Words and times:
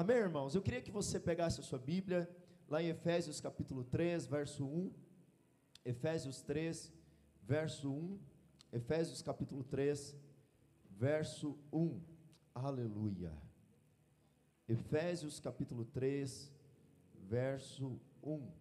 Amém, 0.00 0.16
irmãos? 0.18 0.54
Eu 0.54 0.62
queria 0.62 0.80
que 0.80 0.92
você 0.92 1.18
pegasse 1.18 1.58
a 1.58 1.62
sua 1.64 1.76
Bíblia, 1.80 2.30
lá 2.68 2.80
em 2.80 2.86
Efésios 2.86 3.40
capítulo 3.40 3.82
3, 3.82 4.28
verso 4.28 4.64
1. 4.64 4.92
Efésios 5.84 6.40
3, 6.40 6.92
verso 7.42 7.90
1. 7.90 8.20
Efésios 8.72 9.22
capítulo 9.22 9.64
3, 9.64 10.16
verso 10.88 11.58
1. 11.72 12.00
Aleluia. 12.54 13.32
Efésios 14.68 15.40
capítulo 15.40 15.84
3, 15.84 16.48
verso 17.24 18.00
1. 18.22 18.52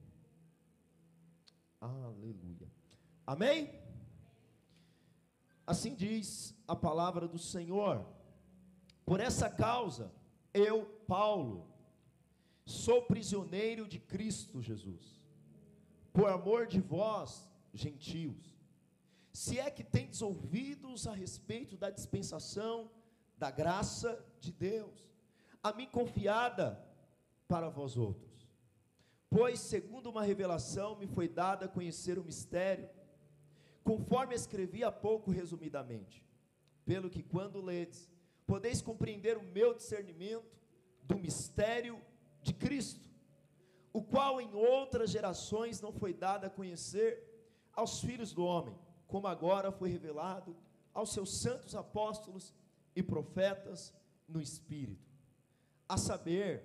Aleluia. 1.79 2.67
Amém? 3.27 3.79
Assim 5.67 5.93
diz 5.93 6.55
a 6.67 6.75
palavra 6.75 7.27
do 7.27 7.37
Senhor. 7.37 8.03
Por 9.05 9.19
essa 9.19 9.47
causa, 9.51 10.11
eu, 10.51 10.96
Paulo, 11.07 11.65
sou 12.65 13.01
prisioneiro 13.01 13.87
de 13.87 13.97
Cristo 13.97 14.61
Jesus, 14.61 15.21
por 16.11 16.29
amor 16.29 16.67
de 16.67 16.81
vós, 16.81 17.49
gentios. 17.73 18.57
Se 19.31 19.57
é 19.57 19.71
que 19.71 19.83
tendes 19.83 20.21
ouvidos 20.21 21.07
a 21.07 21.13
respeito 21.13 21.77
da 21.77 21.89
dispensação 21.89 22.91
da 23.37 23.49
graça 23.49 24.23
de 24.39 24.51
Deus, 24.51 25.07
a 25.63 25.71
mim 25.71 25.87
confiada 25.87 26.83
para 27.47 27.69
vós 27.69 27.95
outros. 27.95 28.49
Pois, 29.29 29.59
segundo 29.59 30.09
uma 30.09 30.23
revelação, 30.23 30.97
me 30.97 31.07
foi 31.07 31.27
dada 31.27 31.67
conhecer 31.67 32.17
o 32.17 32.23
mistério, 32.23 32.89
conforme 33.83 34.35
escrevi 34.35 34.83
há 34.83 34.91
pouco 34.91 35.31
resumidamente, 35.31 36.25
pelo 36.83 37.09
que 37.09 37.21
quando 37.21 37.61
ledes, 37.61 38.09
podeis 38.45 38.81
compreender 38.81 39.37
o 39.37 39.43
meu 39.43 39.73
discernimento 39.73 40.56
do 41.07 41.17
mistério 41.17 41.99
de 42.41 42.53
Cristo, 42.53 43.09
o 43.93 44.01
qual 44.03 44.39
em 44.39 44.53
outras 44.53 45.09
gerações 45.09 45.81
não 45.81 45.91
foi 45.91 46.13
dado 46.13 46.45
a 46.45 46.49
conhecer 46.49 47.23
aos 47.73 48.01
filhos 48.01 48.33
do 48.33 48.43
homem, 48.43 48.77
como 49.07 49.27
agora 49.27 49.71
foi 49.71 49.89
revelado 49.89 50.55
aos 50.93 51.13
seus 51.13 51.37
santos 51.41 51.75
apóstolos 51.75 52.53
e 52.95 53.01
profetas 53.01 53.93
no 54.27 54.41
Espírito, 54.41 55.09
a 55.87 55.97
saber 55.97 56.63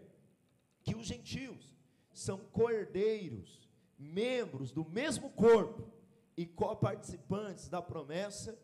que 0.83 0.94
os 0.94 1.06
gentios 1.06 1.77
são 2.12 2.38
cordeiros, 2.38 3.69
membros 3.98 4.72
do 4.72 4.84
mesmo 4.84 5.31
corpo 5.31 5.91
e 6.36 6.44
coparticipantes 6.44 7.69
da 7.69 7.81
promessa 7.81 8.59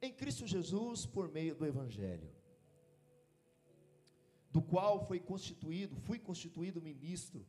em 0.00 0.12
Cristo 0.12 0.46
Jesus 0.46 1.06
por 1.06 1.30
meio 1.30 1.54
do 1.54 1.66
Evangelho, 1.66 2.30
do 4.54 4.62
qual 4.62 5.04
foi 5.04 5.18
constituído, 5.18 5.96
fui 5.96 6.16
constituído 6.16 6.80
ministro, 6.80 7.44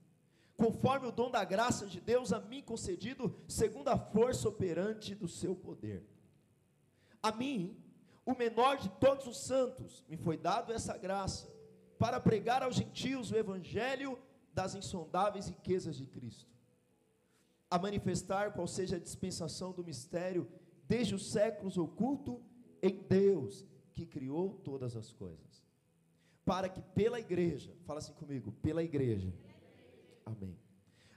conforme 0.57 1.05
o 1.05 1.11
dom 1.11 1.29
da 1.29 1.45
graça 1.45 1.85
de 1.85 2.01
Deus 2.01 2.33
a 2.33 2.39
mim 2.39 2.63
concedido, 2.63 3.39
segundo 3.47 3.89
a 3.89 3.97
força 3.97 4.49
operante 4.49 5.13
do 5.13 5.27
seu 5.27 5.55
poder. 5.55 6.03
A 7.21 7.31
mim, 7.31 7.77
o 8.25 8.33
menor 8.33 8.77
de 8.77 8.89
todos 8.89 9.27
os 9.27 9.45
santos, 9.45 10.03
me 10.09 10.17
foi 10.17 10.35
dado 10.35 10.73
essa 10.73 10.97
graça, 10.97 11.47
para 11.99 12.19
pregar 12.19 12.63
aos 12.63 12.75
gentios 12.75 13.31
o 13.31 13.37
evangelho 13.37 14.17
das 14.51 14.73
insondáveis 14.73 15.47
riquezas 15.47 15.95
de 15.95 16.07
Cristo, 16.07 16.51
a 17.69 17.77
manifestar 17.77 18.51
qual 18.53 18.67
seja 18.67 18.95
a 18.95 18.99
dispensação 18.99 19.71
do 19.71 19.83
mistério 19.83 20.49
desde 20.87 21.13
os 21.13 21.31
séculos 21.31 21.77
oculto 21.77 22.41
em 22.81 22.97
Deus, 23.03 23.63
que 23.93 24.07
criou 24.07 24.55
todas 24.63 24.95
as 24.95 25.11
coisas, 25.11 25.64
para 26.45 26.69
que 26.69 26.81
pela 26.81 27.19
igreja, 27.19 27.75
fala 27.85 27.99
assim 27.99 28.13
comigo, 28.13 28.51
pela 28.61 28.83
igreja, 28.83 29.33
amém, 30.25 30.57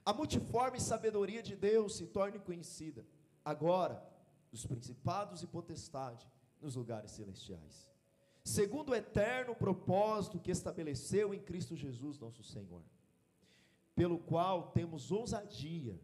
a 0.04 0.12
multiforme 0.12 0.80
sabedoria 0.80 1.42
de 1.42 1.54
Deus 1.54 1.96
se 1.96 2.06
torne 2.06 2.38
conhecida, 2.38 3.06
agora, 3.44 4.02
dos 4.50 4.66
principados 4.66 5.42
e 5.42 5.46
potestade, 5.46 6.26
nos 6.60 6.74
lugares 6.74 7.12
celestiais, 7.12 7.88
segundo 8.42 8.90
o 8.90 8.94
eterno 8.94 9.54
propósito 9.54 10.40
que 10.40 10.50
estabeleceu 10.50 11.32
em 11.32 11.40
Cristo 11.40 11.76
Jesus, 11.76 12.18
nosso 12.18 12.42
Senhor 12.42 12.82
pelo 13.98 14.16
qual 14.16 14.70
temos 14.70 15.10
ousadia 15.10 16.00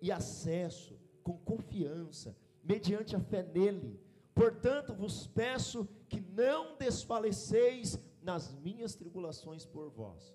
e 0.00 0.10
acesso 0.10 0.98
com 1.22 1.36
confiança, 1.36 2.34
mediante 2.62 3.14
a 3.14 3.20
fé 3.20 3.42
nele. 3.42 4.00
Portanto, 4.34 4.94
vos 4.94 5.26
peço 5.26 5.86
que 6.08 6.20
não 6.20 6.74
desfaleceis 6.78 8.00
nas 8.24 8.52
minhas 8.52 8.94
tribulações 8.94 9.64
por 9.64 9.90
vós, 9.90 10.34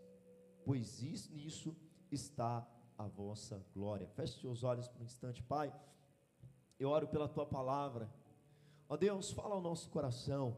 pois 0.64 1.02
isso, 1.02 1.34
nisso 1.34 1.76
está 2.10 2.66
a 2.98 3.08
vossa 3.08 3.62
glória. 3.74 4.08
Feche 4.08 4.40
seus 4.40 4.64
olhos 4.64 4.88
por 4.88 5.02
um 5.02 5.06
instante, 5.06 5.44
Pai. 5.44 5.74
Eu 6.80 6.90
oro 6.90 7.08
pela 7.08 7.28
tua 7.28 7.46
palavra. 7.46 8.10
Ó 8.88 8.96
Deus, 8.96 9.32
fala 9.32 9.56
ao 9.56 9.62
nosso 9.62 9.90
coração. 9.90 10.56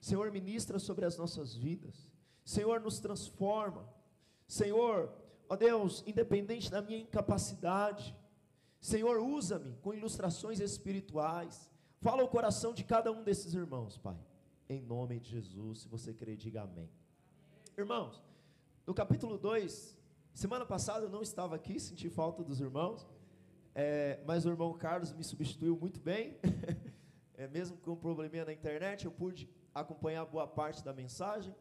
Senhor, 0.00 0.30
ministra 0.30 0.78
sobre 0.78 1.04
as 1.04 1.18
nossas 1.18 1.54
vidas. 1.54 2.10
Senhor, 2.44 2.80
nos 2.80 2.98
transforma. 2.98 3.86
Senhor, 4.46 5.12
Ó 5.52 5.56
Deus, 5.56 6.02
independente 6.06 6.70
da 6.70 6.80
minha 6.80 6.98
incapacidade, 6.98 8.16
Senhor, 8.80 9.18
usa-me 9.18 9.76
com 9.82 9.92
ilustrações 9.92 10.60
espirituais. 10.60 11.70
Fala 12.00 12.24
o 12.24 12.28
coração 12.28 12.72
de 12.72 12.82
cada 12.82 13.12
um 13.12 13.22
desses 13.22 13.52
irmãos, 13.52 13.98
Pai. 13.98 14.16
Em 14.72 14.80
nome 14.80 15.20
de 15.20 15.28
Jesus, 15.28 15.80
se 15.80 15.88
você 15.88 16.14
crer, 16.14 16.34
diga 16.34 16.62
amém. 16.62 16.88
Irmãos, 17.76 18.24
no 18.86 18.94
capítulo 18.94 19.36
2, 19.36 19.98
semana 20.32 20.64
passada 20.64 21.04
eu 21.04 21.10
não 21.10 21.20
estava 21.20 21.54
aqui, 21.54 21.78
senti 21.78 22.08
falta 22.08 22.42
dos 22.42 22.58
irmãos, 22.58 23.06
é, 23.74 24.18
mas 24.24 24.46
o 24.46 24.48
irmão 24.48 24.72
Carlos 24.72 25.12
me 25.12 25.22
substituiu 25.22 25.76
muito 25.76 26.00
bem, 26.00 26.38
é, 27.36 27.46
mesmo 27.48 27.76
com 27.76 27.90
um 27.90 27.96
probleminha 27.96 28.46
na 28.46 28.52
internet, 28.54 29.04
eu 29.04 29.12
pude 29.12 29.46
acompanhar 29.74 30.24
boa 30.24 30.46
parte 30.46 30.82
da 30.82 30.94
mensagem, 30.94 31.54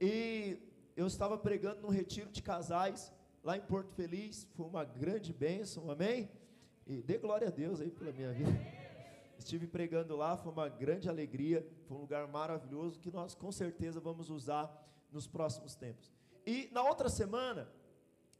e 0.00 0.56
eu 0.96 1.08
estava 1.08 1.36
pregando 1.36 1.80
num 1.80 1.90
retiro 1.90 2.30
de 2.30 2.40
casais, 2.40 3.12
lá 3.42 3.56
em 3.56 3.62
Porto 3.62 3.92
Feliz, 3.92 4.46
foi 4.54 4.66
uma 4.66 4.84
grande 4.84 5.32
bênção, 5.32 5.90
amém? 5.90 6.30
E 6.86 7.02
dê 7.02 7.18
glória 7.18 7.48
a 7.48 7.50
Deus 7.50 7.80
aí 7.80 7.90
pela 7.90 8.12
minha 8.12 8.32
vida. 8.32 8.71
Estive 9.42 9.66
pregando 9.66 10.14
lá, 10.14 10.36
foi 10.36 10.52
uma 10.52 10.68
grande 10.68 11.08
alegria, 11.08 11.66
foi 11.86 11.96
um 11.96 12.00
lugar 12.00 12.28
maravilhoso 12.28 13.00
que 13.00 13.10
nós 13.10 13.34
com 13.34 13.50
certeza 13.50 13.98
vamos 13.98 14.30
usar 14.30 14.70
nos 15.10 15.26
próximos 15.26 15.74
tempos. 15.74 16.12
E 16.46 16.68
na 16.72 16.80
outra 16.84 17.08
semana 17.08 17.68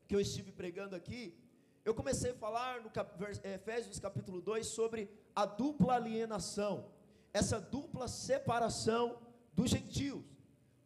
que 0.06 0.14
eu 0.14 0.20
estive 0.20 0.52
pregando 0.52 0.94
aqui, 0.94 1.36
eu 1.84 1.92
comecei 1.92 2.30
a 2.30 2.34
falar 2.34 2.80
no 2.82 2.88
cap, 2.88 3.10
Efésios 3.42 3.98
capítulo 3.98 4.40
2 4.40 4.64
sobre 4.64 5.10
a 5.34 5.44
dupla 5.44 5.94
alienação, 5.94 6.92
essa 7.32 7.60
dupla 7.60 8.06
separação 8.06 9.18
dos 9.52 9.70
gentios. 9.70 10.22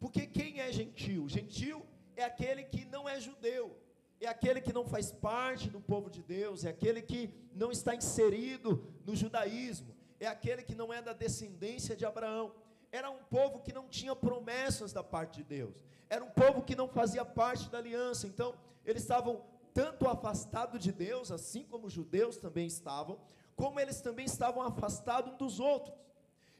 Porque 0.00 0.26
quem 0.26 0.60
é 0.60 0.72
gentil? 0.72 1.28
Gentil 1.28 1.84
é 2.16 2.24
aquele 2.24 2.64
que 2.64 2.86
não 2.86 3.06
é 3.06 3.20
judeu, 3.20 3.76
é 4.18 4.28
aquele 4.28 4.62
que 4.62 4.72
não 4.72 4.86
faz 4.86 5.12
parte 5.12 5.68
do 5.68 5.80
povo 5.80 6.08
de 6.08 6.22
Deus, 6.22 6.64
é 6.64 6.70
aquele 6.70 7.02
que 7.02 7.30
não 7.54 7.70
está 7.70 7.94
inserido 7.94 8.82
no 9.04 9.14
judaísmo, 9.14 9.95
é 10.18 10.26
aquele 10.26 10.62
que 10.62 10.74
não 10.74 10.92
é 10.92 11.00
da 11.02 11.12
descendência 11.12 11.96
de 11.96 12.04
Abraão. 12.04 12.54
Era 12.90 13.10
um 13.10 13.22
povo 13.24 13.60
que 13.60 13.72
não 13.72 13.88
tinha 13.88 14.14
promessas 14.14 14.92
da 14.92 15.02
parte 15.02 15.38
de 15.38 15.44
Deus, 15.44 15.84
era 16.08 16.24
um 16.24 16.30
povo 16.30 16.62
que 16.62 16.76
não 16.76 16.88
fazia 16.88 17.24
parte 17.24 17.68
da 17.68 17.78
aliança, 17.78 18.26
então 18.26 18.54
eles 18.84 19.02
estavam 19.02 19.44
tanto 19.74 20.08
afastados 20.08 20.82
de 20.82 20.92
Deus, 20.92 21.30
assim 21.30 21.64
como 21.64 21.86
os 21.86 21.92
judeus 21.92 22.36
também 22.38 22.66
estavam, 22.66 23.20
como 23.54 23.78
eles 23.78 24.00
também 24.00 24.24
estavam 24.24 24.62
afastados 24.62 25.34
um 25.34 25.36
dos 25.36 25.60
outros. 25.60 25.94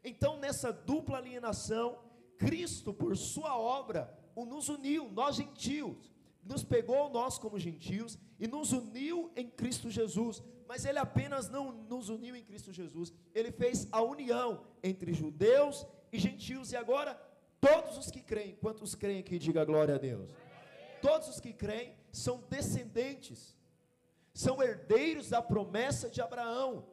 Então, 0.04 0.36
nessa 0.38 0.72
dupla 0.72 1.18
alienação, 1.18 1.98
Cristo, 2.36 2.92
por 2.92 3.16
sua 3.16 3.58
obra, 3.58 4.12
nos 4.36 4.68
uniu, 4.68 5.10
nós 5.10 5.36
gentios, 5.36 6.12
nos 6.44 6.62
pegou 6.62 7.08
nós 7.08 7.38
como 7.38 7.58
gentios 7.58 8.18
e 8.38 8.46
nos 8.46 8.72
uniu 8.72 9.30
em 9.34 9.48
Cristo 9.48 9.90
Jesus. 9.90 10.42
Mas 10.68 10.84
ele 10.84 10.98
apenas 10.98 11.48
não 11.48 11.72
nos 11.72 12.08
uniu 12.08 12.34
em 12.34 12.42
Cristo 12.42 12.72
Jesus, 12.72 13.12
ele 13.34 13.52
fez 13.52 13.86
a 13.92 14.02
união 14.02 14.64
entre 14.82 15.12
judeus 15.12 15.86
e 16.12 16.18
gentios. 16.18 16.72
E 16.72 16.76
agora, 16.76 17.14
todos 17.60 17.96
os 17.98 18.10
que 18.10 18.20
creem, 18.20 18.56
quantos 18.56 18.94
creem 18.94 19.22
que 19.22 19.38
diga 19.38 19.64
glória 19.64 19.94
a 19.94 19.98
Deus? 19.98 20.30
Todos 21.00 21.28
os 21.28 21.40
que 21.40 21.52
creem 21.52 21.94
são 22.10 22.42
descendentes, 22.48 23.54
são 24.34 24.62
herdeiros 24.62 25.28
da 25.28 25.40
promessa 25.40 26.10
de 26.10 26.20
Abraão. 26.20 26.84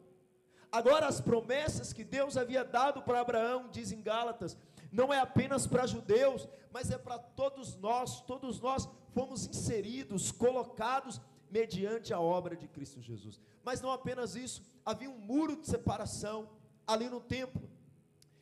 Agora, 0.72 1.08
as 1.08 1.22
promessas 1.22 1.94
que 1.94 2.04
Deus 2.04 2.36
havia 2.38 2.64
dado 2.64 3.02
para 3.02 3.22
Abraão, 3.22 3.70
diz 3.72 3.92
em 3.92 4.02
Gálatas, 4.02 4.58
não 4.92 5.12
é 5.12 5.20
apenas 5.20 5.66
para 5.66 5.88
judeus, 5.88 6.48
mas 6.72 6.92
é 6.92 6.98
para 6.98 7.18
todos 7.18 7.76
nós, 7.76 8.22
todos 8.22 8.60
nós 8.60 8.88
fomos 9.14 9.48
inseridos, 9.48 10.32
colocados 10.32 11.20
mediante 11.58 12.14
a 12.14 12.20
obra 12.20 12.56
de 12.56 12.68
Cristo 12.68 13.00
Jesus. 13.02 13.40
Mas 13.64 13.82
não 13.82 13.92
apenas 13.92 14.36
isso, 14.36 14.62
havia 14.84 15.10
um 15.10 15.20
muro 15.20 15.56
de 15.56 15.68
separação 15.68 16.50
ali 16.86 17.08
no 17.10 17.22
templo. 17.22 17.64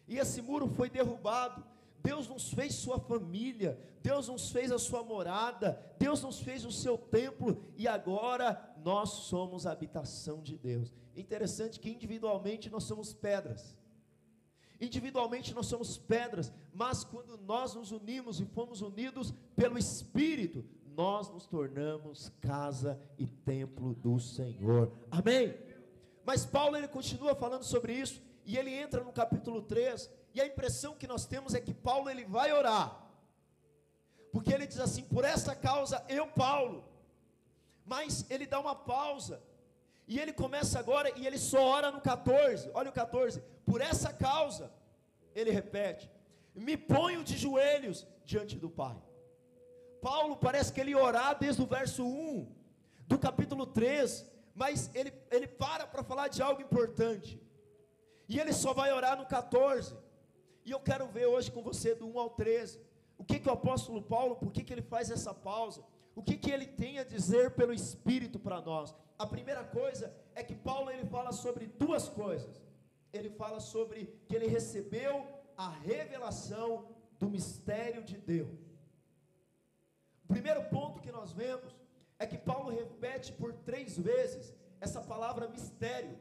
E 0.07 0.17
esse 0.17 0.41
muro 0.41 0.67
foi 0.67 0.89
derrubado 0.89 1.63
Deus 2.03 2.27
nos 2.27 2.51
fez 2.53 2.75
sua 2.75 2.99
família, 2.99 3.79
Deus 4.01 4.27
nos 4.27 4.51
fez 4.51 4.71
a 4.71 4.79
sua 4.79 5.03
morada, 5.03 5.79
Deus 5.99 6.21
nos 6.23 6.39
fez 6.39 6.65
o 6.65 6.71
seu 6.71 6.97
templo 6.97 7.63
e 7.77 7.87
agora 7.87 8.75
nós 8.83 9.09
somos 9.09 9.65
a 9.67 9.71
habitação 9.71 10.41
de 10.41 10.57
Deus. 10.57 10.91
Interessante 11.15 11.79
que 11.79 11.89
individualmente 11.89 12.69
nós 12.69 12.83
somos 12.85 13.13
pedras. 13.13 13.77
Individualmente 14.79 15.53
nós 15.53 15.67
somos 15.67 15.99
pedras, 15.99 16.51
mas 16.73 17.03
quando 17.03 17.37
nós 17.37 17.75
nos 17.75 17.91
unimos 17.91 18.39
e 18.39 18.45
fomos 18.45 18.81
unidos 18.81 19.31
pelo 19.55 19.77
Espírito, 19.77 20.65
nós 20.95 21.29
nos 21.29 21.45
tornamos 21.45 22.31
casa 22.41 22.99
e 23.17 23.25
templo 23.25 23.93
do 23.93 24.19
Senhor. 24.19 24.91
Amém? 25.09 25.55
Mas 26.25 26.45
Paulo 26.45 26.77
ele 26.77 26.87
continua 26.87 27.35
falando 27.35 27.63
sobre 27.63 27.93
isso 27.93 28.21
e 28.45 28.57
ele 28.57 28.73
entra 28.73 29.03
no 29.03 29.11
capítulo 29.11 29.61
3 29.61 30.09
e 30.33 30.41
a 30.41 30.45
impressão 30.45 30.95
que 30.95 31.07
nós 31.07 31.25
temos 31.25 31.53
é 31.53 31.61
que 31.61 31.73
Paulo 31.73 32.09
ele 32.09 32.25
vai 32.25 32.51
orar. 32.51 33.09
Porque 34.31 34.53
ele 34.53 34.67
diz 34.67 34.79
assim: 34.79 35.03
"Por 35.03 35.25
essa 35.25 35.55
causa 35.55 36.03
eu, 36.07 36.27
Paulo". 36.27 36.85
Mas 37.85 38.25
ele 38.29 38.45
dá 38.45 38.59
uma 38.59 38.75
pausa. 38.75 39.41
E 40.07 40.19
ele 40.19 40.33
começa 40.33 40.79
agora 40.79 41.11
e 41.17 41.25
ele 41.25 41.37
só 41.37 41.61
ora 41.63 41.91
no 41.91 42.01
14. 42.01 42.69
Olha 42.73 42.89
o 42.89 42.93
14. 42.93 43.41
Por 43.65 43.81
essa 43.81 44.13
causa, 44.13 44.71
ele 45.33 45.51
repete: 45.51 46.09
"Me 46.53 46.77
ponho 46.77 47.23
de 47.23 47.37
joelhos 47.37 48.05
diante 48.25 48.57
do 48.57 48.69
Pai". 48.69 48.97
Paulo 50.01 50.35
parece 50.35 50.73
que 50.73 50.81
ele 50.81 50.95
orar 50.95 51.37
desde 51.37 51.61
o 51.61 51.65
verso 51.65 52.03
1 52.03 52.47
do 53.07 53.19
capítulo 53.19 53.65
3, 53.65 54.25
mas 54.55 54.89
ele, 54.95 55.13
ele 55.29 55.47
para 55.47 55.85
para 55.85 56.03
falar 56.03 56.27
de 56.27 56.41
algo 56.41 56.61
importante. 56.61 57.39
E 58.27 58.39
ele 58.39 58.53
só 58.53 58.73
vai 58.73 58.91
orar 58.91 59.17
no 59.17 59.25
14. 59.25 59.95
E 60.65 60.71
eu 60.71 60.79
quero 60.79 61.07
ver 61.07 61.27
hoje 61.27 61.51
com 61.51 61.61
você 61.61 61.93
do 61.93 62.07
1 62.07 62.19
ao 62.19 62.29
13. 62.31 62.79
O 63.17 63.23
que, 63.23 63.39
que 63.39 63.49
o 63.49 63.51
apóstolo 63.51 64.01
Paulo, 64.01 64.35
por 64.35 64.51
que, 64.51 64.63
que 64.63 64.73
ele 64.73 64.81
faz 64.81 65.11
essa 65.11 65.33
pausa? 65.33 65.83
O 66.15 66.23
que, 66.23 66.35
que 66.35 66.51
ele 66.51 66.65
tem 66.65 66.97
a 66.97 67.03
dizer 67.03 67.51
pelo 67.51 67.73
Espírito 67.73 68.39
para 68.39 68.59
nós? 68.61 68.95
A 69.19 69.27
primeira 69.27 69.63
coisa 69.63 70.13
é 70.33 70.43
que 70.43 70.55
Paulo 70.55 70.89
ele 70.89 71.05
fala 71.05 71.31
sobre 71.31 71.67
duas 71.67 72.09
coisas. 72.09 72.61
Ele 73.13 73.29
fala 73.29 73.59
sobre 73.59 74.05
que 74.27 74.35
ele 74.35 74.47
recebeu 74.47 75.27
a 75.55 75.69
revelação 75.69 76.87
do 77.19 77.29
mistério 77.29 78.03
de 78.03 78.17
Deus. 78.17 78.57
Primeiro 80.31 80.63
ponto 80.75 81.01
que 81.01 81.11
nós 81.11 81.33
vemos 81.33 81.75
é 82.17 82.25
que 82.25 82.37
Paulo 82.37 82.69
repete 82.69 83.33
por 83.33 83.51
três 83.51 83.97
vezes 83.97 84.53
essa 84.79 85.01
palavra 85.01 85.49
mistério. 85.49 86.17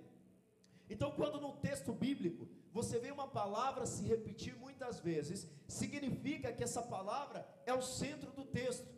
Então, 0.89 1.13
quando 1.13 1.41
no 1.41 1.53
texto 1.59 1.93
bíblico 1.93 2.49
você 2.73 2.99
vê 2.99 3.13
uma 3.13 3.29
palavra 3.29 3.87
se 3.87 4.03
repetir 4.03 4.57
muitas 4.57 4.99
vezes, 4.99 5.49
significa 5.69 6.53
que 6.53 6.65
essa 6.65 6.83
palavra 6.83 7.47
é 7.65 7.73
o 7.73 7.83
centro 7.83 8.33
do 8.33 8.45
texto. 8.45 8.89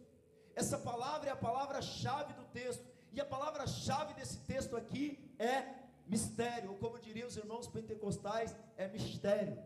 Essa 0.54 0.78
palavra 0.78 1.28
é 1.28 1.32
a 1.32 1.36
palavra-chave 1.36 2.32
do 2.32 2.44
texto. 2.44 2.84
E 3.12 3.20
a 3.20 3.24
palavra-chave 3.24 4.14
desse 4.14 4.38
texto 4.52 4.74
aqui 4.76 5.34
é 5.38 5.74
mistério, 6.06 6.70
ou 6.70 6.78
como 6.78 6.98
diriam 6.98 7.28
os 7.28 7.36
irmãos 7.36 7.66
pentecostais, 7.68 8.56
é 8.76 8.88
mistério. 8.88 9.62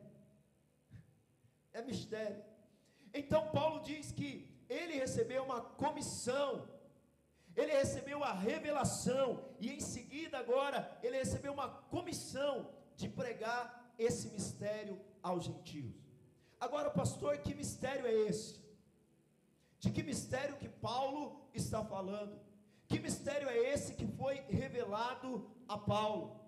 É 1.72 1.82
mistério. 1.82 2.42
Então 3.14 3.50
Paulo 3.52 3.80
diz 3.82 4.10
que 4.10 4.55
ele 4.68 4.94
recebeu 4.94 5.44
uma 5.44 5.60
comissão, 5.60 6.68
ele 7.54 7.72
recebeu 7.72 8.22
a 8.22 8.32
revelação, 8.32 9.44
e 9.60 9.70
em 9.72 9.80
seguida 9.80 10.38
agora 10.38 10.98
ele 11.02 11.16
recebeu 11.16 11.52
uma 11.52 11.68
comissão 11.68 12.70
de 12.96 13.08
pregar 13.08 13.92
esse 13.98 14.28
mistério 14.28 15.00
aos 15.22 15.44
gentios. 15.44 15.94
Agora, 16.60 16.90
pastor, 16.90 17.38
que 17.38 17.54
mistério 17.54 18.06
é 18.06 18.12
esse? 18.12 18.60
De 19.78 19.90
que 19.90 20.02
mistério 20.02 20.56
que 20.56 20.68
Paulo 20.68 21.48
está 21.54 21.84
falando? 21.84 22.40
Que 22.88 22.98
mistério 22.98 23.48
é 23.48 23.56
esse 23.56 23.94
que 23.94 24.06
foi 24.06 24.36
revelado 24.48 25.50
a 25.68 25.76
Paulo? 25.76 26.40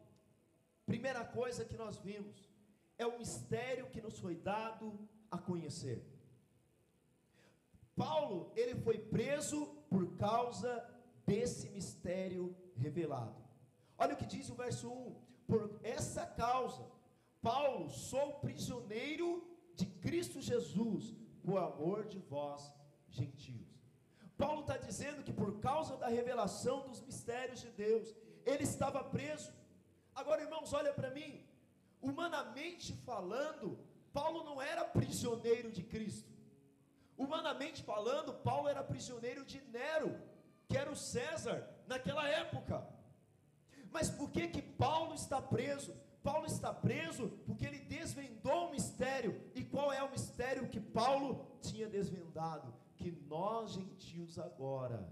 Primeira 0.87 1.25
coisa 1.25 1.65
que 1.65 1.77
nós 1.77 1.99
vimos 1.99 2.49
é 2.97 3.07
o 3.07 3.19
mistério 3.19 3.91
que 3.91 4.01
nos 4.01 4.19
foi 4.19 4.35
dado 4.35 4.99
a 5.31 5.37
conhecer. 5.37 6.03
Paulo, 8.05 8.53
ele 8.55 8.75
foi 8.87 8.99
preso 8.99 9.67
por 9.91 10.05
causa 10.17 10.71
desse 11.27 11.69
mistério 11.71 12.57
revelado. 12.77 13.43
Olha 13.99 14.15
o 14.15 14.17
que 14.17 14.27
diz 14.35 14.49
o 14.49 14.55
verso 14.55 14.89
1: 14.89 15.17
por 15.47 15.81
essa 15.83 16.25
causa 16.25 16.85
Paulo, 17.41 17.89
sou 17.91 18.35
prisioneiro 18.41 19.29
de 19.75 19.87
Cristo 19.87 20.41
Jesus, 20.41 21.15
por 21.43 21.59
amor 21.59 22.07
de 22.07 22.19
vós, 22.19 22.73
gentios. 23.09 23.69
Paulo 24.37 24.61
está 24.61 24.77
dizendo 24.77 25.23
que 25.23 25.33
por 25.33 25.61
causa 25.61 25.97
da 25.97 26.09
revelação 26.09 26.87
dos 26.87 27.01
mistérios 27.01 27.61
de 27.61 27.71
Deus, 27.71 28.15
ele 28.45 28.65
estava 28.65 29.03
preso. 29.05 29.53
Agora, 30.15 30.43
irmãos, 30.43 30.73
olha 30.73 30.93
para 30.93 31.11
mim. 31.11 31.45
Humanamente 32.01 32.93
falando, 33.05 33.79
Paulo 34.13 34.45
não 34.45 34.61
era 34.61 34.85
prisioneiro 34.85 35.71
de 35.71 35.83
Cristo. 35.83 36.38
Humanamente 37.19 37.83
falando, 37.83 38.33
Paulo 38.33 38.69
era 38.69 38.83
prisioneiro 38.83 39.45
de 39.45 39.61
Nero, 39.73 40.17
que 40.69 40.77
era 40.79 40.91
o 40.91 40.97
César 40.97 41.69
naquela 41.87 42.29
época. 42.29 42.87
Mas 43.91 44.09
por 44.09 44.31
que 44.31 44.47
que 44.49 44.63
Paulo 44.63 45.15
está 45.15 45.43
preso? 45.43 45.93
Paulo 46.23 46.47
está 46.47 46.73
preso 46.73 47.29
porque 47.47 47.67
ele 47.67 47.81
desvendou 47.81 48.69
o 48.69 48.71
mistério. 48.71 49.41
E 49.55 49.65
qual 49.65 49.93
é 49.93 50.03
o 50.03 50.11
mistério 50.11 50.69
que 50.69 50.81
Paulo 50.81 51.45
tinha 51.61 51.89
desvendado? 51.89 52.73
Que 52.97 53.11
nós 53.11 53.73
gentios 53.73 54.39
agora 54.39 55.09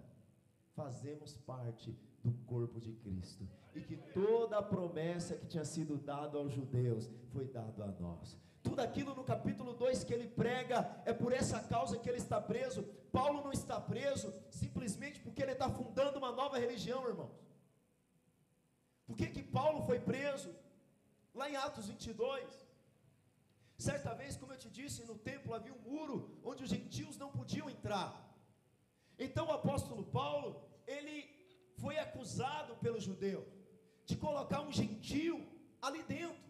fazemos 0.75 1.35
parte 1.39 1.97
do 2.23 2.33
corpo 2.45 2.81
de 2.81 2.93
Cristo. 2.93 3.49
E 3.75 3.81
que 3.81 3.97
toda 4.13 4.59
a 4.59 4.63
promessa 4.63 5.37
que 5.37 5.47
tinha 5.47 5.65
sido 5.65 5.97
dada 5.97 6.39
aos 6.39 6.53
judeus 6.53 7.11
foi 7.33 7.47
dada 7.47 7.85
a 7.85 7.93
nós. 8.01 8.37
Tudo 8.67 8.81
aquilo 8.81 9.15
no 9.15 9.25
capítulo 9.33 9.73
2 9.75 10.03
que 10.07 10.13
ele 10.17 10.29
prega 10.43 10.79
é 11.11 11.13
por 11.21 11.33
essa 11.41 11.59
causa 11.73 11.99
que 12.01 12.09
ele 12.11 12.23
está 12.25 12.39
preso. 12.53 12.83
Paulo 13.19 13.39
não 13.45 13.53
está 13.53 13.77
preso 13.81 14.29
simplesmente 14.61 15.21
porque 15.25 15.43
ele 15.43 15.53
está 15.57 15.69
fundando 15.79 16.19
uma 16.23 16.33
nova 16.41 16.59
religião, 16.65 17.01
irmãos. 17.13 17.37
Por 19.07 19.17
que, 19.19 19.27
que 19.35 19.43
Paulo 19.59 19.81
foi 19.89 19.99
preso? 20.01 20.51
Lá 21.33 21.49
em 21.49 21.57
Atos 21.67 21.87
22, 21.87 22.45
certa 23.89 24.13
vez, 24.21 24.37
como 24.37 24.53
eu 24.53 24.59
te 24.65 24.71
disse, 24.79 25.07
no 25.11 25.17
templo 25.31 25.55
havia 25.55 25.75
um 25.79 25.85
muro 25.91 26.17
onde 26.51 26.65
os 26.65 26.71
gentios 26.77 27.17
não 27.23 27.31
podiam 27.39 27.71
entrar. 27.71 28.11
Então 29.27 29.47
o 29.47 29.57
apóstolo 29.61 30.05
Paulo, 30.21 30.49
ele 30.89 31.17
foi 31.83 31.97
acusado 32.07 32.75
pelo 32.85 33.01
judeu 33.09 33.47
de 34.05 34.17
colocar 34.17 34.61
um 34.61 34.73
gentio 34.73 35.37
ali 35.81 36.03
dentro. 36.03 36.46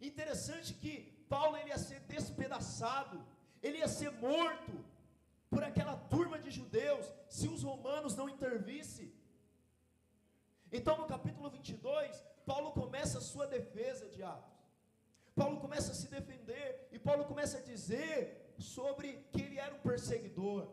Interessante 0.00 0.74
que 0.74 1.24
Paulo 1.28 1.56
ele 1.56 1.68
ia 1.70 1.78
ser 1.78 2.00
despedaçado, 2.00 3.24
ele 3.62 3.78
ia 3.78 3.88
ser 3.88 4.10
morto 4.12 4.84
por 5.50 5.62
aquela 5.62 5.96
turma 5.96 6.38
de 6.38 6.50
judeus 6.50 7.06
se 7.28 7.48
os 7.48 7.62
romanos 7.62 8.16
não 8.16 8.28
intervissem. 8.28 9.12
Então 10.72 10.96
no 10.96 11.06
capítulo 11.06 11.50
22, 11.50 12.24
Paulo 12.46 12.72
começa 12.72 13.18
a 13.18 13.20
sua 13.20 13.46
defesa 13.46 14.08
de 14.08 14.22
Atos. 14.22 14.58
Paulo 15.34 15.60
começa 15.60 15.92
a 15.92 15.94
se 15.94 16.08
defender 16.08 16.88
e 16.92 16.98
Paulo 16.98 17.24
começa 17.24 17.58
a 17.58 17.62
dizer 17.62 18.54
sobre 18.58 19.24
que 19.32 19.42
ele 19.42 19.58
era 19.58 19.74
um 19.74 19.80
perseguidor. 19.80 20.68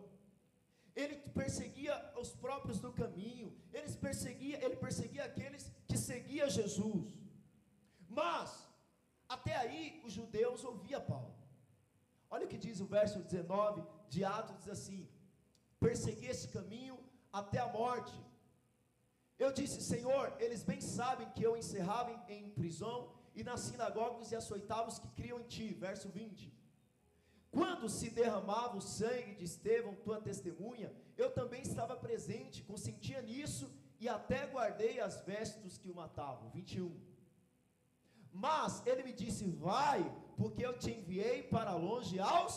Ele 0.96 1.15
perseguia 1.29 1.96
os 2.19 2.31
próprios 2.31 2.79
do 2.79 2.91
caminho. 2.91 3.55
Ele 3.72 3.91
perseguia, 3.93 4.63
ele 4.63 4.75
perseguia 4.75 5.25
aqueles 5.25 5.72
que 5.88 5.98
seguiam 5.98 6.50
Jesus. 6.50 7.13
Mas 8.10 8.67
até 9.27 9.55
aí 9.55 10.01
os 10.05 10.13
judeus 10.13 10.63
ouviam 10.63 11.01
Paulo. 11.01 11.36
Olha 12.29 12.46
o 12.46 12.50
que 12.50 12.57
diz 12.57 12.79
o 12.79 12.86
verso 12.86 13.19
19 13.19 13.84
de 14.10 14.24
Atos 14.24 14.57
diz 14.60 14.69
assim: 14.69 15.01
Persegui 15.79 16.27
esse 16.27 16.48
caminho 16.50 16.98
até 17.31 17.60
a 17.60 17.67
morte 17.67 18.15
eu 19.39 19.51
disse, 19.51 19.81
Senhor, 19.81 20.36
eles 20.39 20.63
bem 20.63 20.81
sabem 20.81 21.29
que 21.36 21.43
eu 21.43 21.55
encerrava 21.55 22.12
em, 22.12 22.38
em 22.38 22.50
prisão 22.50 23.12
e 23.36 23.43
nas 23.43 23.60
sinagogas 23.62 24.31
e 24.31 24.36
açoitava 24.36 24.89
os 24.89 24.98
que 24.98 25.10
criam 25.10 25.39
em 25.39 25.43
ti. 25.43 25.74
Verso 25.74 26.10
20. 26.10 26.51
Quando 27.51 27.88
se 27.88 28.10
derramava 28.10 28.77
o 28.77 28.81
sangue 28.81 29.36
de 29.36 29.43
Estevão, 29.43 29.96
tua 29.96 30.19
testemunha, 30.19 30.91
eu 31.15 31.31
também 31.31 31.62
estava 31.62 31.96
presente, 31.96 32.63
consentia 32.63 33.22
nisso 33.22 33.72
e 34.00 34.10
até 34.10 34.48
guardei 34.48 35.00
as 35.00 35.22
vestes 35.22 35.77
que 35.77 35.89
o 35.89 35.96
matavam. 35.96 36.50
21. 36.50 37.00
Mas 38.46 38.72
ele 38.89 39.03
me 39.08 39.13
disse: 39.22 39.44
Vai, 39.67 40.00
porque 40.39 40.63
eu 40.67 40.74
te 40.82 40.91
enviei 40.98 41.38
para 41.56 41.74
longe 41.88 42.17
aos. 42.34 42.56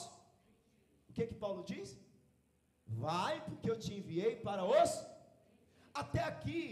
O 1.08 1.12
que 1.16 1.26
que 1.30 1.38
Paulo 1.44 1.62
diz? 1.72 1.88
Vai, 3.04 3.34
porque 3.46 3.70
eu 3.72 3.78
te 3.84 3.92
enviei 3.98 4.34
para 4.46 4.64
os 4.64 4.92
até 6.02 6.22
aqui, 6.22 6.62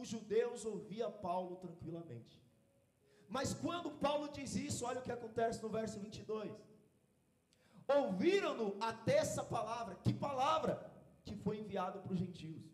os 0.00 0.08
judeus 0.08 0.64
ouviam 0.64 1.10
Paulo 1.10 1.56
tranquilamente. 1.56 2.34
Mas 3.28 3.52
quando 3.52 3.90
Paulo 3.90 4.28
diz 4.36 4.54
isso, 4.54 4.84
olha 4.84 5.00
o 5.00 5.02
que 5.02 5.12
acontece 5.12 5.62
no 5.62 5.68
verso 5.68 5.98
22. 5.98 6.52
ouviram-no 8.00 8.76
até 8.80 9.16
essa 9.16 9.42
palavra. 9.42 9.94
Que 10.04 10.12
palavra? 10.12 10.72
Que 11.24 11.34
foi 11.44 11.58
enviado 11.58 12.00
para 12.00 12.12
os 12.12 12.18
gentios. 12.18 12.64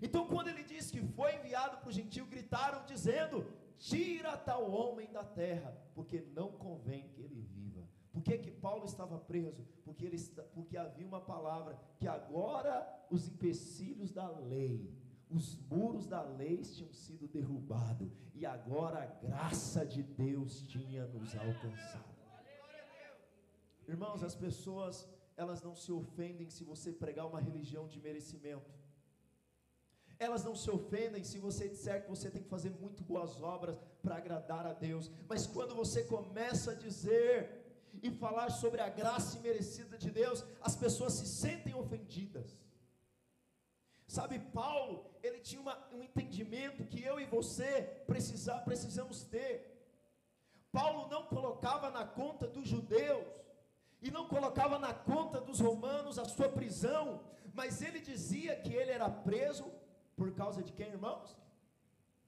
Então, 0.00 0.26
quando 0.32 0.48
ele 0.48 0.62
diz 0.72 0.90
que 0.90 1.00
foi 1.18 1.30
enviado 1.36 1.78
para 1.78 1.88
o 1.88 1.96
gentio, 2.00 2.26
gritaram 2.26 2.84
dizendo: 2.92 3.36
Tira 3.78 4.36
tal 4.36 4.70
homem 4.70 5.10
da 5.12 5.22
terra, 5.22 5.76
porque 5.94 6.20
não 6.34 6.52
convém 6.52 7.08
que 7.08 7.22
ele 7.22 7.40
viva. 7.40 7.86
Por 8.12 8.22
que, 8.22 8.36
que 8.38 8.50
Paulo 8.50 8.84
estava 8.84 9.18
preso? 9.18 9.64
Porque, 9.84 10.04
ele, 10.04 10.18
porque 10.52 10.76
havia 10.76 11.06
uma 11.06 11.20
palavra 11.20 11.78
que 11.98 12.08
agora 12.08 13.06
os 13.10 13.28
empecilhos 13.28 14.10
da 14.10 14.28
lei, 14.28 14.92
os 15.30 15.56
muros 15.68 16.06
da 16.06 16.22
lei 16.22 16.58
tinham 16.62 16.92
sido 16.92 17.28
derrubados, 17.28 18.10
e 18.34 18.44
agora 18.44 19.02
a 19.02 19.06
graça 19.06 19.86
de 19.86 20.02
Deus 20.02 20.62
tinha 20.62 21.06
nos 21.06 21.36
alcançado. 21.36 22.18
Irmãos, 23.86 24.22
as 24.22 24.34
pessoas, 24.34 25.08
elas 25.36 25.62
não 25.62 25.74
se 25.74 25.92
ofendem 25.92 26.50
se 26.50 26.64
você 26.64 26.92
pregar 26.92 27.26
uma 27.26 27.40
religião 27.40 27.86
de 27.86 28.00
merecimento. 28.00 28.70
Elas 30.18 30.44
não 30.44 30.54
se 30.54 30.68
ofendem 30.70 31.22
se 31.22 31.38
você 31.38 31.68
disser 31.68 32.02
que 32.02 32.10
você 32.10 32.28
tem 32.30 32.42
que 32.42 32.48
fazer 32.48 32.70
muito 32.70 33.04
boas 33.04 33.40
obras 33.40 33.76
para 34.02 34.16
agradar 34.16 34.66
a 34.66 34.72
Deus. 34.72 35.10
Mas 35.28 35.46
quando 35.46 35.74
você 35.74 36.02
começa 36.02 36.72
a 36.72 36.74
dizer 36.74 37.58
e 38.02 38.10
falar 38.10 38.50
sobre 38.50 38.80
a 38.80 38.88
graça 38.88 39.38
imerecida 39.38 39.96
de 39.96 40.10
Deus, 40.10 40.44
as 40.60 40.74
pessoas 40.74 41.12
se 41.14 41.26
sentem 41.26 41.74
ofendidas. 41.74 42.56
Sabe, 44.08 44.38
Paulo, 44.38 45.04
ele 45.22 45.38
tinha 45.38 45.60
uma, 45.60 45.78
um 45.92 46.02
entendimento 46.02 46.84
que 46.84 47.02
eu 47.02 47.20
e 47.20 47.26
você 47.26 47.82
precisa, 48.06 48.58
precisamos 48.60 49.22
ter. 49.22 49.78
Paulo 50.72 51.08
não 51.08 51.24
colocava 51.26 51.90
na 51.90 52.04
conta 52.04 52.46
dos 52.46 52.66
judeus 52.66 53.24
e 54.00 54.10
não 54.10 54.26
colocava 54.26 54.78
na 54.78 54.94
conta 54.94 55.40
dos 55.40 55.60
romanos 55.60 56.18
a 56.18 56.24
sua 56.24 56.48
prisão, 56.48 57.20
mas 57.52 57.82
ele 57.82 58.00
dizia 58.00 58.56
que 58.56 58.72
ele 58.72 58.90
era 58.90 59.10
preso 59.10 59.70
por 60.18 60.30
causa 60.40 60.60
de 60.62 60.72
quem, 60.72 60.88
irmãos? 60.88 61.28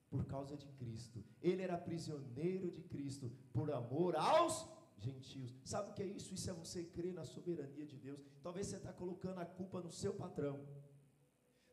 Por 0.09 0.25
causa 0.25 0.57
de 0.57 0.69
Cristo. 0.81 1.19
Ele 1.43 1.63
era 1.63 1.77
prisioneiro 1.77 2.71
de 2.71 2.83
Cristo 2.83 3.31
por 3.53 3.71
amor 3.73 4.15
aos 4.17 4.55
gentios. 4.97 5.53
Sabe 5.65 5.91
o 5.91 5.95
que 5.95 6.03
é 6.05 6.07
isso? 6.07 6.33
Isso 6.33 6.49
é 6.49 6.53
você 6.53 6.85
crer 6.85 7.13
na 7.13 7.25
soberania 7.25 7.87
de 7.93 7.97
Deus. 7.97 8.21
Talvez 8.43 8.69
você 8.69 8.77
está 8.77 8.93
colocando 8.93 9.41
a 9.41 9.45
culpa 9.45 9.81
no 9.81 9.91
seu 9.91 10.15
patrão. 10.15 10.57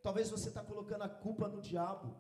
Talvez 0.02 0.30
você 0.30 0.50
está 0.50 0.64
colocando 0.64 1.04
a 1.04 1.10
culpa 1.10 1.48
no 1.48 1.62
diabo. 1.62 2.16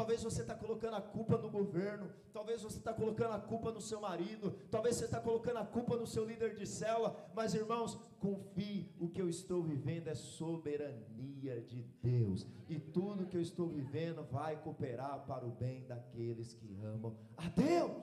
Talvez 0.00 0.22
você 0.22 0.40
está 0.40 0.54
colocando 0.54 0.96
a 0.96 1.02
culpa 1.02 1.36
no 1.36 1.50
governo. 1.50 2.10
Talvez 2.32 2.62
você 2.62 2.78
está 2.78 2.90
colocando 2.90 3.34
a 3.34 3.38
culpa 3.38 3.70
no 3.70 3.82
seu 3.82 4.00
marido. 4.00 4.52
Talvez 4.70 4.96
você 4.96 5.04
está 5.04 5.20
colocando 5.20 5.58
a 5.58 5.66
culpa 5.66 5.94
no 5.94 6.06
seu 6.06 6.24
líder 6.24 6.54
de 6.54 6.66
célula. 6.66 7.14
Mas 7.34 7.52
irmãos, 7.52 7.98
confie, 8.18 8.90
o 8.98 9.10
que 9.10 9.20
eu 9.20 9.28
estou 9.28 9.62
vivendo 9.62 10.08
é 10.08 10.14
soberania 10.14 11.60
de 11.60 11.82
Deus. 12.02 12.46
E 12.66 12.78
tudo 12.78 13.26
que 13.26 13.36
eu 13.36 13.42
estou 13.42 13.68
vivendo 13.68 14.24
vai 14.24 14.56
cooperar 14.56 15.26
para 15.26 15.44
o 15.44 15.50
bem 15.50 15.84
daqueles 15.86 16.54
que 16.54 16.74
amam 16.82 17.14
a 17.36 17.46
Deus. 17.50 18.02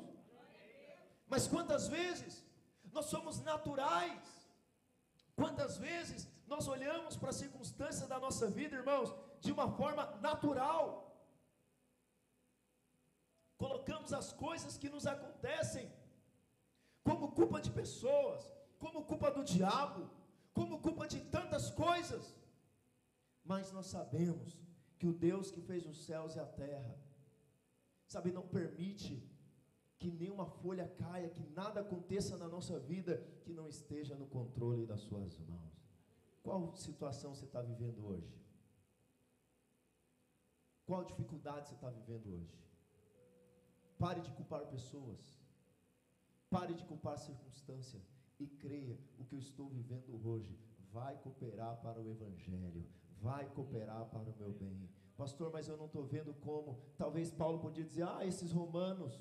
Mas 1.27 1.47
quantas 1.47 1.87
vezes 1.87 2.45
nós 2.93 3.05
somos 3.05 3.41
naturais? 3.41 4.21
Quantas 5.35 5.79
vezes 5.79 6.27
nós 6.45 6.67
olhamos 6.67 7.17
para 7.17 7.31
a 7.31 7.33
circunstância 7.33 8.05
da 8.05 8.19
nossa 8.19 8.47
vida, 8.47 8.75
irmãos, 8.75 9.11
de 9.41 9.51
uma 9.51 9.71
forma 9.71 10.05
natural? 10.21 11.06
Colocamos 13.57 14.13
as 14.13 14.31
coisas 14.31 14.77
que 14.77 14.89
nos 14.89 15.05
acontecem 15.07 15.91
como 17.03 17.31
culpa 17.31 17.59
de 17.61 17.71
pessoas, 17.71 18.41
como 18.77 19.05
culpa 19.05 19.31
do 19.31 19.43
diabo, 19.43 20.09
como 20.53 20.79
culpa 20.79 21.07
de 21.07 21.19
tantas 21.35 21.69
coisas. 21.71 22.35
Mas 23.43 23.71
nós 23.71 23.87
sabemos 23.87 24.59
que 24.99 25.07
o 25.07 25.13
Deus 25.13 25.49
que 25.49 25.61
fez 25.61 25.85
os 25.85 26.05
céus 26.05 26.35
e 26.35 26.39
a 26.39 26.45
terra, 26.45 26.95
sabe, 28.07 28.31
não 28.31 28.47
permite 28.47 29.23
que 29.99 30.11
nenhuma 30.11 30.45
folha 30.45 30.87
caia, 30.87 31.29
que 31.29 31.45
nada 31.61 31.81
aconteça 31.81 32.37
na 32.37 32.47
nossa 32.47 32.79
vida 32.79 33.17
que 33.43 33.53
não 33.53 33.67
esteja 33.67 34.15
no 34.15 34.27
controle 34.27 34.85
das 34.85 35.01
suas 35.01 35.37
mãos. 35.39 35.77
Qual 36.43 36.75
situação 36.75 37.33
você 37.33 37.45
está 37.45 37.61
vivendo 37.61 38.05
hoje? 38.05 38.37
Qual 40.85 41.03
dificuldade 41.03 41.67
você 41.67 41.75
está 41.75 41.89
vivendo 41.89 42.27
hoje? 42.33 42.66
Pare 43.97 44.21
de 44.21 44.31
culpar 44.31 44.65
pessoas. 44.67 45.39
Pare 46.49 46.73
de 46.73 46.85
culpar 46.85 47.17
circunstância. 47.17 48.01
E 48.39 48.47
creia, 48.47 48.97
o 49.17 49.25
que 49.25 49.33
eu 49.33 49.39
estou 49.39 49.67
vivendo 49.69 50.21
hoje 50.27 50.57
vai 50.93 51.17
cooperar 51.17 51.77
para 51.81 51.99
o 51.99 52.09
Evangelho, 52.09 52.85
vai 53.19 53.49
cooperar 53.49 54.05
para 54.05 54.29
o 54.29 54.35
meu 54.37 54.51
bem. 54.51 54.89
Pastor, 55.15 55.51
mas 55.51 55.67
eu 55.67 55.75
não 55.75 55.87
estou 55.87 56.05
vendo 56.05 56.33
como. 56.35 56.79
Talvez 56.95 57.31
Paulo 57.31 57.59
podia 57.59 57.83
dizer: 57.83 58.03
ah, 58.03 58.23
esses 58.23 58.51
romanos, 58.51 59.19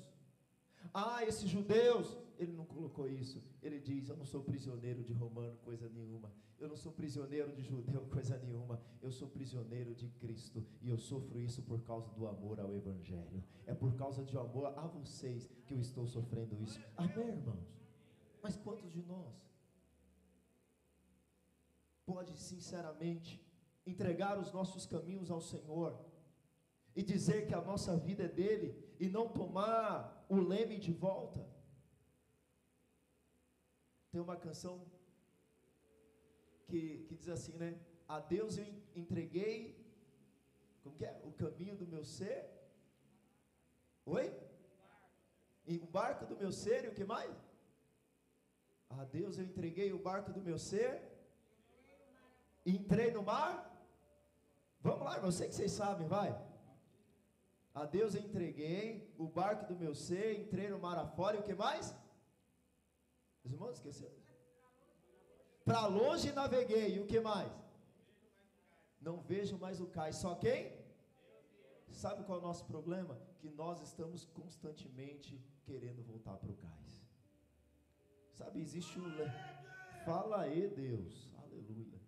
ah, 0.93 1.23
esses 1.23 1.49
judeus. 1.49 2.17
Ele 2.39 2.51
não 2.51 2.65
colocou 2.65 3.09
isso. 3.09 3.43
Ele 3.61 3.79
diz: 3.79 4.09
Eu 4.09 4.15
não 4.15 4.25
sou 4.25 4.41
prisioneiro 4.41 5.03
de 5.03 5.13
romano, 5.13 5.57
coisa 5.63 5.89
nenhuma. 5.89 6.31
Eu 6.59 6.67
não 6.67 6.75
sou 6.75 6.91
prisioneiro 6.91 7.51
de 7.51 7.61
judeu, 7.61 8.01
coisa 8.11 8.37
nenhuma. 8.37 8.81
Eu 9.01 9.11
sou 9.11 9.27
prisioneiro 9.27 9.93
de 9.93 10.07
Cristo. 10.09 10.65
E 10.81 10.89
eu 10.89 10.97
sofro 10.97 11.39
isso 11.39 11.61
por 11.63 11.81
causa 11.81 12.09
do 12.11 12.27
amor 12.27 12.59
ao 12.59 12.73
Evangelho. 12.73 13.43
É 13.65 13.73
por 13.73 13.93
causa 13.95 14.23
de 14.23 14.37
amor 14.37 14.67
a 14.77 14.87
vocês 14.87 15.49
que 15.65 15.73
eu 15.73 15.79
estou 15.79 16.05
sofrendo 16.05 16.55
isso. 16.61 16.79
Amém, 16.95 17.29
irmãos? 17.29 17.77
Mas 18.41 18.55
quantos 18.55 18.91
de 18.91 19.01
nós 19.03 19.35
pode 22.05 22.37
sinceramente 22.37 23.45
entregar 23.85 24.39
os 24.39 24.51
nossos 24.51 24.85
caminhos 24.85 25.29
ao 25.29 25.41
Senhor 25.41 25.99
e 26.95 27.03
dizer 27.03 27.45
que 27.47 27.53
a 27.53 27.61
nossa 27.61 27.95
vida 27.97 28.23
é 28.23 28.27
dele 28.27 28.75
e 28.99 29.07
não 29.07 29.27
tomar 29.27 30.16
o 30.29 30.39
leme 30.39 30.77
de 30.77 30.91
volta? 30.91 31.47
Tem 34.11 34.21
uma 34.21 34.35
canção 34.35 34.85
que, 36.67 37.05
que 37.07 37.15
diz 37.15 37.29
assim, 37.29 37.53
né? 37.53 37.79
A 38.07 38.19
Deus 38.19 38.57
eu 38.57 38.65
entreguei, 38.95 39.55
como 40.83 40.95
que 40.95 41.05
é? 41.05 41.19
O 41.23 41.31
caminho 41.31 41.75
do 41.75 41.85
meu 41.85 42.03
ser. 42.03 42.49
Oi? 44.05 44.33
E 45.65 45.77
o 45.79 45.85
barco 45.85 46.25
do 46.25 46.37
meu 46.37 46.51
ser 46.51 46.85
e 46.85 46.87
o 46.87 46.93
que 46.93 47.03
mais? 47.03 47.35
A 48.89 49.03
Deus 49.03 49.37
eu 49.37 49.43
entreguei 49.43 49.91
o 49.91 49.99
barco 49.99 50.31
do 50.31 50.41
meu 50.41 50.57
ser. 50.57 51.01
Entrei 52.65 53.11
no 53.11 53.21
mar. 53.21 53.53
Vamos 54.79 55.05
lá, 55.05 55.17
eu 55.17 55.31
sei 55.31 55.49
que 55.49 55.55
vocês 55.55 55.71
sabem, 55.71 56.07
vai. 56.07 56.31
A 57.81 57.85
Deus 57.85 58.15
eu 58.15 58.21
entreguei 58.21 59.13
o 59.23 59.27
barco 59.27 59.63
do 59.71 59.79
meu 59.81 59.93
ser, 59.93 60.27
entrei 60.39 60.67
no 60.67 60.79
mar 60.79 60.97
afora 60.97 61.37
e 61.37 61.39
o 61.39 61.43
que 61.43 61.53
mais? 61.53 61.95
Os 63.43 63.51
irmãos 63.51 63.75
esqueceram? 63.75 64.19
Para 65.63 65.85
longe 65.85 66.31
naveguei, 66.31 66.95
e 66.95 66.99
o 66.99 67.05
que 67.05 67.19
mais? 67.19 67.53
Não 68.99 69.15
vejo 69.21 69.59
mais 69.59 69.79
o 69.79 69.85
cais, 69.85 70.15
só 70.15 70.33
quem? 70.33 70.75
Sabe 71.91 72.23
qual 72.23 72.39
é 72.39 72.41
o 72.41 72.47
nosso 72.49 72.65
problema? 72.65 73.15
Que 73.37 73.49
nós 73.61 73.79
estamos 73.81 74.25
constantemente 74.25 75.39
querendo 75.63 76.01
voltar 76.01 76.35
para 76.37 76.51
o 76.51 76.57
cais. 76.65 76.91
Sabe, 78.33 78.59
existe 78.59 78.99
um. 78.99 79.11
Fala 80.03 80.41
aí, 80.41 80.67
Deus, 80.67 81.31
aleluia. 81.43 82.01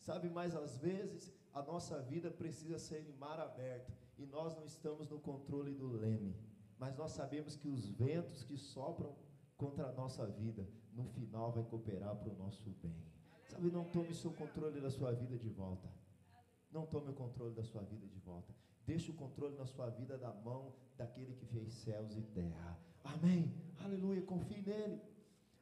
Sabe, 0.00 0.28
mas 0.28 0.54
às 0.54 0.76
vezes 0.76 1.32
a 1.54 1.62
nossa 1.62 1.98
vida 2.02 2.30
precisa 2.30 2.78
ser 2.78 3.00
em 3.00 3.12
mar 3.14 3.40
aberto 3.40 4.05
e 4.18 4.26
nós 4.26 4.56
não 4.56 4.64
estamos 4.64 5.08
no 5.08 5.18
controle 5.18 5.72
do 5.74 5.88
leme, 5.88 6.34
mas 6.78 6.96
nós 6.96 7.12
sabemos 7.12 7.56
que 7.56 7.68
os 7.68 7.88
ventos 7.88 8.44
que 8.44 8.56
sopram 8.56 9.14
contra 9.56 9.86
a 9.88 9.92
nossa 9.92 10.26
vida, 10.26 10.68
no 10.92 11.04
final 11.04 11.52
vai 11.52 11.64
cooperar 11.64 12.16
para 12.16 12.30
o 12.30 12.36
nosso 12.36 12.70
bem. 12.82 12.96
Sabe, 13.48 13.70
não 13.70 13.84
tome 13.84 14.14
seu 14.14 14.32
controle 14.32 14.80
da 14.80 14.90
sua 14.90 15.12
vida 15.12 15.36
de 15.38 15.48
volta. 15.48 15.88
Não 16.70 16.84
tome 16.86 17.10
o 17.10 17.14
controle 17.14 17.54
da 17.54 17.62
sua 17.62 17.82
vida 17.82 18.06
de 18.06 18.18
volta. 18.18 18.54
Deixe 18.86 19.10
o 19.10 19.14
controle 19.14 19.56
na 19.56 19.66
sua 19.66 19.88
vida 19.90 20.18
da 20.18 20.32
mão 20.32 20.74
daquele 20.96 21.34
que 21.34 21.46
fez 21.46 21.72
céus 21.72 22.16
e 22.16 22.22
terra. 22.22 22.78
Amém. 23.04 23.54
Aleluia. 23.84 24.22
Confie 24.22 24.62
nele. 24.62 25.00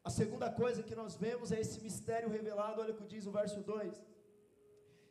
A 0.03 0.09
segunda 0.09 0.51
coisa 0.51 0.83
que 0.83 0.95
nós 0.95 1.15
vemos 1.15 1.51
é 1.51 1.59
esse 1.59 1.81
mistério 1.81 2.29
revelado. 2.29 2.81
Olha 2.81 2.93
o 2.93 2.97
que 2.97 3.05
diz 3.05 3.25
o 3.25 3.31
verso 3.31 3.61
2. 3.61 4.01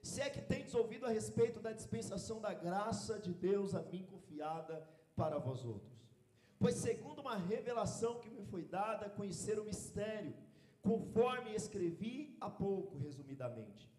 Se 0.04 0.20
é 0.20 0.28
que 0.28 0.42
tendes 0.42 0.74
ouvido 0.74 1.06
a 1.06 1.08
respeito 1.08 1.58
da 1.60 1.72
dispensação 1.72 2.38
da 2.38 2.52
graça 2.52 3.18
de 3.18 3.32
Deus 3.32 3.74
a 3.74 3.80
mim 3.80 4.04
confiada 4.04 4.86
para 5.16 5.38
vós 5.38 5.64
outros. 5.64 5.98
Pois, 6.58 6.74
segundo 6.74 7.22
uma 7.22 7.36
revelação 7.36 8.20
que 8.20 8.28
me 8.28 8.44
foi 8.44 8.64
dada, 8.64 9.08
conhecer 9.08 9.58
o 9.58 9.64
mistério, 9.64 10.34
conforme 10.82 11.54
escrevi 11.54 12.36
há 12.38 12.50
pouco, 12.50 12.98
resumidamente. 12.98 13.90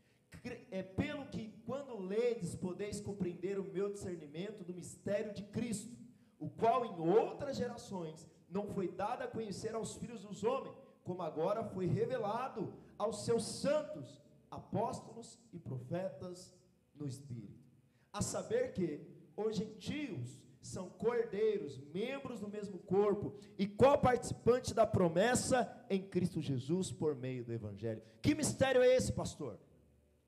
É 0.69 0.83
pelo 0.83 1.25
que, 1.25 1.49
quando 1.65 1.97
ledes, 1.97 2.53
podeis 2.53 3.01
compreender 3.01 3.57
o 3.57 3.63
meu 3.63 3.91
discernimento 3.91 4.63
do 4.63 4.75
mistério 4.75 5.33
de 5.33 5.41
Cristo, 5.45 5.97
o 6.39 6.47
qual 6.51 6.85
em 6.85 6.99
outras 6.99 7.57
gerações 7.57 8.29
não 8.47 8.67
foi 8.67 8.89
dado 8.89 9.23
a 9.23 9.27
conhecer 9.27 9.73
aos 9.73 9.95
filhos 9.95 10.21
dos 10.21 10.43
homens, 10.43 10.75
como 11.03 11.23
agora 11.23 11.63
foi 11.63 11.87
revelado 11.87 12.71
aos 12.95 13.25
seus 13.25 13.43
santos, 13.43 14.23
apóstolos 14.49 15.39
e 15.51 15.59
profetas 15.59 16.53
no 16.93 17.07
Espírito. 17.07 17.63
A 18.11 18.21
saber 18.21 18.73
que 18.73 19.05
os 19.35 19.55
gentios 19.55 20.41
são 20.61 20.89
cordeiros, 20.89 21.79
membros 21.93 22.39
do 22.39 22.49
mesmo 22.49 22.79
corpo 22.79 23.35
e 23.57 23.67
co-participantes 23.67 24.71
da 24.71 24.85
promessa 24.85 25.85
em 25.89 26.01
Cristo 26.01 26.41
Jesus 26.41 26.91
por 26.91 27.15
meio 27.15 27.45
do 27.45 27.53
Evangelho. 27.53 28.01
Que 28.21 28.33
mistério 28.33 28.81
é 28.81 28.95
esse, 28.95 29.13
pastor? 29.13 29.59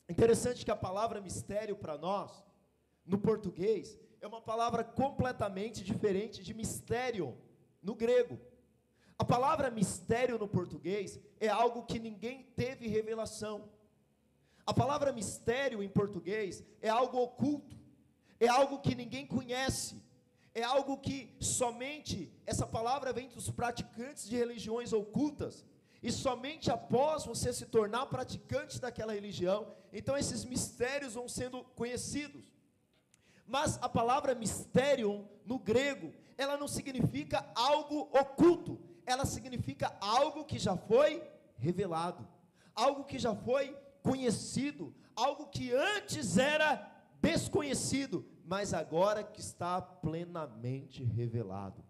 Interessante 0.08 0.64
que 0.64 0.72
a 0.72 0.76
palavra 0.76 1.20
mistério 1.20 1.76
para 1.76 1.98
nós, 1.98 2.46
no 3.06 3.18
português, 3.18 3.98
é 4.22 4.28
uma 4.28 4.42
palavra 4.42 4.84
completamente 4.84 5.84
diferente 5.84 6.44
de 6.44 6.54
mistério 6.54 7.36
no 7.82 7.96
grego. 7.96 8.40
A 9.18 9.26
palavra 9.26 9.72
mistério 9.72 10.38
no 10.38 10.48
português 10.48 11.20
é 11.40 11.48
algo 11.48 11.86
que 11.86 12.00
ninguém 12.00 12.44
teve 12.56 12.88
revelação. 12.88 13.70
A 14.68 14.74
palavra 14.74 15.14
mistério 15.14 15.82
em 15.82 15.88
português 15.88 16.62
é 16.82 16.90
algo 16.90 17.18
oculto, 17.20 17.78
é 18.38 18.50
algo 18.50 18.80
que 18.80 18.94
ninguém 18.94 19.26
conhece, 19.26 19.96
é 20.54 20.62
algo 20.62 20.98
que 20.98 21.34
somente 21.40 22.30
essa 22.46 22.68
palavra 22.68 23.14
vem 23.14 23.30
dos 23.30 23.50
praticantes 23.50 24.28
de 24.28 24.36
religiões 24.36 24.92
ocultas. 24.92 25.66
E 26.04 26.12
somente 26.12 26.70
após 26.70 27.26
você 27.26 27.54
se 27.54 27.66
tornar 27.66 28.08
praticante 28.08 28.82
daquela 28.82 29.14
religião, 29.14 29.74
então 29.94 30.18
esses 30.18 30.44
mistérios 30.44 31.14
vão 31.14 31.30
sendo 31.30 31.64
conhecidos. 31.82 32.44
Mas 33.48 33.80
a 33.82 33.88
palavra 33.88 34.36
mistério 34.36 35.30
no 35.46 35.58
grego, 35.58 36.14
ela 36.38 36.58
não 36.58 36.68
significa 36.68 37.50
algo 37.56 38.10
oculto, 38.12 38.78
ela 39.06 39.26
significa 39.26 39.96
algo 40.02 40.44
que 40.44 40.60
já 40.60 40.76
foi 40.76 41.24
revelado, 41.58 42.28
algo 42.76 43.06
que 43.06 43.18
já 43.18 43.34
foi 43.34 43.76
conhecido, 44.08 44.96
algo 45.14 45.48
que 45.48 45.74
antes 45.74 46.38
era 46.38 46.90
desconhecido, 47.22 48.26
mas 48.46 48.74
agora 48.74 49.22
que 49.22 49.42
está 49.42 49.82
plenamente 49.82 51.04
revelado. 51.04 51.84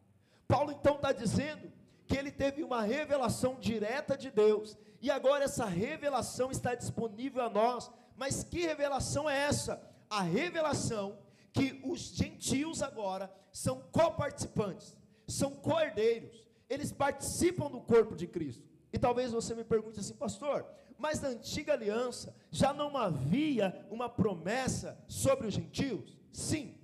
Paulo 0.48 0.72
então 0.72 0.96
está 0.96 1.12
dizendo 1.12 1.72
que 2.08 2.18
ele 2.18 2.32
teve 2.32 2.64
uma 2.64 2.82
revelação 2.82 3.60
direta 3.60 4.18
de 4.18 4.32
Deus, 4.32 4.76
e 5.00 5.12
agora 5.12 5.44
essa 5.44 5.66
revelação 5.66 6.50
está 6.50 6.74
disponível 6.74 7.44
a 7.44 7.50
nós. 7.50 7.92
Mas 8.16 8.44
que 8.44 8.66
revelação 8.66 9.30
é 9.30 9.38
essa? 9.38 9.80
A 10.10 10.22
revelação 10.22 11.20
que 11.54 11.80
os 11.84 12.00
gentios 12.00 12.82
agora 12.82 13.32
são 13.52 13.82
coparticipantes, 13.92 14.98
são 15.28 15.52
cordeiros, 15.52 16.44
eles 16.68 16.92
participam 16.92 17.70
do 17.70 17.82
corpo 17.82 18.16
de 18.16 18.26
Cristo. 18.26 18.67
E 18.92 18.98
talvez 18.98 19.32
você 19.32 19.54
me 19.54 19.64
pergunte 19.64 20.00
assim, 20.00 20.14
pastor, 20.14 20.66
mas 20.98 21.22
na 21.22 21.30
antiga 21.30 21.74
aliança 21.74 22.36
já 22.50 22.74
não 22.74 22.96
havia 22.98 23.86
uma 23.90 24.10
promessa 24.10 24.98
sobre 25.08 25.48
os 25.48 25.54
gentios? 25.54 26.18
Sim, 26.32 26.76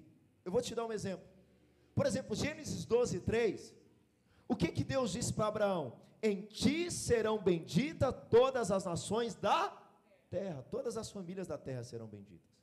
eu 0.45 0.51
vou 0.51 0.61
te 0.61 0.75
dar 0.75 0.85
um 0.85 0.91
exemplo. 0.91 1.25
Por 1.95 2.05
exemplo, 2.05 2.35
Gênesis 2.35 2.85
12, 2.85 3.21
3. 3.21 3.73
O 4.47 4.55
que, 4.55 4.69
que 4.69 4.83
Deus 4.83 5.11
disse 5.11 5.33
para 5.33 5.47
Abraão? 5.47 5.97
Em 6.21 6.41
ti 6.41 6.91
serão 6.91 7.37
benditas 7.41 8.13
todas 8.29 8.71
as 8.71 8.85
nações 8.85 9.35
da 9.35 9.71
terra, 10.29 10.65
todas 10.69 10.97
as 10.97 11.11
famílias 11.11 11.47
da 11.47 11.57
terra 11.57 11.83
serão 11.83 12.07
benditas. 12.07 12.53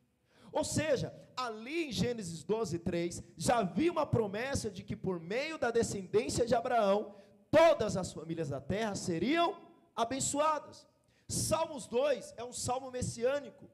Ou 0.53 0.65
seja, 0.65 1.15
ali 1.37 1.89
em 1.89 1.93
Gênesis 1.93 2.43
12, 2.43 2.79
3, 2.81 3.23
já 3.37 3.59
havia 3.59 3.93
uma 3.93 4.05
promessa 4.05 4.71
de 4.71 4.83
que 4.83 4.97
por 4.97 5.21
meio 5.21 5.59
da 5.59 5.71
descendência 5.71 6.45
de 6.45 6.55
Abraão, 6.55 7.15
todas 7.51 7.97
as 7.97 8.13
famílias 8.13 8.49
da 8.49 8.61
terra 8.61 8.95
seriam 8.95 9.57
abençoadas. 9.95 10.87
Salmos 11.29 11.87
2 11.87 12.35
é 12.37 12.45
um 12.45 12.53
salmo 12.53 12.91
messiânico. 12.91 13.69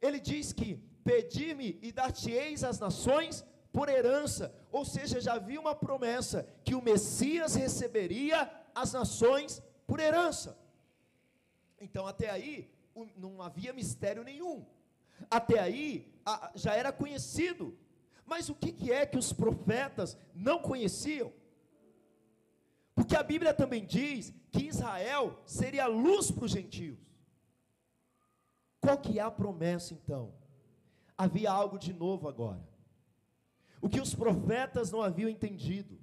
Ele 0.00 0.18
diz 0.18 0.52
que: 0.52 0.76
Pedi-me 1.04 1.78
e 1.82 1.92
dar-te-eis 1.92 2.64
as 2.64 2.78
nações 2.78 3.44
por 3.72 3.88
herança. 3.88 4.54
Ou 4.72 4.84
seja, 4.84 5.20
já 5.20 5.34
havia 5.34 5.60
uma 5.60 5.74
promessa 5.74 6.48
que 6.64 6.74
o 6.74 6.82
Messias 6.82 7.54
receberia 7.54 8.50
as 8.74 8.92
nações 8.92 9.62
por 9.86 10.00
herança. 10.00 10.58
Então, 11.80 12.06
até 12.06 12.30
aí, 12.30 12.70
não 13.16 13.42
havia 13.42 13.72
mistério 13.72 14.24
nenhum. 14.24 14.64
Até 15.30 15.58
aí, 15.58 16.12
já 16.54 16.74
era 16.74 16.92
conhecido. 16.92 17.78
Mas 18.24 18.48
o 18.48 18.54
que, 18.54 18.72
que 18.72 18.92
é 18.92 19.06
que 19.06 19.18
os 19.18 19.32
profetas 19.32 20.18
não 20.34 20.58
conheciam? 20.58 21.32
Porque 22.96 23.14
a 23.14 23.22
Bíblia 23.22 23.52
também 23.52 23.84
diz 23.84 24.32
que 24.50 24.64
Israel 24.64 25.38
seria 25.44 25.86
luz 25.86 26.30
para 26.30 26.46
os 26.46 26.50
gentios. 26.50 26.98
Qual 28.80 28.96
que 28.96 29.18
é 29.18 29.22
a 29.22 29.30
promessa 29.30 29.92
então? 29.92 30.32
Havia 31.16 31.52
algo 31.52 31.78
de 31.78 31.92
novo 31.92 32.26
agora. 32.26 32.66
O 33.82 33.88
que 33.88 34.00
os 34.00 34.14
profetas 34.14 34.90
não 34.90 35.02
haviam 35.02 35.28
entendido. 35.28 35.98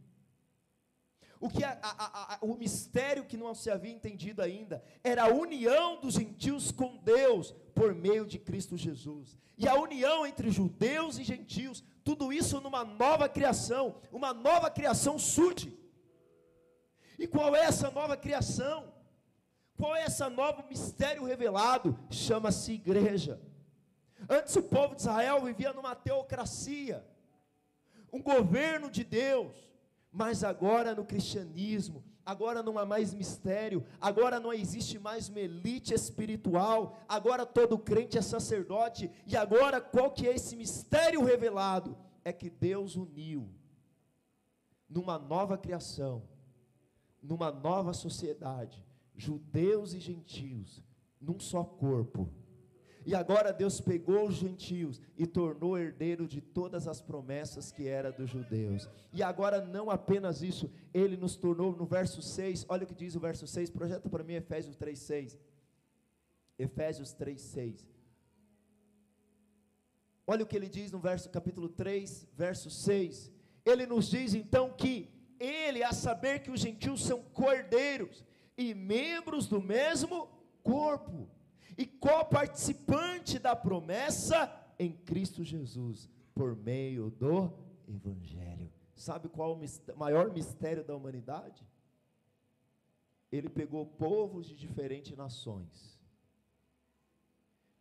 O 1.39 1.49
que 1.49 1.63
a, 1.63 1.79
a, 1.82 2.36
a, 2.36 2.39
o 2.43 2.56
mistério 2.56 3.25
que 3.25 3.38
não 3.38 3.56
se 3.56 3.71
havia 3.71 3.91
entendido 3.91 4.43
ainda 4.43 4.84
era 5.03 5.23
a 5.23 5.34
união 5.34 5.99
dos 5.99 6.13
gentios 6.13 6.71
com 6.71 6.97
Deus 6.97 7.53
por 7.73 7.95
meio 7.95 8.25
de 8.27 8.38
Cristo 8.38 8.77
Jesus. 8.77 9.36
E 9.58 9.67
a 9.67 9.73
união 9.73 10.27
entre 10.27 10.51
judeus 10.51 11.17
e 11.17 11.23
gentios, 11.23 11.84
tudo 12.03 12.32
isso 12.32 12.62
numa 12.62 12.86
nova 12.86 13.27
criação, 13.27 13.95
uma 14.12 14.32
nova 14.32 14.69
criação 14.69 15.17
surge. 15.17 15.83
E 17.17 17.28
qual 17.28 17.56
é 17.56 17.62
essa 17.62 17.89
nova 17.91 18.17
criação? 18.17 18.93
Qual 19.78 19.95
é 19.95 20.06
esse 20.06 20.28
novo 20.30 20.63
mistério 20.69 21.23
revelado? 21.23 21.97
Chama-se 22.10 22.73
igreja. 22.73 23.41
Antes 24.30 24.56
o 24.56 24.63
povo 24.63 24.95
de 24.95 25.02
Israel 25.02 25.41
vivia 25.41 25.73
numa 25.73 25.95
teocracia, 25.95 27.06
um 28.12 28.21
governo 28.21 28.89
de 28.89 29.04
Deus 29.04 29.73
mas 30.13 30.43
agora 30.43 30.93
no 30.93 31.04
cristianismo, 31.04 32.04
agora 32.23 32.62
não 32.62 32.78
há 32.78 32.86
mais 32.86 33.15
mistério, 33.15 33.84
agora 33.99 34.39
não 34.39 34.54
existe 34.54 34.99
mais 34.99 35.28
uma 35.28 35.39
elite 35.39 35.91
espiritual, 35.91 36.99
agora 37.10 37.47
todo 37.47 37.80
crente 37.80 38.15
é 38.15 38.21
sacerdote, 38.21 39.10
e 39.26 39.36
agora 39.36 39.82
qual 39.82 40.12
que 40.12 40.28
é 40.28 40.36
esse 40.36 40.56
mistério 40.56 41.23
revelado? 41.23 41.97
É 42.23 42.32
que 42.32 42.47
Deus 42.47 42.95
uniu 42.95 43.49
numa 44.88 45.17
nova 45.17 45.58
criação, 45.58 46.21
numa 47.23 47.51
nova 47.51 47.93
sociedade, 47.93 48.86
judeus 49.15 49.93
e 49.93 49.99
gentios, 49.99 50.83
num 51.19 51.39
só 51.39 51.63
corpo 51.63 52.29
e 53.05 53.13
agora 53.13 53.51
Deus 53.51 53.81
pegou 53.81 54.27
os 54.27 54.36
gentios 54.36 55.01
e 55.17 55.27
tornou 55.27 55.77
herdeiro 55.77 56.25
de 56.25 56.39
todas 56.39 56.88
as 56.88 57.01
promessas 57.01 57.71
que 57.71 57.88
era 57.88 58.12
dos 58.12 58.29
judeus. 58.29 58.89
E 59.12 59.21
agora 59.21 59.63
não 59.63 59.89
apenas 59.89 60.41
isso, 60.41 60.71
ele 60.93 61.17
nos 61.17 61.36
tornou 61.36 61.75
no 61.75 61.86
verso 61.86 62.21
6, 62.21 62.65
olha 62.69 62.86
o 62.86 62.88
que 62.88 62.95
diz 62.95 63.15
o 63.15 63.19
verso 63.19 63.45
6, 63.45 63.69
projeta 63.69 64.09
para 64.09 64.23
mim 64.23 64.33
Efésios 64.33 64.77
3:6. 64.77 65.38
Efésios 66.57 67.13
3:6. 67.13 67.86
Olha 70.25 70.43
o 70.43 70.47
que 70.47 70.55
ele 70.55 70.69
diz 70.69 70.89
no 70.89 70.99
verso 70.99 71.29
capítulo 71.29 71.67
3, 71.67 72.25
verso 72.33 72.69
6. 72.69 73.29
Ele 73.65 73.86
nos 73.86 74.09
diz 74.09 74.33
então 74.33 74.71
que 74.71 75.09
ele, 75.43 75.84
a 75.84 75.91
saber 75.91 76.39
que 76.39 76.51
os 76.51 76.60
gentios 76.60 77.03
são 77.03 77.21
cordeiros 77.21 78.23
e 78.58 78.73
membros 78.73 79.47
do 79.47 79.62
mesmo 79.62 80.27
corpo 80.62 81.27
e 81.77 81.86
coparticipante 81.86 83.39
da 83.39 83.56
promessa 83.56 84.51
em 84.79 84.91
Cristo 84.91 85.43
Jesus, 85.43 86.10
por 86.34 86.56
meio 86.56 87.10
do 87.12 87.51
Evangelho. 87.88 88.71
Sabe 88.95 89.27
qual 89.27 89.53
o 89.53 89.97
maior 89.97 90.32
mistério 90.32 90.84
da 90.84 90.95
humanidade? 90.95 91.67
Ele 93.32 93.49
pegou 93.49 93.86
povos 93.86 94.47
de 94.47 94.56
diferentes 94.56 95.17
nações, 95.17 95.99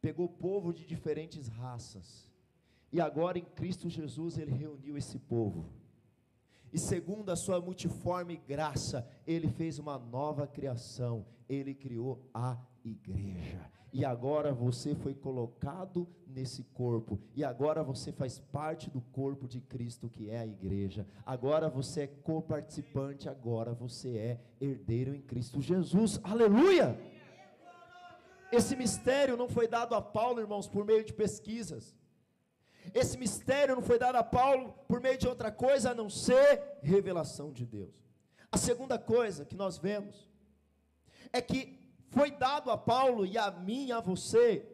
pegou 0.01 0.29
povo 0.29 0.73
de 0.73 0.87
diferentes 0.87 1.49
raças, 1.49 2.27
e 2.91 3.01
agora 3.01 3.39
em 3.39 3.45
Cristo 3.45 3.89
Jesus 3.89 4.39
ele 4.39 4.51
reuniu 4.51 4.97
esse 4.97 5.19
povo. 5.19 5.71
E 6.73 6.79
segundo 6.79 7.31
a 7.31 7.37
sua 7.37 7.61
multiforme 7.61 8.37
graça, 8.37 9.07
ele 9.27 9.49
fez 9.49 9.79
uma 9.79 9.99
nova 9.99 10.47
criação, 10.47 11.27
ele 11.49 11.75
criou 11.75 12.29
a 12.33 12.57
igreja 12.85 13.71
e 13.93 14.05
agora 14.07 14.55
você 14.55 14.95
foi 14.95 15.15
colocado 15.15 16.09
nesse 16.27 16.65
corpo, 16.73 17.21
e 17.37 17.45
agora 17.45 17.83
você 17.83 18.11
faz 18.11 18.39
parte 18.39 18.89
do 18.89 19.03
corpo 19.03 19.47
de 19.47 19.61
Cristo, 19.61 20.09
que 20.09 20.31
é 20.31 20.39
a 20.39 20.47
igreja. 20.47 21.07
Agora 21.27 21.69
você 21.69 22.03
é 22.03 22.07
coparticipante, 22.07 23.29
agora 23.29 23.75
você 23.75 24.17
é 24.17 24.41
herdeiro 24.59 25.15
em 25.15 25.21
Cristo 25.21 25.61
Jesus. 25.61 26.19
Aleluia! 26.25 26.99
Esse 28.51 28.75
mistério 28.75 29.37
não 29.37 29.49
foi 29.49 29.69
dado 29.69 29.95
a 29.95 30.01
Paulo, 30.01 30.41
irmãos, 30.41 30.67
por 30.67 30.87
meio 30.87 31.05
de 31.05 31.13
pesquisas. 31.13 31.95
Esse 32.95 33.17
mistério 33.17 33.75
não 33.75 33.83
foi 33.83 33.99
dado 33.99 34.17
a 34.17 34.25
Paulo 34.25 34.75
por 34.87 35.01
meio 35.01 35.17
de 35.17 35.27
outra 35.27 35.51
coisa 35.51 35.91
a 35.91 35.95
não 35.95 36.11
ser 36.11 36.79
revelação 36.83 37.53
de 37.53 37.65
Deus. 37.65 38.03
A 38.51 38.59
segunda 38.59 38.99
coisa 38.99 39.45
que 39.45 39.57
nós 39.57 39.79
vemos 39.79 40.29
é 41.33 41.41
que 41.41 41.81
foi 42.11 42.31
dado 42.31 42.71
a 42.71 42.77
Paulo 42.77 43.25
e 43.25 43.39
a 43.39 43.51
mim 43.51 43.91
a 43.91 44.01
você, 44.01 44.69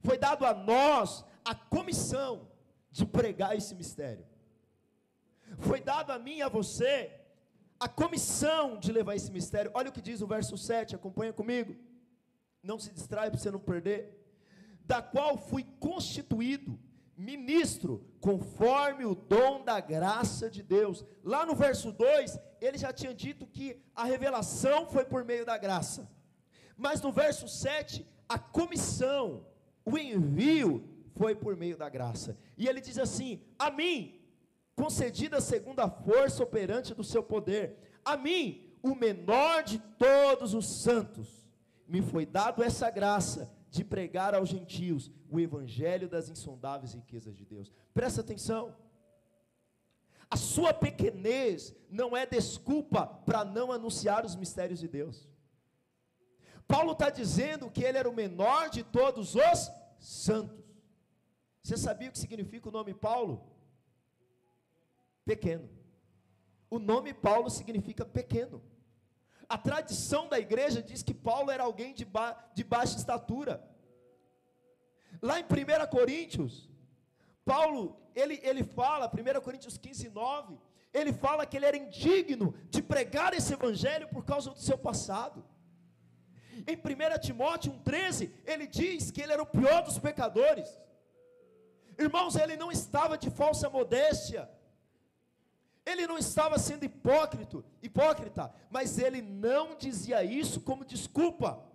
foi 0.00 0.18
dado 0.18 0.44
a 0.44 0.52
nós 0.52 1.24
a 1.44 1.54
comissão 1.54 2.48
de 2.90 3.06
pregar 3.06 3.56
esse 3.56 3.74
mistério. 3.74 4.26
Foi 5.58 5.80
dado 5.80 6.10
a 6.10 6.18
mim 6.18 6.36
e 6.36 6.42
a 6.42 6.48
você 6.48 7.20
a 7.78 7.88
comissão 7.88 8.78
de 8.78 8.92
levar 8.92 9.16
esse 9.16 9.32
mistério. 9.32 9.70
Olha 9.72 9.88
o 9.88 9.92
que 9.92 10.02
diz 10.02 10.20
o 10.20 10.26
verso 10.26 10.58
7, 10.58 10.94
acompanha 10.94 11.32
comigo. 11.32 11.74
Não 12.62 12.78
se 12.78 12.92
distrai 12.92 13.30
para 13.30 13.38
você 13.38 13.50
não 13.50 13.58
perder. 13.58 14.18
Da 14.84 15.00
qual 15.00 15.38
fui 15.38 15.64
constituído 15.78 16.78
ministro, 17.20 18.02
conforme 18.18 19.04
o 19.04 19.14
dom 19.14 19.62
da 19.62 19.78
graça 19.78 20.48
de 20.48 20.62
Deus. 20.62 21.04
Lá 21.22 21.44
no 21.44 21.54
verso 21.54 21.92
2, 21.92 22.38
ele 22.60 22.78
já 22.78 22.92
tinha 22.92 23.14
dito 23.14 23.46
que 23.46 23.80
a 23.94 24.04
revelação 24.04 24.86
foi 24.86 25.04
por 25.04 25.22
meio 25.24 25.44
da 25.44 25.58
graça. 25.58 26.10
Mas 26.76 27.00
no 27.02 27.12
verso 27.12 27.46
7, 27.46 28.06
a 28.26 28.38
comissão, 28.38 29.46
o 29.84 29.98
envio 29.98 30.88
foi 31.14 31.34
por 31.34 31.56
meio 31.56 31.76
da 31.76 31.90
graça. 31.90 32.38
E 32.56 32.66
ele 32.66 32.80
diz 32.80 32.98
assim: 32.98 33.42
A 33.58 33.70
mim, 33.70 34.18
concedida 34.74 35.40
segundo 35.42 35.80
a 35.80 35.90
força 35.90 36.42
operante 36.42 36.94
do 36.94 37.04
seu 37.04 37.22
poder, 37.22 37.76
a 38.02 38.16
mim, 38.16 38.74
o 38.82 38.94
menor 38.94 39.62
de 39.62 39.78
todos 39.98 40.54
os 40.54 40.66
santos, 40.66 41.46
me 41.86 42.00
foi 42.00 42.24
dado 42.24 42.62
essa 42.62 42.88
graça 42.88 43.59
de 43.70 43.84
pregar 43.84 44.34
aos 44.34 44.48
gentios 44.48 45.10
o 45.28 45.38
evangelho 45.38 46.08
das 46.08 46.28
insondáveis 46.28 46.92
riquezas 46.92 47.36
de 47.36 47.44
Deus. 47.44 47.72
Presta 47.94 48.20
atenção. 48.20 48.76
A 50.28 50.36
sua 50.36 50.72
pequenez 50.72 51.74
não 51.88 52.16
é 52.16 52.24
desculpa 52.26 53.06
para 53.06 53.44
não 53.44 53.72
anunciar 53.72 54.24
os 54.24 54.36
mistérios 54.36 54.80
de 54.80 54.88
Deus. 54.88 55.28
Paulo 56.66 56.92
está 56.92 57.10
dizendo 57.10 57.70
que 57.70 57.82
ele 57.82 57.98
era 57.98 58.08
o 58.08 58.14
menor 58.14 58.70
de 58.70 58.82
todos 58.82 59.34
os 59.34 59.70
santos. 59.98 60.64
Você 61.62 61.76
sabia 61.76 62.08
o 62.08 62.12
que 62.12 62.18
significa 62.18 62.68
o 62.68 62.72
nome 62.72 62.94
Paulo? 62.94 63.44
Pequeno. 65.24 65.68
O 66.68 66.78
nome 66.78 67.12
Paulo 67.12 67.50
significa 67.50 68.04
pequeno. 68.04 68.62
A 69.54 69.58
tradição 69.58 70.28
da 70.28 70.38
igreja 70.38 70.80
diz 70.80 71.02
que 71.02 71.12
Paulo 71.12 71.50
era 71.50 71.64
alguém 71.64 71.92
de, 71.92 72.04
ba 72.04 72.26
de 72.54 72.62
baixa 72.62 72.96
estatura. 72.96 73.54
Lá 75.20 75.40
em 75.40 75.42
1 75.42 75.86
Coríntios, 75.96 76.70
Paulo, 77.44 78.00
ele, 78.14 78.38
ele 78.44 78.62
fala, 78.62 79.10
1 79.12 79.40
Coríntios 79.40 79.76
15, 79.76 80.08
9, 80.10 80.56
ele 80.94 81.12
fala 81.12 81.44
que 81.44 81.56
ele 81.56 81.66
era 81.66 81.76
indigno 81.76 82.54
de 82.68 82.80
pregar 82.80 83.34
esse 83.34 83.52
evangelho 83.52 84.06
por 84.06 84.24
causa 84.24 84.50
do 84.50 84.60
seu 84.60 84.78
passado. 84.78 85.44
Em 86.64 86.76
1 86.76 87.18
Timóteo 87.20 87.72
1,13, 87.72 88.30
ele 88.44 88.68
diz 88.68 89.10
que 89.10 89.20
ele 89.20 89.32
era 89.32 89.42
o 89.42 89.52
pior 89.58 89.82
dos 89.82 89.98
pecadores. 89.98 90.68
Irmãos, 91.98 92.36
ele 92.36 92.56
não 92.56 92.70
estava 92.70 93.18
de 93.18 93.30
falsa 93.30 93.68
modéstia. 93.68 94.48
Ele 95.90 96.06
não 96.06 96.16
estava 96.16 96.56
sendo 96.56 96.84
hipócrita, 96.84 97.64
hipócrita, 97.82 98.54
mas 98.70 98.96
ele 98.96 99.20
não 99.20 99.76
dizia 99.76 100.22
isso 100.22 100.60
como 100.60 100.84
desculpa. 100.84 101.66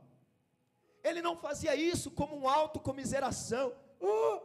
Ele 1.03 1.21
não 1.21 1.35
fazia 1.35 1.75
isso 1.75 2.09
como 2.09 2.37
um 2.37 2.47
autocomiseração. 2.47 3.73
Oh, 3.99 4.39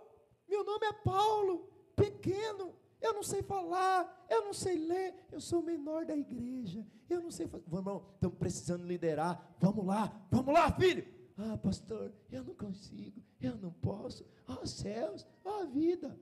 meu 0.49 0.65
nome 0.65 0.87
é 0.87 0.93
Paulo, 0.93 1.71
pequeno, 1.95 2.75
eu 3.01 3.15
não 3.15 3.23
sei 3.23 3.43
falar, 3.43 4.27
eu 4.29 4.45
não 4.45 4.53
sei 4.53 4.77
ler, 4.77 5.15
eu 5.31 5.41
sou 5.41 5.61
o 5.61 5.65
menor 5.65 6.05
da 6.05 6.17
igreja, 6.17 6.85
eu 7.09 7.21
não 7.23 7.31
sei 7.31 7.47
fazer. 7.47 7.65
Irmão, 7.73 8.05
estamos 8.15 8.37
precisando 8.39 8.85
liderar. 8.85 9.55
Vamos 9.61 9.87
lá, 9.87 10.13
vamos 10.31 10.53
lá, 10.53 10.71
filho. 10.73 11.07
Ah, 11.39 11.57
pastor, 11.57 12.13
eu 12.31 12.43
não 12.43 12.55
consigo, 12.55 13.23
eu 13.41 13.57
não 13.57 13.73
posso. 13.73 14.27
Oh 14.49 14.67
céus, 14.67 15.25
oh 15.45 15.65
vida. 15.67 16.19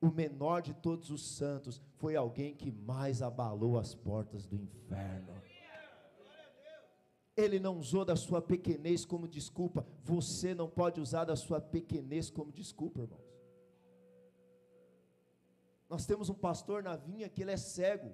O 0.00 0.10
menor 0.10 0.62
de 0.62 0.72
todos 0.74 1.10
os 1.10 1.36
santos 1.36 1.80
foi 1.96 2.14
alguém 2.14 2.54
que 2.54 2.70
mais 2.70 3.20
abalou 3.20 3.78
as 3.78 3.94
portas 3.94 4.46
do 4.46 4.56
inferno. 4.56 5.34
Ele 7.36 7.58
não 7.58 7.78
usou 7.78 8.04
da 8.04 8.16
sua 8.16 8.40
pequenez 8.40 9.04
como 9.04 9.28
desculpa. 9.28 9.86
Você 10.04 10.54
não 10.54 10.68
pode 10.68 11.00
usar 11.00 11.24
da 11.24 11.36
sua 11.36 11.60
pequenez 11.60 12.30
como 12.30 12.52
desculpa, 12.52 13.02
irmãos. 13.02 13.28
Nós 15.88 16.04
temos 16.04 16.28
um 16.28 16.34
pastor 16.34 16.82
na 16.82 16.96
vinha 16.96 17.28
que 17.28 17.42
ele 17.42 17.52
é 17.52 17.56
cego. 17.56 18.12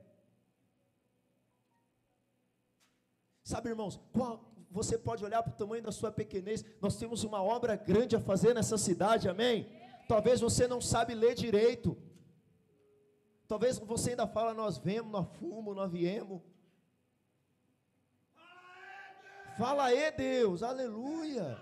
Sabe, 3.42 3.68
irmãos, 3.68 4.00
qual, 4.12 4.54
você 4.70 4.96
pode 4.96 5.24
olhar 5.24 5.42
para 5.42 5.52
o 5.52 5.56
tamanho 5.56 5.82
da 5.82 5.92
sua 5.92 6.10
pequenez. 6.10 6.64
Nós 6.80 6.96
temos 6.96 7.24
uma 7.24 7.42
obra 7.42 7.76
grande 7.76 8.16
a 8.16 8.20
fazer 8.20 8.54
nessa 8.54 8.78
cidade, 8.78 9.28
amém? 9.28 9.70
Talvez 10.06 10.40
você 10.40 10.68
não 10.68 10.80
sabe 10.80 11.14
ler 11.14 11.34
direito. 11.34 11.96
Talvez 13.46 13.78
você 13.78 14.10
ainda 14.10 14.26
fala, 14.26 14.54
nós 14.54 14.78
vemos, 14.78 15.10
nós 15.10 15.28
fumos, 15.38 15.76
nós 15.76 15.90
viemos. 15.90 16.40
Fala 19.56 19.84
aí, 19.84 20.10
Deus, 20.10 20.62
aleluia. 20.62 21.58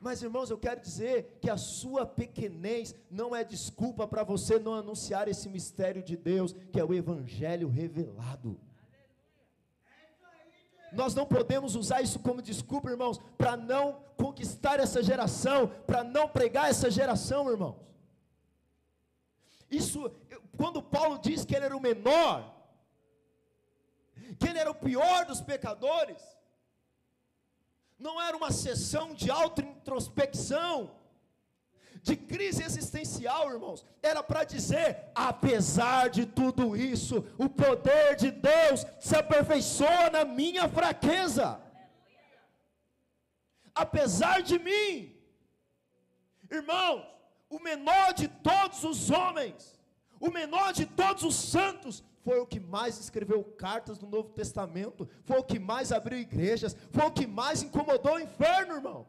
Mas 0.00 0.22
irmãos, 0.22 0.48
eu 0.48 0.56
quero 0.56 0.80
dizer 0.80 1.38
que 1.42 1.50
a 1.50 1.58
sua 1.58 2.06
pequenez 2.06 2.94
não 3.10 3.36
é 3.36 3.44
desculpa 3.44 4.08
para 4.08 4.24
você 4.24 4.58
não 4.58 4.72
anunciar 4.72 5.28
esse 5.28 5.46
mistério 5.48 6.02
de 6.02 6.16
Deus, 6.16 6.54
que 6.72 6.80
é 6.80 6.84
o 6.84 6.94
evangelho 6.94 7.68
revelado. 7.68 8.58
Nós 10.92 11.14
não 11.14 11.26
podemos 11.26 11.74
usar 11.74 12.02
isso 12.02 12.18
como 12.18 12.42
desculpa, 12.42 12.90
irmãos, 12.90 13.18
para 13.38 13.56
não 13.56 14.02
conquistar 14.16 14.80
essa 14.80 15.02
geração, 15.02 15.68
para 15.86 16.02
não 16.02 16.28
pregar 16.28 16.68
essa 16.68 16.90
geração, 16.90 17.50
irmãos. 17.50 17.76
Isso, 19.70 20.10
quando 20.56 20.82
Paulo 20.82 21.18
diz 21.18 21.44
que 21.44 21.54
ele 21.54 21.66
era 21.66 21.76
o 21.76 21.80
menor, 21.80 22.54
que 24.38 24.48
ele 24.48 24.58
era 24.58 24.70
o 24.70 24.74
pior 24.74 25.24
dos 25.24 25.40
pecadores, 25.40 26.20
não 27.98 28.20
era 28.20 28.36
uma 28.36 28.50
sessão 28.50 29.14
de 29.14 29.30
auto-introspecção, 29.30 30.90
de 32.02 32.16
crise 32.16 32.62
existencial, 32.62 33.50
irmãos, 33.52 33.84
era 34.02 34.22
para 34.22 34.44
dizer: 34.44 35.10
apesar 35.14 36.08
de 36.08 36.24
tudo 36.26 36.76
isso, 36.76 37.24
o 37.38 37.48
poder 37.48 38.16
de 38.16 38.30
Deus 38.30 38.86
se 38.98 39.16
aperfeiçoa 39.16 40.10
na 40.10 40.24
minha 40.24 40.68
fraqueza. 40.68 41.60
Apesar 43.74 44.42
de 44.42 44.58
mim, 44.58 45.14
irmãos, 46.50 47.04
o 47.48 47.58
menor 47.58 48.12
de 48.14 48.28
todos 48.28 48.82
os 48.84 49.10
homens, 49.10 49.78
o 50.18 50.30
menor 50.30 50.72
de 50.72 50.86
todos 50.86 51.22
os 51.22 51.34
santos, 51.34 52.02
foi 52.22 52.38
o 52.38 52.46
que 52.46 52.60
mais 52.60 52.98
escreveu 52.98 53.42
cartas 53.44 53.98
no 53.98 54.08
Novo 54.08 54.30
Testamento, 54.30 55.08
foi 55.24 55.38
o 55.38 55.44
que 55.44 55.58
mais 55.58 55.92
abriu 55.92 56.18
igrejas, 56.18 56.76
foi 56.90 57.06
o 57.06 57.10
que 57.10 57.26
mais 57.26 57.62
incomodou 57.62 58.14
o 58.14 58.20
inferno, 58.20 58.74
irmãos. 58.74 59.06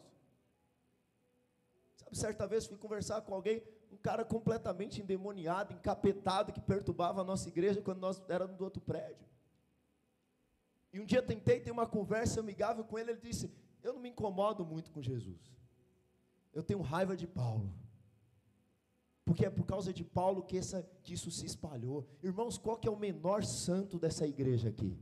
Certa 2.12 2.45
vez 2.45 2.65
fui 2.65 2.78
conversar 2.78 3.21
com 3.21 3.34
alguém, 3.34 3.63
um 3.91 3.97
cara 3.97 4.26
completamente 4.26 5.02
endemoniado, 5.02 5.74
encapetado, 5.74 6.52
que 6.52 6.60
perturbava 6.60 7.21
a 7.21 7.24
nossa 7.24 7.47
igreja 7.47 7.82
quando 7.82 8.00
nós 8.00 8.21
éramos 8.28 8.58
do 8.58 8.63
outro 8.63 8.82
prédio. 8.82 9.26
E 10.93 11.00
um 11.00 11.06
dia 11.06 11.21
tentei 11.21 11.60
ter 11.60 11.71
uma 11.71 11.88
conversa 11.88 12.41
amigável 12.41 12.84
com 12.84 13.00
ele, 13.00 13.12
ele 13.12 13.21
disse: 13.21 13.50
Eu 13.82 13.93
não 13.93 14.02
me 14.02 14.10
incomodo 14.10 14.65
muito 14.65 14.91
com 14.91 15.02
Jesus. 15.02 15.39
Eu 16.54 16.62
tenho 16.62 16.82
raiva 16.82 17.15
de 17.15 17.26
Paulo. 17.26 17.74
Porque 19.24 19.45
é 19.45 19.50
por 19.50 19.65
causa 19.65 19.93
de 19.93 20.04
Paulo 20.04 20.43
que, 20.43 20.58
essa, 20.58 20.84
que 21.04 21.13
isso 21.13 21.32
se 21.32 21.45
espalhou. 21.45 22.06
Irmãos, 22.21 22.58
qual 22.58 22.76
que 22.76 22.88
é 22.88 22.91
o 22.91 22.97
menor 22.97 23.45
santo 23.45 23.97
dessa 23.97 24.28
igreja 24.28 24.67
aqui? 24.67 25.00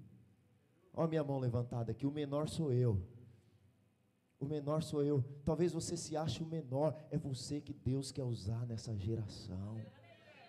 Olha 0.94 1.06
a 1.06 1.08
minha 1.08 1.24
mão 1.24 1.40
levantada 1.40 1.92
aqui, 1.92 2.06
o 2.06 2.12
menor 2.12 2.48
sou 2.48 2.72
eu. 2.72 3.02
O 4.40 4.46
menor 4.46 4.82
sou 4.82 5.04
eu. 5.04 5.24
Talvez 5.44 5.74
você 5.74 5.98
se 5.98 6.16
ache 6.16 6.42
o 6.42 6.46
menor, 6.46 6.96
é 7.12 7.18
você 7.18 7.60
que 7.60 7.74
Deus 7.74 8.12
quer 8.12 8.24
usar 8.24 8.66
nessa 8.66 8.96
geração. 8.98 9.76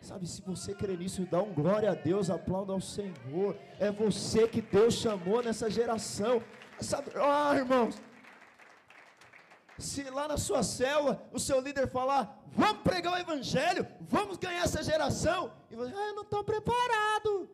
Sabe, 0.00 0.26
se 0.26 0.40
você 0.42 0.74
crê 0.74 0.96
nisso, 0.96 1.26
dá 1.26 1.42
um 1.42 1.52
glória 1.52 1.90
a 1.90 1.94
Deus, 1.94 2.30
aplauda 2.30 2.72
ao 2.72 2.80
Senhor. 2.80 3.56
É 3.78 3.90
você 3.90 4.48
que 4.48 4.62
Deus 4.62 4.94
chamou 4.94 5.42
nessa 5.42 5.68
geração. 5.68 6.42
Sabe, 6.80 7.10
ah, 7.16 7.54
irmãos, 7.54 8.00
se 9.76 10.02
lá 10.04 10.28
na 10.28 10.38
sua 10.38 10.62
célula 10.62 11.28
o 11.32 11.38
seu 11.38 11.60
líder 11.60 11.88
falar, 11.88 12.42
vamos 12.48 12.82
pregar 12.82 13.14
o 13.14 13.18
evangelho, 13.18 13.86
vamos 14.00 14.38
ganhar 14.38 14.62
essa 14.62 14.82
geração, 14.82 15.52
e 15.70 15.76
você, 15.76 15.92
ah, 15.92 16.08
eu 16.08 16.14
não 16.14 16.22
estou 16.22 16.44
preparado. 16.44 17.50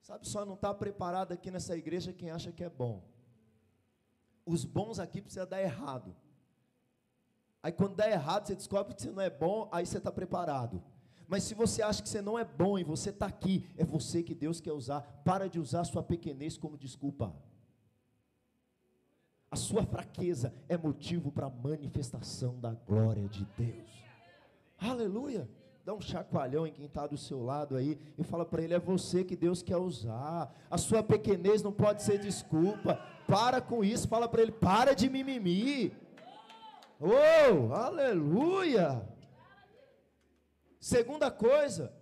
Sabe, 0.00 0.28
só 0.28 0.44
não 0.44 0.54
está 0.54 0.74
preparado 0.74 1.32
aqui 1.32 1.50
nessa 1.50 1.76
igreja 1.76 2.12
quem 2.12 2.30
acha 2.30 2.52
que 2.52 2.64
é 2.64 2.68
bom. 2.68 3.11
Os 4.44 4.64
bons 4.64 4.98
aqui 4.98 5.20
precisam 5.20 5.46
dar 5.46 5.60
errado. 5.60 6.14
Aí 7.62 7.70
quando 7.70 7.94
dá 7.94 8.10
errado, 8.10 8.46
você 8.46 8.54
descobre 8.56 8.94
que 8.94 9.02
você 9.02 9.10
não 9.10 9.22
é 9.22 9.30
bom, 9.30 9.68
aí 9.70 9.86
você 9.86 9.98
está 9.98 10.10
preparado. 10.10 10.82
Mas 11.28 11.44
se 11.44 11.54
você 11.54 11.80
acha 11.80 12.02
que 12.02 12.08
você 12.08 12.20
não 12.20 12.38
é 12.38 12.44
bom 12.44 12.78
e 12.78 12.84
você 12.84 13.10
está 13.10 13.26
aqui, 13.26 13.66
é 13.76 13.84
você 13.84 14.22
que 14.22 14.34
Deus 14.34 14.60
quer 14.60 14.72
usar. 14.72 15.00
Para 15.24 15.48
de 15.48 15.58
usar 15.58 15.84
sua 15.84 16.02
pequenez 16.02 16.58
como 16.58 16.76
desculpa. 16.76 17.34
A 19.50 19.56
sua 19.56 19.84
fraqueza 19.84 20.52
é 20.68 20.76
motivo 20.76 21.30
para 21.30 21.46
a 21.46 21.50
manifestação 21.50 22.58
da 22.58 22.72
glória 22.72 23.28
de 23.28 23.44
Deus. 23.56 23.90
Aleluia. 24.78 25.48
Dá 25.84 25.92
um 25.92 26.00
chacoalhão 26.00 26.64
em 26.64 26.72
quem 26.72 26.86
está 26.86 27.08
do 27.08 27.18
seu 27.18 27.42
lado 27.42 27.76
aí 27.76 27.98
e 28.16 28.22
fala 28.22 28.44
para 28.44 28.62
ele: 28.62 28.74
é 28.74 28.78
você 28.78 29.24
que 29.24 29.34
Deus 29.34 29.62
quer 29.62 29.78
usar. 29.78 30.54
A 30.70 30.78
sua 30.78 31.02
pequenez 31.02 31.60
não 31.62 31.72
pode 31.72 32.02
ser 32.02 32.18
desculpa. 32.18 32.94
Para 33.26 33.60
com 33.60 33.82
isso. 33.82 34.06
Fala 34.06 34.28
para 34.28 34.42
ele: 34.42 34.52
para 34.52 34.94
de 34.94 35.10
mimimi. 35.10 35.92
Oh, 37.00 37.72
aleluia. 37.74 39.02
Segunda 40.78 41.32
coisa, 41.32 41.92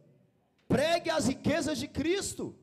pregue 0.69 1.09
as 1.09 1.27
riquezas 1.27 1.79
de 1.79 1.89
Cristo. 1.89 2.55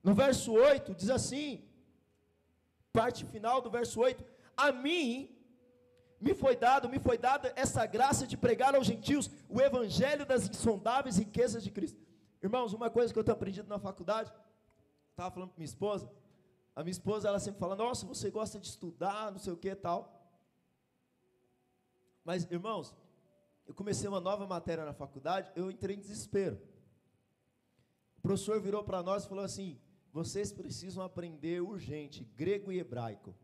No 0.00 0.14
verso 0.14 0.52
8 0.52 0.94
diz 0.94 1.10
assim, 1.10 1.64
parte 2.92 3.24
final 3.24 3.60
do 3.60 3.70
verso 3.70 4.00
8: 4.00 4.24
A 4.56 4.70
mim 4.70 5.33
me 6.24 6.34
foi 6.34 6.56
dado, 6.56 6.88
me 6.88 6.98
foi 6.98 7.18
dada 7.18 7.52
essa 7.54 7.84
graça 7.84 8.26
de 8.26 8.36
pregar 8.36 8.74
aos 8.74 8.86
gentios 8.86 9.30
o 9.48 9.60
evangelho 9.60 10.24
das 10.24 10.48
insondáveis 10.48 11.18
riquezas 11.18 11.62
de 11.62 11.70
Cristo. 11.70 12.00
Irmãos, 12.42 12.72
uma 12.72 12.88
coisa 12.88 13.12
que 13.12 13.18
eu 13.18 13.24
tenho 13.24 13.36
aprendido 13.36 13.68
na 13.68 13.78
faculdade, 13.78 14.32
estava 15.10 15.30
falando 15.30 15.50
com 15.50 15.58
minha 15.58 15.66
esposa, 15.66 16.10
a 16.74 16.82
minha 16.82 16.92
esposa 16.92 17.28
ela 17.28 17.38
sempre 17.38 17.60
fala: 17.60 17.76
"Nossa, 17.76 18.06
você 18.06 18.30
gosta 18.30 18.58
de 18.58 18.66
estudar, 18.66 19.30
não 19.30 19.38
sei 19.38 19.52
o 19.52 19.56
que 19.56 19.74
tal". 19.74 20.00
Mas, 22.24 22.50
irmãos, 22.50 22.94
eu 23.66 23.74
comecei 23.74 24.08
uma 24.08 24.20
nova 24.20 24.46
matéria 24.46 24.84
na 24.84 24.94
faculdade, 24.94 25.52
eu 25.54 25.70
entrei 25.70 25.94
em 25.94 26.00
desespero. 26.00 26.58
O 28.16 28.22
professor 28.22 28.58
virou 28.60 28.82
para 28.82 29.02
nós 29.02 29.24
e 29.24 29.28
falou 29.28 29.44
assim: 29.44 29.78
vocês 30.10 30.50
precisam 30.50 31.04
aprender 31.04 31.60
urgente 31.60 32.24
grego 32.34 32.72
e 32.72 32.78
hebraico. 32.78 33.34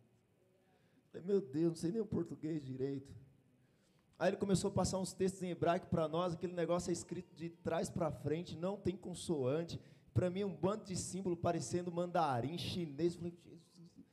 Falei, 1.10 1.26
meu 1.26 1.40
Deus, 1.40 1.68
não 1.68 1.76
sei 1.76 1.92
nem 1.92 2.00
o 2.00 2.06
português 2.06 2.64
direito. 2.64 3.12
Aí 4.18 4.30
ele 4.30 4.36
começou 4.36 4.68
a 4.68 4.74
passar 4.74 4.98
uns 4.98 5.12
textos 5.12 5.42
em 5.42 5.50
hebraico 5.50 5.86
para 5.86 6.06
nós, 6.06 6.34
aquele 6.34 6.52
negócio 6.52 6.90
é 6.90 6.92
escrito 6.92 7.34
de 7.34 7.48
trás 7.48 7.88
para 7.88 8.10
frente, 8.10 8.56
não 8.56 8.76
tem 8.76 8.96
consoante. 8.96 9.80
Para 10.12 10.28
mim, 10.28 10.44
um 10.44 10.54
bando 10.54 10.84
de 10.84 10.96
símbolo 10.96 11.36
parecendo 11.36 11.90
mandarim, 11.90 12.58
chinês. 12.58 13.14
falei, 13.14 13.32
Jesus. 13.44 14.06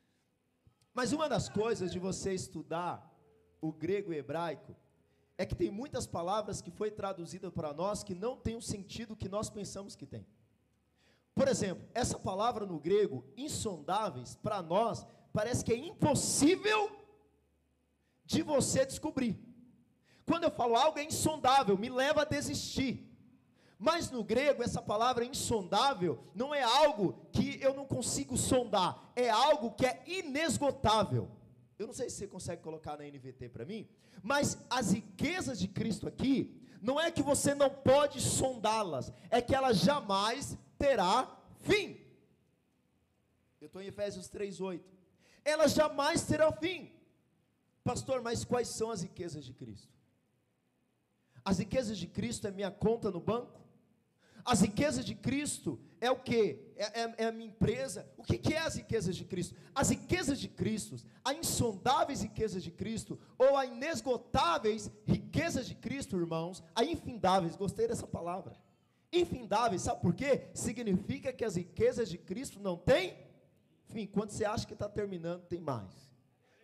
Mas 0.93 1.11
uma 1.11 1.27
das 1.27 1.49
coisas 1.49 1.91
de 1.91 1.99
você 1.99 2.33
estudar 2.33 3.13
o 3.59 3.71
grego 3.71 4.13
e 4.13 4.17
hebraico 4.17 4.75
é 5.37 5.45
que 5.45 5.55
tem 5.55 5.69
muitas 5.69 6.07
palavras 6.07 6.61
que 6.61 6.71
foi 6.71 6.89
traduzida 6.89 7.51
para 7.51 7.73
nós 7.73 8.03
que 8.03 8.15
não 8.15 8.35
tem 8.35 8.55
o 8.55 8.61
sentido 8.61 9.15
que 9.15 9.29
nós 9.29 9.49
pensamos 9.49 9.95
que 9.95 10.05
tem. 10.05 10.25
Por 11.35 11.47
exemplo, 11.47 11.87
essa 11.93 12.17
palavra 12.17 12.65
no 12.65 12.79
grego, 12.79 13.23
insondáveis, 13.35 14.35
para 14.35 14.61
nós, 14.63 15.05
parece 15.37 15.63
que 15.63 15.71
é 15.71 15.77
impossível 15.77 16.81
de 18.25 18.41
você 18.41 18.83
descobrir. 18.83 19.33
Quando 20.25 20.45
eu 20.45 20.51
falo 20.59 20.75
algo 20.75 20.97
é 20.97 21.03
insondável, 21.03 21.77
me 21.77 21.89
leva 21.89 22.23
a 22.23 22.25
desistir. 22.25 22.93
Mas 23.77 24.09
no 24.09 24.23
grego, 24.23 24.63
essa 24.63 24.81
palavra 24.81 25.23
insondável 25.23 26.17
não 26.33 26.55
é 26.55 26.63
algo 26.63 27.05
que 27.31 27.59
eu 27.61 27.75
não 27.75 27.85
consigo 27.85 28.35
sondar, 28.35 29.11
é 29.15 29.29
algo 29.29 29.75
que 29.77 29.85
é 29.85 30.01
inesgotável. 30.07 31.29
Eu 31.77 31.85
não 31.85 31.93
sei 31.93 32.09
se 32.09 32.15
você 32.17 32.27
consegue 32.27 32.63
colocar 32.63 32.97
na 32.97 33.05
NVT 33.05 33.49
para 33.49 33.63
mim, 33.63 33.87
mas 34.23 34.57
as 34.71 34.91
riquezas 34.91 35.59
de 35.59 35.67
Cristo 35.67 36.07
aqui, 36.07 36.35
não 36.81 36.99
é 36.99 37.11
que 37.11 37.21
você 37.21 37.53
não 37.53 37.69
pode 37.69 38.19
sondá-las, 38.19 39.13
é 39.29 39.39
que 39.39 39.53
elas 39.53 39.77
jamais 39.77 40.57
terá 40.79 41.31
fim. 41.59 41.95
Eu 43.61 43.67
estou 43.67 43.83
em 43.83 43.87
Efésios 43.87 44.27
3,8. 44.27 44.96
Elas 45.47 45.73
jamais 45.73 46.23
terão 46.23 46.51
fim. 46.51 46.91
Pastor, 47.81 48.21
mas 48.21 48.43
quais 48.43 48.67
são 48.67 48.91
as 48.91 49.01
riquezas 49.01 49.45
de 49.45 49.53
Cristo? 49.53 49.93
As 51.43 51.59
riquezas 51.59 51.97
de 51.97 52.05
Cristo 52.05 52.45
é 52.45 52.51
minha 52.51 52.69
conta 52.69 53.09
no 53.09 53.21
banco? 53.21 53.61
As 54.43 54.59
riquezas 54.59 55.05
de 55.05 55.15
Cristo 55.15 55.79
é 56.01 56.11
o 56.11 56.17
que? 56.17 56.59
É, 56.75 57.01
é, 57.01 57.15
é, 57.19 57.25
a 57.27 57.31
minha 57.31 57.47
empresa. 57.47 58.05
O 58.17 58.23
que, 58.23 58.37
que 58.37 58.53
é 58.53 58.59
as 58.59 58.75
riquezas 58.75 59.15
de 59.15 59.23
Cristo? 59.23 59.55
As 59.73 59.89
riquezas 59.89 60.37
de 60.37 60.49
Cristo, 60.49 60.97
as 61.23 61.37
insondáveis 61.37 62.23
riquezas 62.23 62.61
de 62.61 62.71
Cristo, 62.71 63.17
ou 63.37 63.55
as 63.55 63.69
inesgotáveis 63.69 64.91
riquezas 65.05 65.65
de 65.65 65.75
Cristo, 65.75 66.17
irmãos, 66.17 66.61
a 66.75 66.83
infindáveis, 66.83 67.55
gostei 67.55 67.87
dessa 67.87 68.05
palavra. 68.05 68.53
Infindáveis, 69.13 69.83
sabe 69.83 70.01
por 70.01 70.13
quê? 70.13 70.49
Significa 70.53 71.31
que 71.31 71.45
as 71.45 71.55
riquezas 71.55 72.09
de 72.09 72.17
Cristo 72.17 72.59
não 72.59 72.75
têm 72.75 73.26
fim. 73.87 74.05
Quando 74.05 74.31
você 74.31 74.45
acha 74.45 74.65
que 74.65 74.73
está 74.73 74.87
terminando, 74.87 75.43
tem 75.43 75.59
mais. 75.59 76.11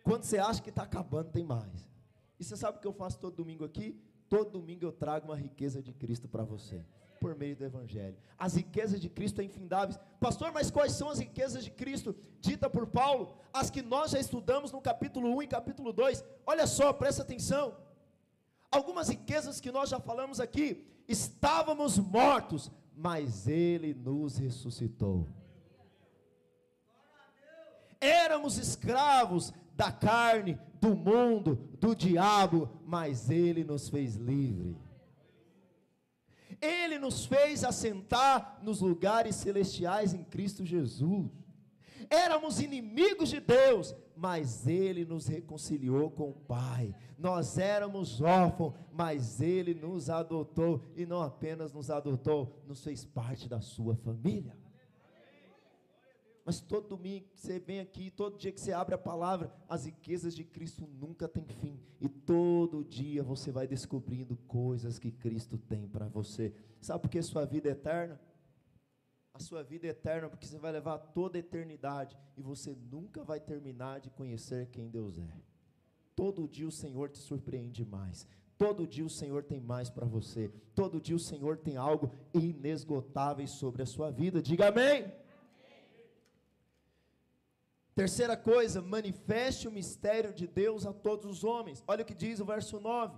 Quando 0.02 0.24
você 0.24 0.38
acha 0.38 0.62
que 0.62 0.70
está 0.70 0.82
acabando, 0.82 1.30
tem 1.30 1.44
mais. 1.44 1.90
E 2.38 2.44
você 2.44 2.56
sabe 2.56 2.78
o 2.78 2.80
que 2.80 2.86
eu 2.86 2.92
faço 2.92 3.18
todo 3.18 3.36
domingo 3.36 3.64
aqui? 3.64 3.98
Todo 4.28 4.50
domingo 4.50 4.84
eu 4.84 4.92
trago 4.92 5.26
uma 5.26 5.36
riqueza 5.36 5.82
de 5.82 5.92
Cristo 5.92 6.28
para 6.28 6.44
você 6.44 6.84
por 7.24 7.34
meio 7.34 7.56
do 7.56 7.64
Evangelho. 7.64 8.18
As 8.38 8.54
riquezas 8.54 9.00
de 9.00 9.08
Cristo 9.08 9.36
são 9.36 9.44
infindáveis. 9.44 9.98
Pastor, 10.20 10.52
mas 10.52 10.70
quais 10.70 10.92
são 10.92 11.08
as 11.08 11.18
riquezas 11.18 11.64
de 11.64 11.70
Cristo? 11.70 12.14
Dita 12.38 12.68
por 12.68 12.86
Paulo, 12.86 13.34
as 13.50 13.70
que 13.70 13.80
nós 13.80 14.10
já 14.10 14.20
estudamos 14.20 14.70
no 14.70 14.80
capítulo 14.82 15.34
1 15.36 15.42
e 15.44 15.46
capítulo 15.46 15.90
2. 15.90 16.22
Olha 16.44 16.66
só, 16.66 16.92
presta 16.92 17.22
atenção. 17.22 17.78
Algumas 18.70 19.08
riquezas 19.08 19.58
que 19.58 19.72
nós 19.72 19.88
já 19.88 19.98
falamos 19.98 20.38
aqui. 20.38 20.84
Estávamos 21.08 21.98
mortos, 21.98 22.70
mas 22.94 23.48
Ele 23.48 23.94
nos 23.94 24.36
ressuscitou. 24.36 25.26
Éramos 28.04 28.58
escravos 28.58 29.52
da 29.74 29.90
carne, 29.90 30.58
do 30.80 30.94
mundo, 30.94 31.56
do 31.80 31.94
diabo, 31.94 32.68
mas 32.84 33.30
Ele 33.30 33.64
nos 33.64 33.88
fez 33.88 34.16
livre. 34.16 34.76
Ele 36.60 36.98
nos 36.98 37.24
fez 37.24 37.64
assentar 37.64 38.60
nos 38.62 38.80
lugares 38.80 39.36
celestiais 39.36 40.12
em 40.12 40.22
Cristo 40.22 40.64
Jesus. 40.64 41.30
Éramos 42.10 42.60
inimigos 42.60 43.30
de 43.30 43.40
Deus, 43.40 43.94
mas 44.14 44.66
Ele 44.66 45.06
nos 45.06 45.26
reconciliou 45.26 46.10
com 46.10 46.28
o 46.28 46.34
Pai. 46.34 46.94
Nós 47.18 47.56
éramos 47.56 48.20
órfãos, 48.20 48.74
mas 48.92 49.40
Ele 49.40 49.72
nos 49.72 50.10
adotou, 50.10 50.82
e 50.94 51.06
não 51.06 51.22
apenas 51.22 51.72
nos 51.72 51.90
adotou, 51.90 52.62
nos 52.66 52.84
fez 52.84 53.04
parte 53.04 53.48
da 53.48 53.62
sua 53.62 53.96
família. 53.96 54.54
Mas 56.44 56.60
todo 56.60 56.88
domingo 56.88 57.26
que 57.32 57.40
você 57.40 57.58
vem 57.58 57.80
aqui, 57.80 58.10
todo 58.10 58.36
dia 58.36 58.52
que 58.52 58.60
você 58.60 58.72
abre 58.72 58.94
a 58.94 58.98
palavra, 58.98 59.50
as 59.66 59.86
riquezas 59.86 60.34
de 60.34 60.44
Cristo 60.44 60.86
nunca 60.86 61.26
têm 61.26 61.46
fim. 61.46 61.80
E 61.98 62.08
todo 62.08 62.84
dia 62.84 63.22
você 63.22 63.50
vai 63.50 63.66
descobrindo 63.66 64.36
coisas 64.46 64.98
que 64.98 65.10
Cristo 65.10 65.56
tem 65.56 65.88
para 65.88 66.06
você. 66.06 66.52
Sabe 66.82 67.00
por 67.00 67.08
que 67.08 67.22
sua 67.22 67.46
vida 67.46 67.70
é 67.70 67.72
eterna? 67.72 68.20
A 69.32 69.38
sua 69.38 69.62
vida 69.62 69.86
é 69.86 69.90
eterna 69.90 70.28
porque 70.28 70.46
você 70.46 70.58
vai 70.58 70.70
levar 70.70 70.98
toda 70.98 71.38
a 71.38 71.40
eternidade 71.40 72.16
e 72.36 72.42
você 72.42 72.76
nunca 72.92 73.24
vai 73.24 73.40
terminar 73.40 74.00
de 74.00 74.10
conhecer 74.10 74.66
quem 74.66 74.90
Deus 74.90 75.18
é. 75.18 75.40
Todo 76.14 76.46
dia 76.46 76.68
o 76.68 76.70
Senhor 76.70 77.08
te 77.08 77.18
surpreende 77.18 77.86
mais. 77.86 78.28
Todo 78.58 78.86
dia 78.86 79.04
o 79.04 79.10
Senhor 79.10 79.42
tem 79.42 79.60
mais 79.60 79.88
para 79.88 80.06
você. 80.06 80.52
Todo 80.74 81.00
dia 81.00 81.16
o 81.16 81.18
Senhor 81.18 81.56
tem 81.56 81.76
algo 81.76 82.12
inesgotável 82.32 83.46
sobre 83.48 83.82
a 83.82 83.86
sua 83.86 84.10
vida. 84.10 84.40
Diga 84.42 84.68
amém. 84.68 85.23
Terceira 87.94 88.36
coisa, 88.36 88.82
manifeste 88.82 89.68
o 89.68 89.70
mistério 89.70 90.34
de 90.34 90.48
Deus 90.48 90.84
a 90.84 90.92
todos 90.92 91.26
os 91.30 91.44
homens. 91.44 91.82
Olha 91.86 92.02
o 92.02 92.04
que 92.04 92.14
diz 92.14 92.40
o 92.40 92.44
verso 92.44 92.80
9. 92.80 93.16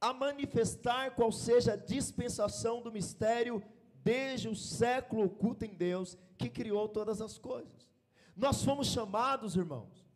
A 0.00 0.12
manifestar 0.14 1.14
qual 1.14 1.30
seja 1.30 1.74
a 1.74 1.76
dispensação 1.76 2.80
do 2.80 2.90
mistério 2.90 3.62
desde 4.02 4.48
o 4.48 4.56
século 4.56 5.24
oculto 5.24 5.64
em 5.64 5.74
Deus, 5.74 6.16
que 6.38 6.48
criou 6.48 6.88
todas 6.88 7.20
as 7.20 7.36
coisas. 7.36 7.90
Nós 8.34 8.62
fomos 8.62 8.86
chamados, 8.86 9.56
irmãos, 9.56 10.06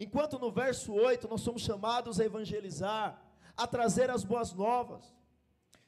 enquanto 0.00 0.38
no 0.38 0.50
verso 0.50 0.92
8 0.92 1.28
nós 1.28 1.42
somos 1.42 1.62
chamados 1.62 2.18
a 2.18 2.24
evangelizar, 2.24 3.22
a 3.56 3.66
trazer 3.66 4.10
as 4.10 4.24
boas 4.24 4.52
novas. 4.52 5.14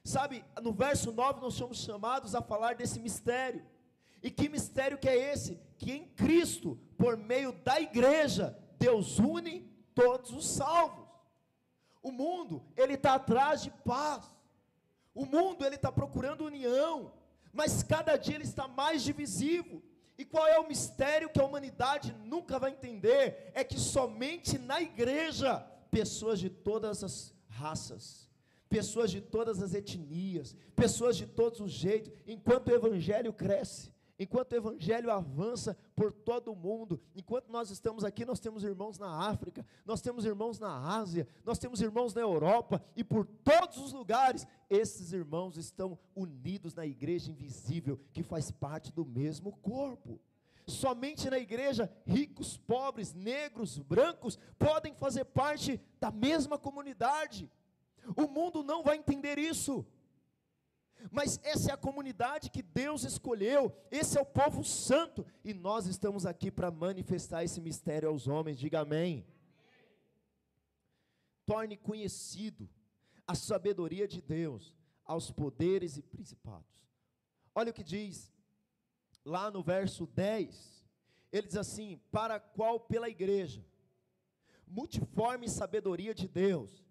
Sabe, 0.04 0.44
no 0.62 0.72
verso 0.72 1.10
9 1.10 1.40
nós 1.40 1.54
somos 1.54 1.78
chamados 1.78 2.34
a 2.34 2.42
falar 2.42 2.74
desse 2.74 3.00
mistério. 3.00 3.64
E 4.22 4.30
que 4.30 4.48
mistério 4.48 4.98
que 4.98 5.08
é 5.08 5.32
esse? 5.32 5.60
Que 5.84 5.92
em 5.92 6.06
Cristo, 6.06 6.78
por 6.96 7.14
meio 7.14 7.52
da 7.52 7.78
igreja, 7.78 8.58
Deus 8.78 9.18
une 9.18 9.70
todos 9.94 10.30
os 10.30 10.48
salvos. 10.48 11.06
O 12.02 12.10
mundo, 12.10 12.64
ele 12.74 12.94
está 12.94 13.16
atrás 13.16 13.62
de 13.62 13.70
paz. 13.70 14.24
O 15.14 15.26
mundo, 15.26 15.62
ele 15.62 15.74
está 15.74 15.92
procurando 15.92 16.46
união. 16.46 17.12
Mas 17.52 17.82
cada 17.82 18.16
dia 18.16 18.36
ele 18.36 18.44
está 18.44 18.66
mais 18.66 19.02
divisivo. 19.02 19.82
E 20.16 20.24
qual 20.24 20.46
é 20.46 20.58
o 20.58 20.66
mistério 20.66 21.28
que 21.28 21.38
a 21.38 21.44
humanidade 21.44 22.16
nunca 22.24 22.58
vai 22.58 22.70
entender? 22.70 23.52
É 23.52 23.62
que 23.62 23.78
somente 23.78 24.56
na 24.56 24.80
igreja, 24.80 25.58
pessoas 25.90 26.40
de 26.40 26.48
todas 26.48 27.04
as 27.04 27.34
raças, 27.46 28.26
pessoas 28.70 29.10
de 29.10 29.20
todas 29.20 29.62
as 29.62 29.74
etnias, 29.74 30.56
pessoas 30.74 31.14
de 31.14 31.26
todos 31.26 31.60
os 31.60 31.70
jeitos, 31.70 32.10
enquanto 32.26 32.68
o 32.68 32.74
evangelho 32.74 33.34
cresce, 33.34 33.92
enquanto 34.18 34.52
o 34.52 34.56
evangelho 34.56 35.10
avança 35.10 35.76
por 35.94 36.12
todo 36.12 36.52
o 36.52 36.56
mundo, 36.56 37.00
enquanto 37.14 37.50
nós 37.50 37.70
estamos 37.70 38.04
aqui, 38.04 38.24
nós 38.24 38.40
temos 38.40 38.62
irmãos 38.62 38.98
na 38.98 39.28
África, 39.28 39.64
nós 39.84 40.00
temos 40.00 40.24
irmãos 40.24 40.58
na 40.58 40.96
Ásia, 40.96 41.26
nós 41.44 41.58
temos 41.58 41.80
irmãos 41.80 42.14
na 42.14 42.20
Europa 42.20 42.84
e 42.96 43.02
por 43.02 43.26
todos 43.26 43.78
os 43.78 43.92
lugares, 43.92 44.46
esses 44.70 45.12
irmãos 45.12 45.56
estão 45.56 45.98
unidos 46.14 46.74
na 46.74 46.86
igreja 46.86 47.30
invisível 47.30 47.98
que 48.12 48.22
faz 48.22 48.50
parte 48.50 48.92
do 48.92 49.04
mesmo 49.04 49.52
corpo. 49.56 50.20
Somente 50.66 51.28
na 51.28 51.38
igreja, 51.38 51.92
ricos, 52.06 52.56
pobres, 52.56 53.12
negros, 53.12 53.78
brancos 53.78 54.38
podem 54.58 54.94
fazer 54.94 55.26
parte 55.26 55.78
da 56.00 56.10
mesma 56.10 56.56
comunidade. 56.58 57.50
O 58.16 58.26
mundo 58.28 58.62
não 58.62 58.82
vai 58.82 58.96
entender 58.96 59.38
isso. 59.38 59.84
Mas 61.10 61.38
essa 61.42 61.70
é 61.70 61.74
a 61.74 61.76
comunidade 61.76 62.50
que 62.50 62.62
Deus 62.62 63.04
escolheu, 63.04 63.74
esse 63.90 64.18
é 64.18 64.20
o 64.20 64.26
povo 64.26 64.64
santo, 64.64 65.26
e 65.44 65.52
nós 65.52 65.86
estamos 65.86 66.24
aqui 66.24 66.50
para 66.50 66.70
manifestar 66.70 67.44
esse 67.44 67.60
mistério 67.60 68.08
aos 68.08 68.26
homens, 68.26 68.58
diga 68.58 68.80
amém. 68.80 69.26
Torne 71.46 71.76
conhecido 71.76 72.68
a 73.26 73.34
sabedoria 73.34 74.08
de 74.08 74.20
Deus 74.22 74.74
aos 75.04 75.30
poderes 75.30 75.96
e 75.96 76.02
principados. 76.02 76.88
Olha 77.54 77.70
o 77.70 77.74
que 77.74 77.84
diz 77.84 78.32
lá 79.24 79.50
no 79.50 79.62
verso 79.62 80.06
10, 80.06 80.84
ele 81.32 81.46
diz 81.46 81.56
assim: 81.56 82.00
Para 82.10 82.40
qual 82.40 82.80
pela 82.80 83.08
igreja, 83.08 83.64
multiforme 84.66 85.48
sabedoria 85.48 86.14
de 86.14 86.26
Deus, 86.26 86.84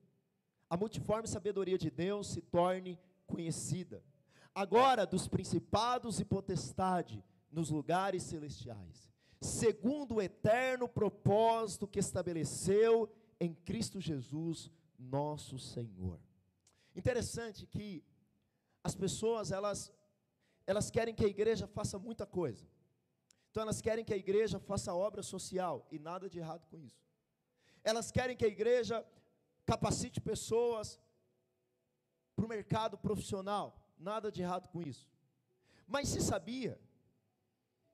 a 0.69 0.77
multiforme 0.77 1.27
sabedoria 1.27 1.77
de 1.77 1.89
Deus 1.89 2.27
se 2.27 2.41
torne 2.41 2.99
conhecida. 3.27 4.03
Agora, 4.53 5.05
dos 5.05 5.27
principados 5.27 6.19
e 6.19 6.25
potestade 6.25 7.23
nos 7.51 7.69
lugares 7.69 8.23
celestiais, 8.23 9.11
segundo 9.41 10.15
o 10.15 10.21
eterno 10.21 10.87
propósito 10.87 11.87
que 11.87 11.99
estabeleceu 11.99 13.11
em 13.39 13.53
Cristo 13.53 13.99
Jesus, 13.99 14.71
nosso 14.97 15.57
Senhor. 15.59 16.19
Interessante 16.95 17.65
que 17.65 18.03
as 18.83 18.95
pessoas, 18.95 19.51
elas 19.51 19.91
elas 20.65 20.89
querem 20.89 21.13
que 21.13 21.25
a 21.25 21.27
igreja 21.27 21.67
faça 21.67 21.99
muita 21.99 22.25
coisa. 22.25 22.65
Então 23.51 23.63
elas 23.63 23.81
querem 23.81 24.05
que 24.05 24.13
a 24.13 24.17
igreja 24.17 24.59
faça 24.59 24.93
obra 24.93 25.21
social 25.21 25.85
e 25.91 25.99
nada 25.99 26.29
de 26.29 26.39
errado 26.39 26.65
com 26.67 26.79
isso. 26.79 27.03
Elas 27.83 28.11
querem 28.11 28.35
que 28.35 28.45
a 28.45 28.47
igreja 28.47 29.05
capacite 29.65 30.21
pessoas 30.21 30.99
para 32.35 32.45
o 32.45 32.49
mercado 32.49 32.97
profissional, 32.97 33.77
nada 33.97 34.31
de 34.31 34.41
errado 34.41 34.67
com 34.69 34.81
isso. 34.81 35.07
Mas 35.87 36.09
se 36.09 36.21
sabia 36.21 36.79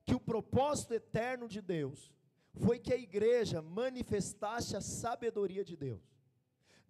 que 0.04 0.14
o 0.14 0.20
propósito 0.20 0.94
eterno 0.94 1.48
de 1.48 1.60
Deus 1.60 2.12
foi 2.54 2.78
que 2.78 2.92
a 2.92 2.96
igreja 2.96 3.62
manifestasse 3.62 4.76
a 4.76 4.80
sabedoria 4.80 5.64
de 5.64 5.76
Deus. 5.76 6.02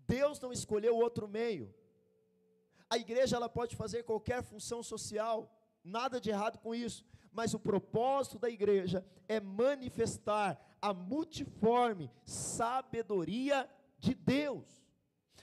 Deus 0.07 0.41
não 0.41 0.53
escolheu 0.53 0.97
outro 0.97 1.29
meio. 1.29 1.73
A 2.89 2.97
igreja 2.97 3.37
ela 3.37 3.49
pode 3.49 3.77
fazer 3.77 4.03
qualquer 4.03 4.43
função 4.43 4.83
social, 4.83 5.55
nada 5.85 6.21
de 6.21 6.31
errado 6.31 6.59
com 6.59 6.75
isso, 6.75 7.05
mas 7.33 7.55
o 7.55 7.61
propósito 7.61 8.39
da 8.39 8.51
igreja 8.51 9.05
é 9.29 9.39
manifestar 9.39 10.61
a 10.83 10.93
multiforme 10.93 12.11
sabedoria 12.25 13.69
de 13.99 14.15
Deus. 14.15 14.83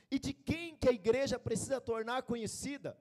E 0.10 0.17
de 0.20 0.34
quem 0.34 0.76
que 0.78 0.88
a 0.89 0.91
igreja 0.91 1.38
precisa 1.38 1.82
tornar 1.82 2.24
conhecida? 2.24 2.98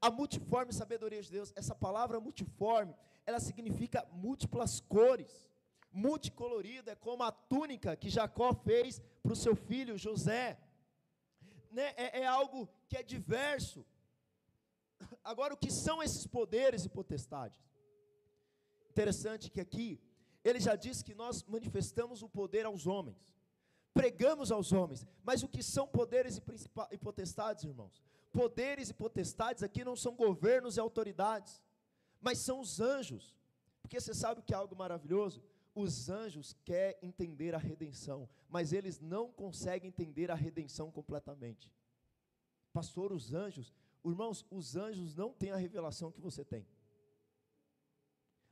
A 0.00 0.10
multiforme 0.10 0.72
sabedoria 0.72 1.22
de 1.22 1.30
Deus. 1.30 1.52
Essa 1.56 1.74
palavra 1.74 2.20
multiforme, 2.20 2.94
ela 3.26 3.40
significa 3.40 4.06
múltiplas 4.12 4.80
cores. 4.80 5.48
Multicolorida 5.92 6.92
é 6.92 6.96
como 6.96 7.22
a 7.22 7.32
túnica 7.32 7.96
que 7.96 8.08
Jacó 8.08 8.54
fez 8.54 9.00
para 9.22 9.32
o 9.32 9.36
seu 9.36 9.56
filho 9.56 9.98
José. 9.98 10.58
Né? 11.70 11.92
É, 11.96 12.20
é 12.20 12.26
algo 12.26 12.68
que 12.88 12.96
é 12.96 13.02
diverso. 13.02 13.84
Agora, 15.24 15.54
o 15.54 15.56
que 15.56 15.70
são 15.70 16.02
esses 16.02 16.26
poderes 16.26 16.84
e 16.84 16.88
potestades? 16.88 17.60
Interessante 18.90 19.50
que 19.50 19.60
aqui, 19.60 20.00
ele 20.44 20.60
já 20.60 20.74
diz 20.74 21.02
que 21.02 21.14
nós 21.14 21.42
manifestamos 21.44 22.22
o 22.22 22.28
poder 22.28 22.66
aos 22.66 22.86
homens, 22.86 23.34
pregamos 23.92 24.50
aos 24.50 24.72
homens, 24.72 25.06
mas 25.22 25.42
o 25.42 25.48
que 25.48 25.62
são 25.62 25.86
poderes 25.86 26.38
e, 26.38 26.42
e 26.92 26.98
potestades, 26.98 27.64
irmãos? 27.64 28.02
Poderes 28.32 28.90
e 28.90 28.94
potestades 28.94 29.62
aqui 29.62 29.84
não 29.84 29.96
são 29.96 30.14
governos 30.14 30.76
e 30.76 30.80
autoridades, 30.80 31.62
mas 32.20 32.38
são 32.38 32.60
os 32.60 32.80
anjos, 32.80 33.36
porque 33.82 34.00
você 34.00 34.14
sabe 34.14 34.40
o 34.40 34.42
que 34.42 34.54
é 34.54 34.56
algo 34.56 34.76
maravilhoso? 34.76 35.42
Os 35.74 36.08
anjos 36.08 36.56
querem 36.64 36.96
entender 37.02 37.54
a 37.54 37.58
redenção, 37.58 38.28
mas 38.48 38.72
eles 38.72 39.00
não 39.00 39.30
conseguem 39.32 39.88
entender 39.88 40.30
a 40.30 40.34
redenção 40.34 40.90
completamente. 40.90 41.72
Pastor, 42.72 43.12
os 43.12 43.34
anjos, 43.34 43.72
Irmãos, 44.04 44.46
os 44.50 44.76
anjos 44.76 45.14
não 45.14 45.32
têm 45.32 45.50
a 45.50 45.56
revelação 45.56 46.10
que 46.10 46.20
você 46.20 46.44
tem. 46.44 46.66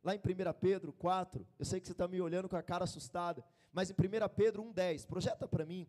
Lá 0.08 0.14
em 0.14 0.18
1 0.20 0.22
Pedro 0.58 0.90
4, 0.90 1.46
eu 1.58 1.66
sei 1.66 1.78
que 1.78 1.86
você 1.86 1.92
está 1.92 2.08
me 2.08 2.18
olhando 2.18 2.48
com 2.48 2.56
a 2.56 2.62
cara 2.62 2.84
assustada, 2.84 3.44
mas 3.70 3.90
em 3.90 3.92
1 3.92 3.96
Pedro 4.34 4.64
1,10, 4.64 5.06
projeta 5.06 5.46
para 5.46 5.66
mim. 5.66 5.86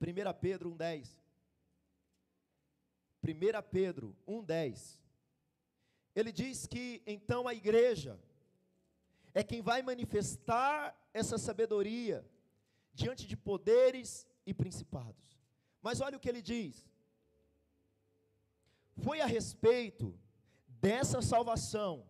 1 0.00 0.04
Pedro 0.40 0.72
1,10. 0.72 1.16
1 3.22 3.62
Pedro 3.70 4.16
1,10. 4.26 4.98
Ele 6.12 6.32
diz 6.32 6.66
que 6.66 7.04
então 7.06 7.46
a 7.46 7.54
igreja 7.54 8.18
é 9.32 9.44
quem 9.44 9.62
vai 9.62 9.80
manifestar 9.80 11.00
essa 11.14 11.38
sabedoria 11.38 12.28
diante 12.92 13.28
de 13.28 13.36
poderes 13.36 14.26
e 14.44 14.52
principados. 14.52 15.38
Mas 15.80 16.00
olha 16.00 16.16
o 16.16 16.20
que 16.20 16.28
ele 16.28 16.42
diz: 16.42 16.84
foi 18.96 19.20
a 19.20 19.26
respeito 19.26 20.18
dessa 20.66 21.22
salvação 21.22 22.09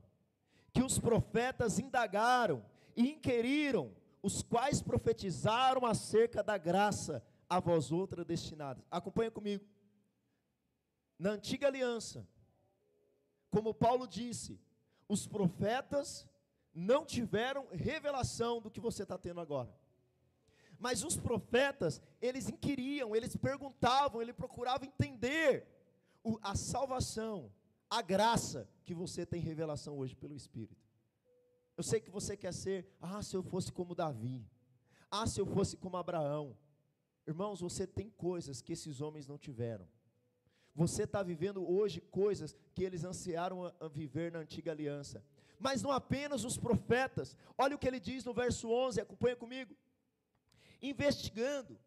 que 0.73 0.83
os 0.83 0.99
profetas 0.99 1.79
indagaram 1.79 2.65
e 2.97 3.11
inquiriram, 3.13 3.95
os 4.23 4.43
quais 4.43 4.83
profetizaram 4.83 5.87
acerca 5.87 6.43
da 6.43 6.59
graça 6.59 7.25
a 7.49 7.59
vós 7.59 7.91
outra 7.91 8.25
destinada. 8.25 8.85
Acompanha 8.91 9.31
comigo. 9.31 9.65
Na 11.19 11.31
antiga 11.31 11.67
aliança, 11.67 12.27
como 13.51 13.75
Paulo 13.75 14.07
disse, 14.07 14.61
os 15.09 15.27
profetas 15.27 16.27
não 16.73 17.05
tiveram 17.05 17.67
revelação 17.73 18.61
do 18.61 18.71
que 18.71 18.81
você 18.81 19.03
está 19.03 19.19
tendo 19.19 19.41
agora. 19.41 19.75
Mas 20.79 21.05
os 21.05 21.17
profetas, 21.17 22.01
eles 22.23 22.49
inquiriam, 22.49 23.15
eles 23.15 23.37
perguntavam, 23.37 24.23
eles 24.23 24.35
procuravam 24.35 24.87
entender 24.87 25.67
a 26.43 26.55
salvação, 26.55 27.53
a 27.91 28.01
graça 28.01 28.69
que 28.85 28.95
você 28.95 29.27
tem 29.27 29.41
revelação 29.41 29.99
hoje 29.99 30.15
pelo 30.15 30.35
Espírito. 30.35 30.89
Eu 31.77 31.83
sei 31.83 32.01
que 32.01 32.11
você 32.11 32.37
quer 32.37 32.55
ser, 32.55 32.87
ah, 33.01 33.21
se 33.21 33.37
eu 33.37 33.43
fosse 33.43 33.73
como 33.73 33.95
Davi, 33.95 34.47
ah, 35.11 35.27
se 35.27 35.41
eu 35.41 35.47
fosse 35.47 35.77
como 35.77 35.97
Abraão. 35.97 36.57
Irmãos, 37.27 37.61
você 37.61 37.87
tem 37.87 38.09
coisas 38.11 38.63
que 38.63 38.73
esses 38.75 39.01
homens 39.01 39.27
não 39.27 39.37
tiveram. 39.37 39.89
Você 40.75 41.03
está 41.03 41.23
vivendo 41.23 41.69
hoje 41.69 42.01
coisas 42.01 42.55
que 42.75 42.85
eles 42.85 43.03
ansiaram 43.03 43.65
a, 43.65 43.89
viver 43.89 44.31
na 44.31 44.39
antiga 44.39 44.71
aliança. 44.71 45.25
Mas 45.59 45.83
não 45.83 45.91
apenas 45.91 46.45
os 46.45 46.57
profetas. 46.57 47.37
Olha 47.59 47.75
o 47.75 47.79
que 47.79 47.89
ele 47.89 47.99
diz 47.99 48.25
no 48.25 48.33
verso 48.33 48.71
11, 48.71 49.01
acompanha 49.01 49.35
comigo. 49.35 49.77
Investigando 50.81 51.79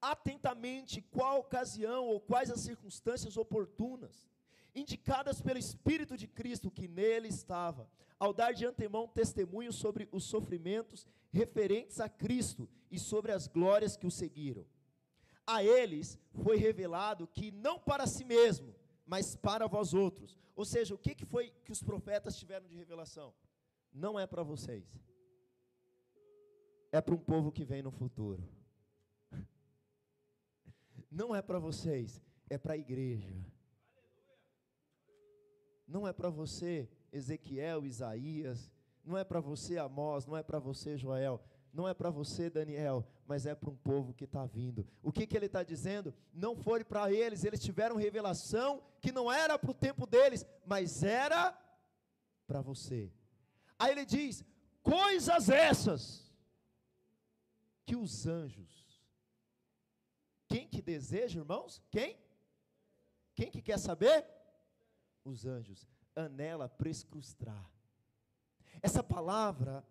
atentamente 0.00 1.00
qual 1.00 1.40
ocasião 1.40 2.06
ou 2.06 2.20
quais 2.20 2.50
as 2.50 2.60
circunstâncias 2.60 3.36
oportunas, 3.36 4.28
indicadas 4.74 5.40
pelo 5.40 5.58
Espírito 5.58 6.16
de 6.16 6.26
Cristo 6.26 6.70
que 6.70 6.88
nele 6.88 7.28
estava, 7.28 7.88
ao 8.18 8.32
dar 8.32 8.52
de 8.52 8.66
antemão 8.66 9.06
testemunho 9.06 9.72
sobre 9.72 10.08
os 10.10 10.24
sofrimentos 10.24 11.06
referentes 11.32 12.00
a 12.00 12.08
Cristo 12.08 12.68
e 12.90 12.98
sobre 12.98 13.32
as 13.32 13.46
glórias 13.46 13.96
que 13.96 14.06
o 14.06 14.10
seguiram. 14.10 14.66
A 15.46 15.62
eles 15.62 16.18
foi 16.42 16.56
revelado 16.56 17.26
que 17.26 17.50
não 17.50 17.78
para 17.78 18.06
si 18.06 18.24
mesmo, 18.24 18.74
mas 19.06 19.36
para 19.36 19.66
vós 19.66 19.92
outros. 19.92 20.38
Ou 20.56 20.64
seja, 20.64 20.94
o 20.94 20.98
que, 20.98 21.14
que 21.14 21.26
foi 21.26 21.50
que 21.64 21.72
os 21.72 21.82
profetas 21.82 22.36
tiveram 22.36 22.66
de 22.66 22.76
revelação? 22.76 23.34
Não 23.92 24.18
é 24.18 24.26
para 24.26 24.42
vocês, 24.42 24.84
é 26.90 27.00
para 27.00 27.14
um 27.14 27.18
povo 27.18 27.52
que 27.52 27.64
vem 27.64 27.82
no 27.82 27.90
futuro 27.90 28.42
não 31.10 31.34
é 31.34 31.40
para 31.40 31.58
vocês, 31.58 32.20
é 32.50 32.58
para 32.58 32.74
a 32.74 32.76
igreja. 32.76 33.34
Não 35.86 36.06
é 36.06 36.12
para 36.12 36.30
você, 36.30 36.88
Ezequiel, 37.12 37.84
Isaías, 37.84 38.70
não 39.04 39.18
é 39.18 39.24
para 39.24 39.40
você, 39.40 39.78
Amós, 39.78 40.26
não 40.26 40.36
é 40.36 40.42
para 40.42 40.58
você, 40.58 40.96
Joel. 40.96 41.42
não 41.72 41.88
é 41.88 41.92
para 41.92 42.08
você, 42.08 42.48
Daniel, 42.48 43.04
mas 43.26 43.46
é 43.46 43.54
para 43.54 43.68
um 43.68 43.76
povo 43.76 44.14
que 44.14 44.24
está 44.24 44.46
vindo. 44.46 44.86
O 45.02 45.10
que, 45.10 45.26
que 45.26 45.36
ele 45.36 45.46
está 45.46 45.64
dizendo? 45.64 46.14
Não 46.32 46.54
foi 46.54 46.84
para 46.84 47.12
eles, 47.12 47.42
eles 47.42 47.60
tiveram 47.60 47.96
revelação 47.96 48.80
que 49.00 49.10
não 49.10 49.30
era 49.30 49.58
para 49.58 49.72
o 49.72 49.74
tempo 49.74 50.06
deles, 50.06 50.46
mas 50.64 51.02
era 51.02 51.52
para 52.46 52.60
você. 52.60 53.12
Aí 53.76 53.90
ele 53.90 54.06
diz: 54.06 54.44
coisas 54.82 55.48
essas 55.48 56.32
que 57.84 57.96
os 57.96 58.24
anjos, 58.26 59.02
quem 60.46 60.68
que 60.68 60.80
deseja, 60.80 61.40
irmãos? 61.40 61.82
Quem? 61.90 62.16
Quem 63.34 63.50
que 63.50 63.60
quer 63.60 63.78
saber? 63.78 64.24
Os 65.24 65.46
anjos, 65.46 65.88
anela 66.14 66.68
prescrustrar. 66.68 67.70
Essa 68.82 69.02
palavra 69.02 69.84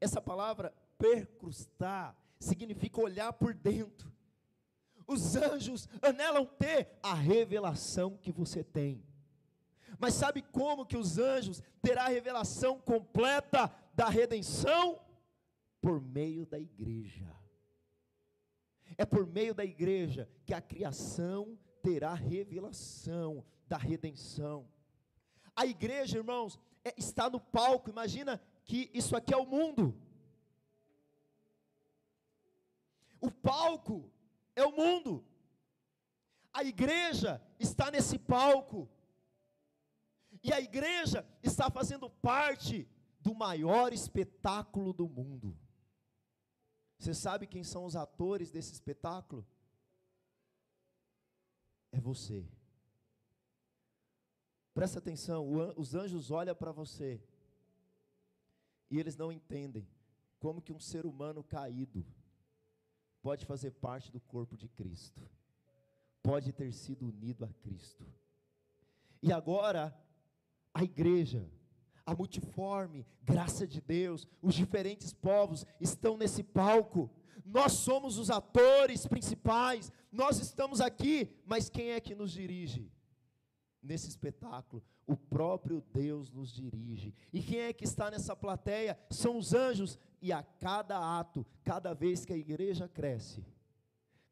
essa 0.00 0.20
palavra 0.20 0.72
percrustar 0.96 2.16
significa 2.38 3.00
olhar 3.00 3.32
por 3.32 3.54
dentro. 3.54 4.12
Os 5.06 5.36
anjos 5.36 5.88
anelam 6.02 6.44
ter 6.44 6.98
a 7.02 7.14
revelação 7.14 8.16
que 8.16 8.30
você 8.30 8.62
tem. 8.62 9.02
Mas 9.98 10.14
sabe 10.14 10.42
como 10.42 10.86
que 10.86 10.96
os 10.96 11.18
anjos 11.18 11.62
terá 11.80 12.04
a 12.04 12.08
revelação 12.08 12.78
completa 12.78 13.72
da 13.94 14.08
redenção? 14.08 15.00
Por 15.80 16.00
meio 16.00 16.44
da 16.44 16.58
igreja. 16.58 17.34
É 18.96 19.06
por 19.06 19.26
meio 19.26 19.54
da 19.54 19.64
igreja 19.64 20.28
que 20.44 20.52
a 20.52 20.60
criação 20.60 21.58
terá 21.82 22.14
revelação 22.14 23.44
da 23.66 23.76
redenção. 23.76 24.68
A 25.54 25.66
igreja, 25.66 26.18
irmãos, 26.18 26.58
é, 26.84 26.94
está 26.96 27.28
no 27.28 27.40
palco. 27.40 27.90
Imagina 27.90 28.40
que 28.64 28.90
isso 28.94 29.16
aqui 29.16 29.34
é 29.34 29.36
o 29.36 29.46
mundo. 29.46 29.94
O 33.20 33.30
palco 33.30 34.10
é 34.54 34.64
o 34.64 34.72
mundo. 34.72 35.24
A 36.52 36.64
igreja 36.64 37.42
está 37.58 37.90
nesse 37.90 38.18
palco. 38.18 38.88
E 40.42 40.52
a 40.52 40.60
igreja 40.60 41.26
está 41.42 41.70
fazendo 41.70 42.08
parte 42.08 42.88
do 43.20 43.34
maior 43.34 43.92
espetáculo 43.92 44.92
do 44.92 45.08
mundo. 45.08 45.58
Você 46.98 47.14
sabe 47.14 47.46
quem 47.46 47.62
são 47.62 47.84
os 47.84 47.96
atores 47.96 48.50
desse 48.50 48.72
espetáculo? 48.72 49.46
É 51.92 52.00
você. 52.00 52.46
Presta 54.74 54.98
atenção, 54.98 55.46
os 55.76 55.94
anjos 55.94 56.30
olham 56.30 56.54
para 56.54 56.70
você 56.70 57.20
e 58.90 58.98
eles 58.98 59.16
não 59.16 59.32
entendem 59.32 59.88
como 60.38 60.62
que 60.62 60.72
um 60.72 60.78
ser 60.78 61.04
humano 61.04 61.42
caído 61.42 62.06
pode 63.20 63.44
fazer 63.44 63.72
parte 63.72 64.10
do 64.12 64.20
corpo 64.20 64.56
de 64.56 64.68
Cristo, 64.68 65.28
pode 66.22 66.52
ter 66.52 66.72
sido 66.72 67.06
unido 67.06 67.44
a 67.44 67.48
Cristo. 67.48 68.06
E 69.20 69.32
agora, 69.32 69.96
a 70.72 70.84
igreja, 70.84 71.50
a 72.06 72.14
multiforme 72.14 73.04
graça 73.22 73.66
de 73.66 73.80
Deus, 73.80 74.26
os 74.40 74.54
diferentes 74.54 75.12
povos 75.12 75.66
estão 75.80 76.16
nesse 76.16 76.42
palco. 76.42 77.10
Nós 77.44 77.72
somos 77.72 78.18
os 78.18 78.30
atores 78.30 79.06
principais, 79.06 79.90
nós 80.10 80.38
estamos 80.38 80.80
aqui, 80.80 81.30
mas 81.46 81.68
quem 81.68 81.90
é 81.90 82.00
que 82.00 82.14
nos 82.14 82.32
dirige? 82.32 82.90
nesse 83.82 84.08
espetáculo, 84.08 84.82
o 85.06 85.16
próprio 85.16 85.82
Deus 85.92 86.30
nos 86.30 86.52
dirige. 86.52 87.14
E 87.32 87.42
quem 87.42 87.60
é 87.60 87.72
que 87.72 87.84
está 87.84 88.10
nessa 88.10 88.36
plateia? 88.36 88.98
São 89.10 89.38
os 89.38 89.54
anjos. 89.54 89.98
E 90.20 90.32
a 90.32 90.42
cada 90.42 91.18
ato, 91.18 91.46
cada 91.64 91.94
vez 91.94 92.24
que 92.24 92.32
a 92.32 92.36
igreja 92.36 92.88
cresce, 92.88 93.44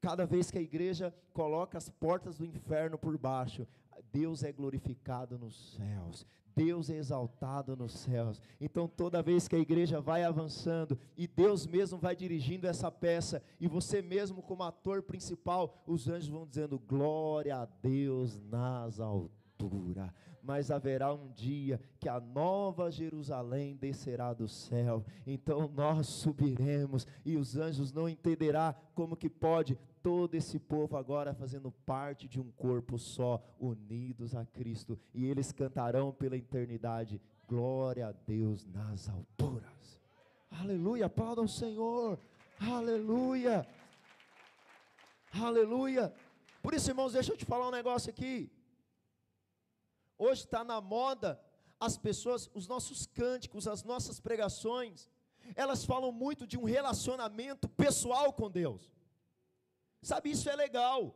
cada 0.00 0.26
vez 0.26 0.50
que 0.50 0.58
a 0.58 0.62
igreja 0.62 1.14
coloca 1.32 1.78
as 1.78 1.88
portas 1.88 2.36
do 2.36 2.44
inferno 2.44 2.98
por 2.98 3.16
baixo, 3.16 3.66
Deus 4.12 4.42
é 4.42 4.52
glorificado 4.52 5.38
nos 5.38 5.74
céus. 5.74 6.26
Deus 6.54 6.88
é 6.88 6.96
exaltado 6.96 7.76
nos 7.76 7.92
céus. 7.92 8.40
Então, 8.58 8.88
toda 8.88 9.22
vez 9.22 9.46
que 9.46 9.54
a 9.54 9.58
igreja 9.58 10.00
vai 10.00 10.24
avançando 10.24 10.98
e 11.14 11.26
Deus 11.26 11.66
mesmo 11.66 11.98
vai 11.98 12.16
dirigindo 12.16 12.66
essa 12.66 12.90
peça, 12.90 13.42
e 13.60 13.68
você 13.68 14.00
mesmo, 14.00 14.42
como 14.42 14.62
ator 14.62 15.02
principal, 15.02 15.82
os 15.86 16.08
anjos 16.08 16.28
vão 16.28 16.46
dizendo: 16.46 16.78
Glória 16.78 17.56
a 17.58 17.66
Deus 17.66 18.40
nas 18.40 18.98
alturas. 18.98 19.45
Mas 20.42 20.70
haverá 20.70 21.12
um 21.12 21.28
dia 21.32 21.80
que 21.98 22.08
a 22.08 22.20
nova 22.20 22.90
Jerusalém 22.90 23.76
descerá 23.76 24.32
do 24.32 24.46
céu, 24.46 25.04
então 25.26 25.68
nós 25.74 26.06
subiremos, 26.06 27.06
e 27.24 27.36
os 27.36 27.56
anjos 27.56 27.92
não 27.92 28.08
entenderá 28.08 28.74
como 28.94 29.16
que 29.16 29.28
pode 29.28 29.76
todo 30.02 30.36
esse 30.36 30.60
povo 30.60 30.96
agora 30.96 31.34
fazendo 31.34 31.72
parte 31.84 32.28
de 32.28 32.40
um 32.40 32.48
corpo 32.52 32.96
só, 32.96 33.42
unidos 33.58 34.36
a 34.36 34.44
Cristo, 34.44 34.96
e 35.12 35.26
eles 35.26 35.50
cantarão 35.50 36.12
pela 36.12 36.36
eternidade: 36.36 37.20
glória 37.48 38.06
a 38.06 38.12
Deus 38.12 38.64
nas 38.66 39.08
alturas. 39.08 40.00
Aleluia, 40.48 41.06
aplauda 41.06 41.40
ao 41.40 41.48
Senhor. 41.48 42.18
Aleluia. 42.60 43.66
Aleluia. 45.32 46.14
Por 46.62 46.72
isso, 46.72 46.90
irmãos, 46.90 47.12
deixa 47.12 47.32
eu 47.32 47.36
te 47.36 47.44
falar 47.44 47.68
um 47.68 47.72
negócio 47.72 48.10
aqui. 48.10 48.50
Hoje 50.18 50.42
está 50.42 50.64
na 50.64 50.80
moda 50.80 51.40
as 51.78 51.98
pessoas, 51.98 52.50
os 52.54 52.66
nossos 52.66 53.06
cânticos, 53.06 53.68
as 53.68 53.82
nossas 53.82 54.18
pregações, 54.18 55.10
elas 55.54 55.84
falam 55.84 56.10
muito 56.10 56.46
de 56.46 56.58
um 56.58 56.64
relacionamento 56.64 57.68
pessoal 57.68 58.32
com 58.32 58.50
Deus. 58.50 58.90
Sabe, 60.02 60.30
isso 60.30 60.48
é 60.48 60.56
legal. 60.56 61.14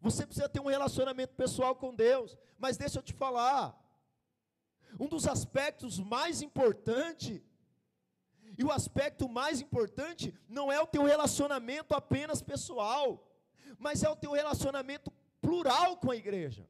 Você 0.00 0.24
precisa 0.24 0.48
ter 0.48 0.60
um 0.60 0.66
relacionamento 0.66 1.34
pessoal 1.34 1.74
com 1.74 1.94
Deus. 1.94 2.36
Mas 2.58 2.76
deixa 2.76 2.98
eu 2.98 3.02
te 3.02 3.12
falar. 3.12 3.76
Um 4.98 5.08
dos 5.08 5.26
aspectos 5.26 5.98
mais 5.98 6.40
importantes, 6.42 7.42
e 8.56 8.64
o 8.64 8.70
aspecto 8.70 9.28
mais 9.28 9.60
importante, 9.60 10.34
não 10.48 10.70
é 10.70 10.80
o 10.80 10.86
teu 10.86 11.02
relacionamento 11.02 11.94
apenas 11.94 12.40
pessoal, 12.40 13.28
mas 13.78 14.02
é 14.02 14.08
o 14.08 14.16
teu 14.16 14.32
relacionamento 14.32 15.10
plural 15.40 15.96
com 15.98 16.10
a 16.10 16.16
igreja. 16.16 16.66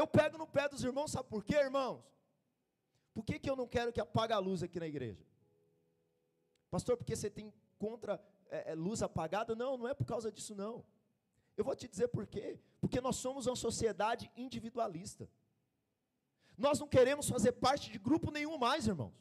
Eu 0.00 0.06
pego 0.06 0.38
no 0.38 0.46
pé 0.46 0.68
dos 0.68 0.84
irmãos, 0.84 1.10
sabe 1.10 1.28
por 1.28 1.42
quê, 1.42 1.56
irmãos? 1.56 2.00
Por 3.12 3.24
que, 3.24 3.36
que 3.36 3.50
eu 3.50 3.56
não 3.56 3.66
quero 3.66 3.92
que 3.92 4.00
apague 4.00 4.32
a 4.32 4.38
luz 4.38 4.62
aqui 4.62 4.78
na 4.78 4.86
igreja? 4.86 5.26
Pastor, 6.70 6.96
porque 6.96 7.16
você 7.16 7.28
tem 7.28 7.52
contra 7.80 8.22
é, 8.48 8.70
é, 8.70 8.74
luz 8.76 9.02
apagada. 9.02 9.56
Não, 9.56 9.76
não 9.76 9.88
é 9.88 9.94
por 9.94 10.06
causa 10.06 10.30
disso, 10.30 10.54
não. 10.54 10.84
Eu 11.56 11.64
vou 11.64 11.74
te 11.74 11.88
dizer 11.88 12.06
por 12.06 12.28
quê. 12.28 12.60
Porque 12.80 13.00
nós 13.00 13.16
somos 13.16 13.48
uma 13.48 13.56
sociedade 13.56 14.30
individualista. 14.36 15.28
Nós 16.56 16.78
não 16.78 16.86
queremos 16.86 17.28
fazer 17.28 17.50
parte 17.50 17.90
de 17.90 17.98
grupo 17.98 18.30
nenhum 18.30 18.56
mais, 18.56 18.86
irmãos. 18.86 19.12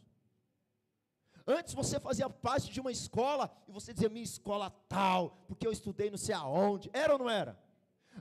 Antes 1.48 1.74
você 1.74 2.00
fazia 2.00 2.30
parte 2.30 2.72
de 2.72 2.80
uma 2.80 2.92
escola 2.92 3.50
e 3.68 3.72
você 3.72 3.96
dizia 3.96 4.10
minha 4.10 4.24
escola 4.24 4.70
tal, 4.88 5.44
porque 5.48 5.66
eu 5.66 5.72
estudei 5.72 6.12
não 6.12 6.20
sei 6.20 6.36
aonde. 6.36 6.92
Era 6.94 7.14
ou 7.14 7.20
não 7.20 7.30
era? 7.32 7.58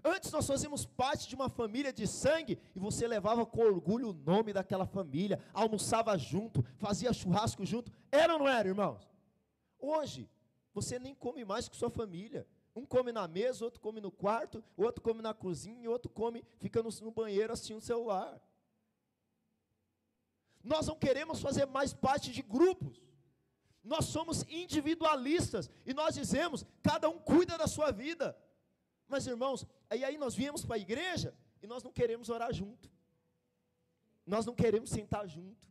Antes 0.04 0.30
nós 0.30 0.46
fazíamos 0.46 0.84
parte 0.84 1.28
de 1.28 1.34
uma 1.34 1.48
família 1.48 1.92
de 1.92 2.06
sangue 2.06 2.58
e 2.74 2.78
você 2.78 3.06
levava 3.06 3.44
com 3.46 3.60
orgulho 3.60 4.10
o 4.10 4.12
nome 4.12 4.52
daquela 4.52 4.86
família, 4.86 5.42
almoçava 5.52 6.16
junto, 6.16 6.64
fazia 6.78 7.12
churrasco 7.12 7.64
junto. 7.64 7.92
Era 8.10 8.34
ou 8.34 8.38
não 8.40 8.48
era, 8.48 8.68
irmãos? 8.68 9.08
Hoje 9.78 10.28
você 10.74 10.98
nem 10.98 11.14
come 11.14 11.44
mais 11.44 11.68
com 11.68 11.74
sua 11.74 11.90
família. 11.90 12.46
Um 12.74 12.84
come 12.84 13.10
na 13.10 13.26
mesa, 13.26 13.64
outro 13.64 13.80
come 13.80 14.00
no 14.00 14.10
quarto, 14.10 14.62
outro 14.76 15.02
come 15.02 15.22
na 15.22 15.32
cozinha, 15.32 15.90
outro 15.90 16.10
come, 16.10 16.44
fica 16.58 16.82
no, 16.82 17.10
banheiro 17.10 17.50
assistindo 17.50 17.78
o 17.78 17.80
celular. 17.80 18.38
Nós 20.62 20.86
não 20.86 20.96
queremos 20.96 21.40
fazer 21.40 21.64
mais 21.64 21.94
parte 21.94 22.30
de 22.30 22.42
grupos. 22.42 23.02
Nós 23.82 24.04
somos 24.06 24.44
individualistas 24.48 25.70
e 25.86 25.94
nós 25.94 26.14
dizemos, 26.14 26.66
cada 26.82 27.08
um 27.08 27.18
cuida 27.18 27.56
da 27.56 27.66
sua 27.66 27.90
vida. 27.90 28.36
Mas 29.08 29.26
irmãos, 29.26 29.64
aí 29.88 30.04
aí 30.04 30.18
nós 30.18 30.34
viemos 30.34 30.64
para 30.64 30.76
a 30.76 30.78
igreja 30.78 31.34
e 31.62 31.66
nós 31.66 31.82
não 31.82 31.92
queremos 31.92 32.28
orar 32.28 32.52
junto. 32.52 32.90
Nós 34.26 34.44
não 34.44 34.54
queremos 34.54 34.90
sentar 34.90 35.28
junto. 35.28 35.66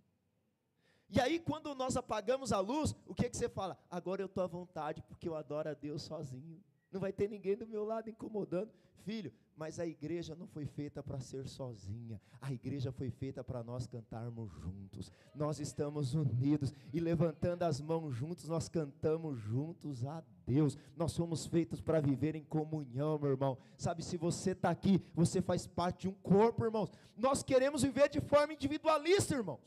E 1.09 1.19
aí, 1.19 1.39
quando 1.39 1.75
nós 1.75 1.95
apagamos 1.95 2.51
a 2.51 2.59
luz, 2.59 2.95
o 3.05 3.13
que, 3.13 3.29
que 3.29 3.37
você 3.37 3.47
fala? 3.47 3.77
Agora 3.91 4.21
eu 4.21 4.25
estou 4.25 4.43
à 4.43 4.47
vontade, 4.47 5.03
porque 5.03 5.29
eu 5.29 5.35
adoro 5.35 5.69
a 5.69 5.73
Deus 5.73 6.01
sozinho. 6.01 6.63
Não 6.91 6.99
vai 6.99 7.13
ter 7.13 7.29
ninguém 7.29 7.55
do 7.55 7.67
meu 7.67 7.83
lado 7.83 8.09
incomodando. 8.09 8.71
Filho, 9.03 9.31
mas 9.55 9.79
a 9.79 9.85
igreja 9.85 10.35
não 10.35 10.47
foi 10.47 10.65
feita 10.65 11.01
para 11.01 11.19
ser 11.19 11.47
sozinha. 11.47 12.21
A 12.41 12.51
igreja 12.51 12.91
foi 12.91 13.09
feita 13.09 13.43
para 13.43 13.63
nós 13.63 13.87
cantarmos 13.87 14.51
juntos. 14.51 15.11
Nós 15.33 15.59
estamos 15.59 16.13
unidos 16.13 16.73
e 16.91 16.99
levantando 16.99 17.63
as 17.63 17.79
mãos 17.79 18.13
juntos, 18.13 18.47
nós 18.47 18.67
cantamos 18.67 19.39
juntos 19.39 20.05
a 20.05 20.21
Deus. 20.45 20.77
Nós 20.97 21.13
somos 21.13 21.45
feitos 21.45 21.79
para 21.79 22.01
viver 22.01 22.35
em 22.35 22.43
comunhão, 22.43 23.17
meu 23.17 23.31
irmão. 23.31 23.57
Sabe, 23.77 24.03
se 24.03 24.17
você 24.17 24.51
está 24.51 24.69
aqui, 24.69 25.01
você 25.13 25.41
faz 25.41 25.65
parte 25.65 26.01
de 26.01 26.09
um 26.09 26.13
corpo, 26.13 26.65
irmãos. 26.65 26.91
Nós 27.15 27.41
queremos 27.41 27.81
viver 27.81 28.09
de 28.09 28.19
forma 28.19 28.53
individualista, 28.53 29.35
irmãos. 29.35 29.61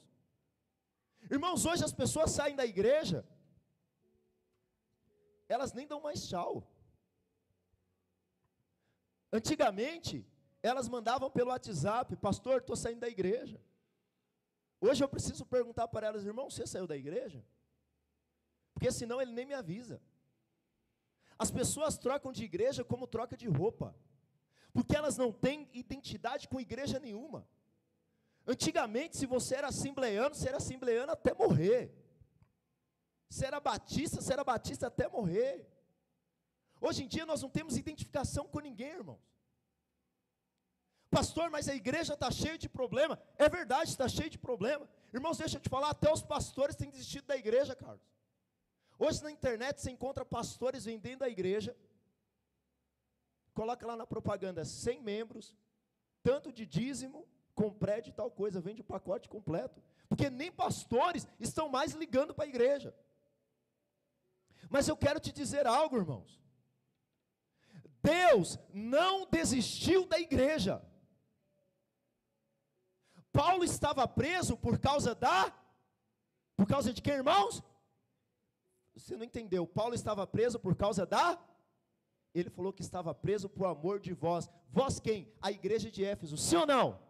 Irmãos, 1.30 1.64
hoje 1.64 1.84
as 1.84 1.92
pessoas 1.92 2.30
saem 2.30 2.56
da 2.56 2.64
igreja, 2.64 3.24
elas 5.48 5.72
nem 5.72 5.86
dão 5.86 6.00
mais 6.00 6.26
tchau. 6.26 6.62
Antigamente, 9.32 10.26
elas 10.62 10.88
mandavam 10.88 11.30
pelo 11.30 11.50
WhatsApp, 11.50 12.16
pastor, 12.16 12.60
estou 12.60 12.76
saindo 12.76 13.00
da 13.00 13.08
igreja. 13.08 13.60
Hoje 14.80 15.02
eu 15.02 15.08
preciso 15.08 15.44
perguntar 15.44 15.88
para 15.88 16.06
elas, 16.06 16.24
irmão, 16.24 16.50
você 16.50 16.66
saiu 16.66 16.86
da 16.86 16.96
igreja? 16.96 17.44
Porque 18.72 18.90
senão 18.92 19.20
ele 19.20 19.32
nem 19.32 19.44
me 19.44 19.54
avisa. 19.54 20.00
As 21.38 21.50
pessoas 21.50 21.98
trocam 21.98 22.32
de 22.32 22.44
igreja 22.44 22.84
como 22.84 23.06
troca 23.06 23.36
de 23.36 23.48
roupa, 23.48 23.94
porque 24.72 24.96
elas 24.96 25.16
não 25.16 25.32
têm 25.32 25.68
identidade 25.72 26.48
com 26.48 26.60
igreja 26.60 26.98
nenhuma. 26.98 27.46
Antigamente, 28.46 29.16
se 29.16 29.26
você 29.26 29.56
era 29.56 29.68
assembleano, 29.68 30.34
você 30.34 30.48
era 30.48 30.56
assembleano 30.56 31.12
até 31.12 31.34
morrer. 31.34 31.92
Se 33.28 33.44
era 33.44 33.60
batista, 33.60 34.20
você 34.20 34.32
era 34.32 34.42
batista 34.42 34.86
até 34.86 35.06
morrer. 35.06 35.66
Hoje 36.80 37.04
em 37.04 37.08
dia 37.08 37.26
nós 37.26 37.42
não 37.42 37.50
temos 37.50 37.76
identificação 37.76 38.46
com 38.46 38.60
ninguém, 38.60 38.92
irmãos. 38.92 39.20
Pastor, 41.10 41.50
mas 41.50 41.68
a 41.68 41.74
igreja 41.74 42.14
está 42.14 42.30
cheia 42.30 42.58
de 42.58 42.68
problema. 42.68 43.18
É 43.36 43.48
verdade, 43.48 43.90
está 43.90 44.08
cheia 44.08 44.28
de 44.28 44.38
problema. 44.38 44.88
Irmãos, 45.12 45.38
deixa 45.38 45.56
eu 45.56 45.60
te 45.60 45.68
falar, 45.68 45.90
até 45.90 46.12
os 46.12 46.22
pastores 46.22 46.76
têm 46.76 46.90
desistido 46.90 47.26
da 47.26 47.36
igreja, 47.36 47.74
Carlos. 47.74 48.02
Hoje 48.98 49.22
na 49.22 49.30
internet 49.30 49.80
você 49.80 49.90
encontra 49.90 50.24
pastores 50.24 50.84
vendendo 50.84 51.22
a 51.22 51.28
igreja. 51.28 51.76
Coloca 53.54 53.86
lá 53.86 53.96
na 53.96 54.06
propaganda 54.06 54.64
100 54.64 55.02
membros, 55.02 55.56
tanto 56.22 56.52
de 56.52 56.66
dízimo, 56.66 57.26
com 57.54 57.72
prédio 57.72 58.10
e 58.10 58.12
tal 58.12 58.30
coisa, 58.30 58.60
vende 58.60 58.82
o 58.82 58.84
pacote 58.84 59.28
completo. 59.28 59.82
Porque 60.08 60.30
nem 60.30 60.52
pastores 60.52 61.26
estão 61.40 61.68
mais 61.68 61.92
ligando 61.92 62.34
para 62.34 62.44
a 62.44 62.48
igreja. 62.48 62.94
Mas 64.68 64.86
eu 64.86 64.96
quero 64.96 65.18
te 65.18 65.32
dizer 65.32 65.66
algo, 65.66 65.96
irmãos. 65.96 66.40
Deus 68.02 68.58
não 68.72 69.26
desistiu 69.30 70.06
da 70.06 70.18
igreja. 70.18 70.82
Paulo 73.32 73.64
estava 73.64 74.06
preso 74.06 74.56
por 74.56 74.78
causa 74.78 75.14
da 75.14 75.52
por 76.56 76.66
causa 76.66 76.92
de 76.92 77.00
quem, 77.00 77.14
irmãos? 77.14 77.62
Você 78.94 79.16
não 79.16 79.24
entendeu. 79.24 79.64
Paulo 79.64 79.94
estava 79.94 80.26
preso 80.26 80.58
por 80.58 80.74
causa 80.74 81.06
da 81.06 81.38
Ele 82.34 82.50
falou 82.50 82.72
que 82.72 82.82
estava 82.82 83.14
preso 83.14 83.48
por 83.48 83.66
amor 83.66 84.00
de 84.00 84.12
vós. 84.12 84.50
Vós 84.70 84.98
quem? 84.98 85.32
A 85.40 85.52
igreja 85.52 85.90
de 85.90 86.04
Éfeso. 86.04 86.36
Sim 86.36 86.56
ou 86.56 86.66
não? 86.66 87.00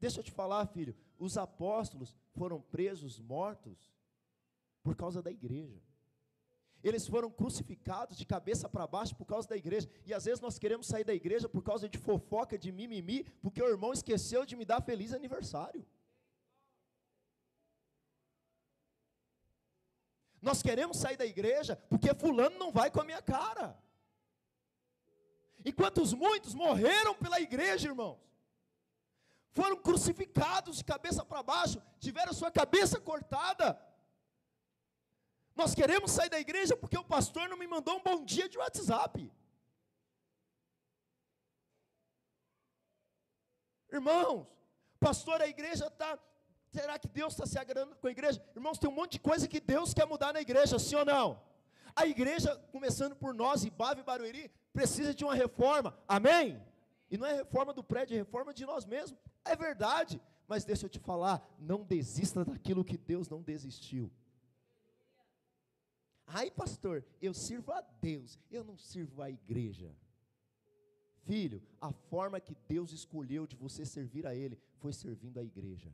Deixa 0.00 0.20
eu 0.20 0.24
te 0.24 0.32
falar, 0.32 0.66
filho. 0.66 0.96
Os 1.18 1.36
apóstolos 1.36 2.16
foram 2.32 2.60
presos, 2.60 3.20
mortos 3.20 3.92
por 4.82 4.96
causa 4.96 5.22
da 5.22 5.30
igreja. 5.30 5.87
Eles 6.82 7.06
foram 7.06 7.30
crucificados 7.30 8.16
de 8.16 8.24
cabeça 8.24 8.68
para 8.68 8.86
baixo 8.86 9.14
por 9.16 9.24
causa 9.24 9.48
da 9.48 9.56
igreja. 9.56 9.88
E 10.06 10.14
às 10.14 10.24
vezes 10.24 10.40
nós 10.40 10.58
queremos 10.58 10.86
sair 10.86 11.04
da 11.04 11.14
igreja 11.14 11.48
por 11.48 11.62
causa 11.62 11.88
de 11.88 11.98
fofoca, 11.98 12.56
de 12.56 12.70
mimimi, 12.70 13.24
porque 13.42 13.62
o 13.62 13.68
irmão 13.68 13.92
esqueceu 13.92 14.46
de 14.46 14.54
me 14.54 14.64
dar 14.64 14.80
feliz 14.82 15.12
aniversário. 15.12 15.84
Nós 20.40 20.62
queremos 20.62 20.98
sair 20.98 21.16
da 21.16 21.26
igreja 21.26 21.76
porque 21.88 22.14
fulano 22.14 22.58
não 22.58 22.70
vai 22.70 22.90
com 22.90 23.00
a 23.00 23.04
minha 23.04 23.20
cara. 23.20 23.76
Enquanto 25.64 26.00
os 26.00 26.14
muitos 26.14 26.54
morreram 26.54 27.14
pela 27.14 27.40
igreja, 27.40 27.88
irmãos. 27.88 28.18
Foram 29.50 29.76
crucificados 29.76 30.76
de 30.76 30.84
cabeça 30.84 31.24
para 31.24 31.42
baixo, 31.42 31.82
tiveram 31.98 32.32
sua 32.32 32.50
cabeça 32.50 33.00
cortada 33.00 33.74
nós 35.58 35.74
queremos 35.74 36.12
sair 36.12 36.30
da 36.30 36.38
igreja 36.38 36.76
porque 36.76 36.96
o 36.96 37.02
pastor 37.02 37.48
não 37.48 37.58
me 37.58 37.66
mandou 37.66 37.96
um 37.96 38.02
bom 38.02 38.24
dia 38.24 38.48
de 38.48 38.56
WhatsApp. 38.56 39.28
Irmãos, 43.92 44.46
pastor, 45.00 45.40
a 45.42 45.48
igreja 45.48 45.88
está. 45.88 46.16
Será 46.70 46.96
que 46.96 47.08
Deus 47.08 47.32
está 47.32 47.44
se 47.44 47.58
agradando 47.58 47.96
com 47.96 48.06
a 48.06 48.10
igreja? 48.10 48.40
Irmãos, 48.54 48.78
tem 48.78 48.88
um 48.88 48.94
monte 48.94 49.12
de 49.12 49.20
coisa 49.20 49.48
que 49.48 49.58
Deus 49.58 49.92
quer 49.92 50.06
mudar 50.06 50.32
na 50.32 50.40
igreja, 50.40 50.78
sim 50.78 50.94
ou 50.94 51.04
não? 51.04 51.42
A 51.96 52.06
igreja, 52.06 52.54
começando 52.70 53.16
por 53.16 53.34
nós, 53.34 53.64
Ibave 53.64 54.02
e 54.02 54.04
Barueri, 54.04 54.52
precisa 54.72 55.12
de 55.12 55.24
uma 55.24 55.34
reforma, 55.34 55.98
amém? 56.06 56.62
E 57.10 57.16
não 57.16 57.26
é 57.26 57.34
reforma 57.36 57.72
do 57.72 57.82
prédio, 57.82 58.14
é 58.14 58.18
reforma 58.18 58.54
de 58.54 58.64
nós 58.64 58.84
mesmos. 58.84 59.18
É 59.44 59.56
verdade, 59.56 60.20
mas 60.46 60.64
deixa 60.64 60.86
eu 60.86 60.90
te 60.90 61.00
falar, 61.00 61.42
não 61.58 61.82
desista 61.82 62.44
daquilo 62.44 62.84
que 62.84 62.98
Deus 62.98 63.28
não 63.28 63.42
desistiu. 63.42 64.12
Ai, 66.30 66.50
pastor, 66.50 67.04
eu 67.22 67.32
sirvo 67.32 67.72
a 67.72 67.80
Deus, 67.80 68.38
eu 68.50 68.62
não 68.62 68.76
sirvo 68.76 69.22
a 69.22 69.30
igreja. 69.30 69.94
Filho, 71.24 71.62
a 71.80 71.90
forma 71.90 72.38
que 72.38 72.54
Deus 72.68 72.92
escolheu 72.92 73.46
de 73.46 73.56
você 73.56 73.84
servir 73.84 74.26
a 74.26 74.34
Ele 74.34 74.58
foi 74.76 74.92
servindo 74.92 75.38
a 75.38 75.42
igreja. 75.42 75.90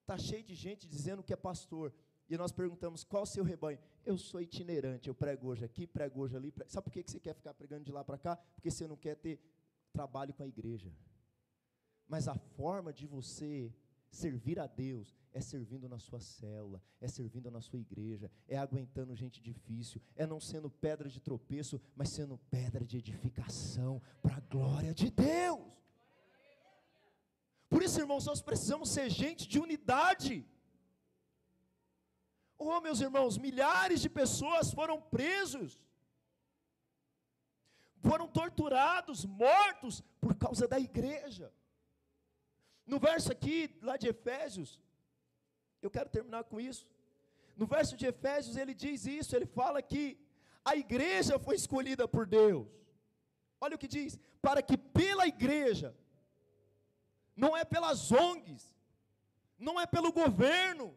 Está 0.00 0.16
cheio 0.16 0.42
de 0.42 0.54
gente 0.54 0.88
dizendo 0.88 1.22
que 1.22 1.32
é 1.32 1.36
pastor. 1.36 1.92
E 2.28 2.36
nós 2.36 2.50
perguntamos, 2.50 3.04
qual 3.04 3.22
o 3.22 3.26
seu 3.26 3.44
rebanho? 3.44 3.78
Eu 4.04 4.16
sou 4.16 4.40
itinerante, 4.40 5.08
eu 5.08 5.14
prego 5.14 5.48
hoje 5.48 5.64
aqui, 5.64 5.86
prego 5.86 6.20
hoje 6.20 6.36
ali. 6.36 6.50
Prego... 6.50 6.70
Sabe 6.70 6.84
por 6.84 6.92
que 6.92 7.02
você 7.02 7.20
quer 7.20 7.34
ficar 7.34 7.54
pregando 7.54 7.84
de 7.84 7.92
lá 7.92 8.02
para 8.02 8.18
cá? 8.18 8.36
Porque 8.36 8.70
você 8.70 8.86
não 8.86 8.96
quer 8.96 9.16
ter 9.16 9.40
trabalho 9.92 10.32
com 10.32 10.42
a 10.42 10.46
igreja. 10.46 10.92
Mas 12.08 12.28
a 12.28 12.34
forma 12.34 12.92
de 12.92 13.06
você 13.06 13.72
servir 14.10 14.58
a 14.58 14.66
Deus 14.66 15.14
é 15.32 15.40
servindo 15.40 15.88
na 15.88 15.98
sua 15.98 16.18
célula, 16.18 16.82
é 17.00 17.06
servindo 17.06 17.50
na 17.50 17.60
sua 17.60 17.78
igreja, 17.78 18.30
é 18.48 18.56
aguentando 18.56 19.14
gente 19.14 19.42
difícil, 19.42 20.00
é 20.14 20.26
não 20.26 20.40
sendo 20.40 20.70
pedra 20.70 21.08
de 21.08 21.20
tropeço, 21.20 21.80
mas 21.94 22.08
sendo 22.08 22.38
pedra 22.50 22.84
de 22.84 22.96
edificação 22.96 24.00
para 24.22 24.36
a 24.36 24.40
glória 24.40 24.94
de 24.94 25.10
Deus. 25.10 25.60
Por 27.68 27.82
isso, 27.82 28.00
irmãos, 28.00 28.24
nós 28.24 28.40
precisamos 28.40 28.88
ser 28.88 29.10
gente 29.10 29.46
de 29.46 29.58
unidade. 29.58 30.46
Oh, 32.58 32.80
meus 32.80 33.00
irmãos, 33.00 33.36
milhares 33.36 34.00
de 34.00 34.08
pessoas 34.08 34.72
foram 34.72 35.00
presos, 35.02 35.78
foram 38.00 38.26
torturados, 38.26 39.26
mortos 39.26 40.02
por 40.20 40.34
causa 40.34 40.66
da 40.66 40.80
igreja. 40.80 41.52
No 42.86 42.98
verso 43.00 43.32
aqui, 43.32 43.76
lá 43.82 43.96
de 43.96 44.06
Efésios, 44.08 44.80
eu 45.82 45.90
quero 45.90 46.08
terminar 46.08 46.44
com 46.44 46.60
isso. 46.60 46.86
No 47.56 47.66
verso 47.66 47.96
de 47.96 48.06
Efésios 48.06 48.56
ele 48.56 48.74
diz 48.74 49.06
isso, 49.06 49.34
ele 49.34 49.46
fala 49.46 49.82
que 49.82 50.18
a 50.64 50.76
igreja 50.76 51.38
foi 51.38 51.56
escolhida 51.56 52.06
por 52.06 52.26
Deus. 52.26 52.68
Olha 53.60 53.74
o 53.74 53.78
que 53.78 53.88
diz: 53.88 54.18
para 54.40 54.62
que 54.62 54.78
pela 54.78 55.26
igreja, 55.26 55.96
não 57.34 57.56
é 57.56 57.64
pelas 57.64 58.12
ONGs, 58.12 58.64
não 59.58 59.80
é 59.80 59.86
pelo 59.86 60.12
governo, 60.12 60.96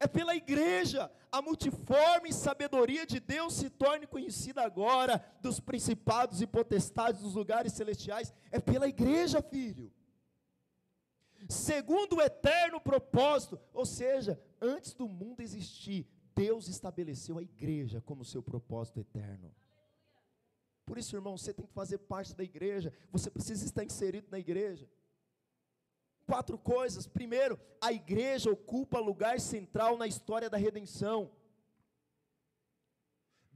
é 0.00 0.06
pela 0.06 0.34
igreja, 0.34 1.10
a 1.30 1.42
multiforme 1.42 2.32
sabedoria 2.32 3.04
de 3.04 3.20
Deus 3.20 3.54
se 3.54 3.68
torne 3.68 4.06
conhecida 4.06 4.62
agora 4.62 5.22
dos 5.42 5.60
principados 5.60 6.40
e 6.40 6.46
potestades 6.46 7.20
dos 7.20 7.34
lugares 7.34 7.72
celestiais, 7.72 8.32
é 8.50 8.58
pela 8.58 8.88
igreja, 8.88 9.42
filho 9.42 9.92
segundo 11.48 12.16
o 12.16 12.22
eterno 12.22 12.80
propósito, 12.80 13.60
ou 13.72 13.86
seja, 13.86 14.40
antes 14.60 14.94
do 14.94 15.08
mundo 15.08 15.40
existir, 15.40 16.06
Deus 16.34 16.68
estabeleceu 16.68 17.38
a 17.38 17.42
igreja 17.42 18.00
como 18.00 18.24
seu 18.24 18.42
propósito 18.42 19.00
eterno. 19.00 19.54
Por 20.84 20.98
isso, 20.98 21.16
irmão, 21.16 21.36
você 21.36 21.52
tem 21.52 21.66
que 21.66 21.72
fazer 21.72 21.98
parte 21.98 22.34
da 22.34 22.44
igreja, 22.44 22.92
você 23.10 23.30
precisa 23.30 23.64
estar 23.64 23.84
inserido 23.84 24.28
na 24.30 24.38
igreja. 24.38 24.88
Quatro 26.26 26.58
coisas. 26.58 27.06
Primeiro, 27.06 27.58
a 27.80 27.92
igreja 27.92 28.50
ocupa 28.50 28.98
lugar 28.98 29.40
central 29.40 29.96
na 29.96 30.06
história 30.06 30.50
da 30.50 30.56
redenção. 30.56 31.30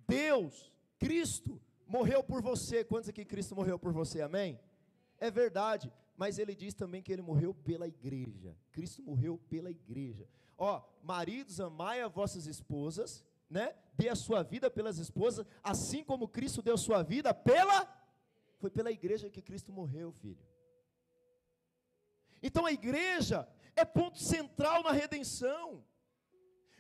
Deus, 0.07 0.73
Cristo, 0.99 1.61
morreu 1.87 2.23
por 2.23 2.41
você. 2.43 2.85
Quantos 2.85 3.09
aqui 3.09 3.25
Cristo 3.25 3.55
morreu 3.55 3.79
por 3.79 3.93
você? 3.93 4.23
Amém? 4.23 4.59
É 5.19 5.31
verdade 5.31 5.93
mas 6.21 6.39
ele 6.39 6.55
diz 6.55 6.75
também 6.75 7.03
que 7.03 7.11
ele 7.11 7.23
morreu 7.23 7.55
pela 7.55 7.89
igreja. 7.89 8.55
Cristo 8.73 9.03
morreu 9.03 9.39
pela 9.49 9.71
igreja. 9.71 10.29
Ó, 10.59 10.83
maridos, 11.03 11.59
amai 11.59 12.03
a 12.03 12.09
vossas 12.09 12.45
esposas, 12.47 13.25
né? 13.49 13.75
Dê 13.95 14.11
a 14.11 14.15
sua 14.15 14.43
vida 14.43 14.71
pelas 14.71 14.99
esposas, 14.99 15.47
assim 15.63 16.05
como 16.05 16.29
Cristo 16.29 16.61
deu 16.61 16.77
sua 16.77 17.03
vida 17.03 17.33
pela 17.33 17.89
foi 18.59 18.71
pela 18.71 18.93
igreja 18.93 19.31
que 19.31 19.41
Cristo 19.41 19.73
morreu, 19.73 20.13
filho. 20.13 20.47
Então 22.43 22.67
a 22.67 22.73
igreja 22.73 23.49
é 23.75 23.83
ponto 23.83 24.19
central 24.19 24.83
na 24.83 24.93
redenção. 24.93 25.83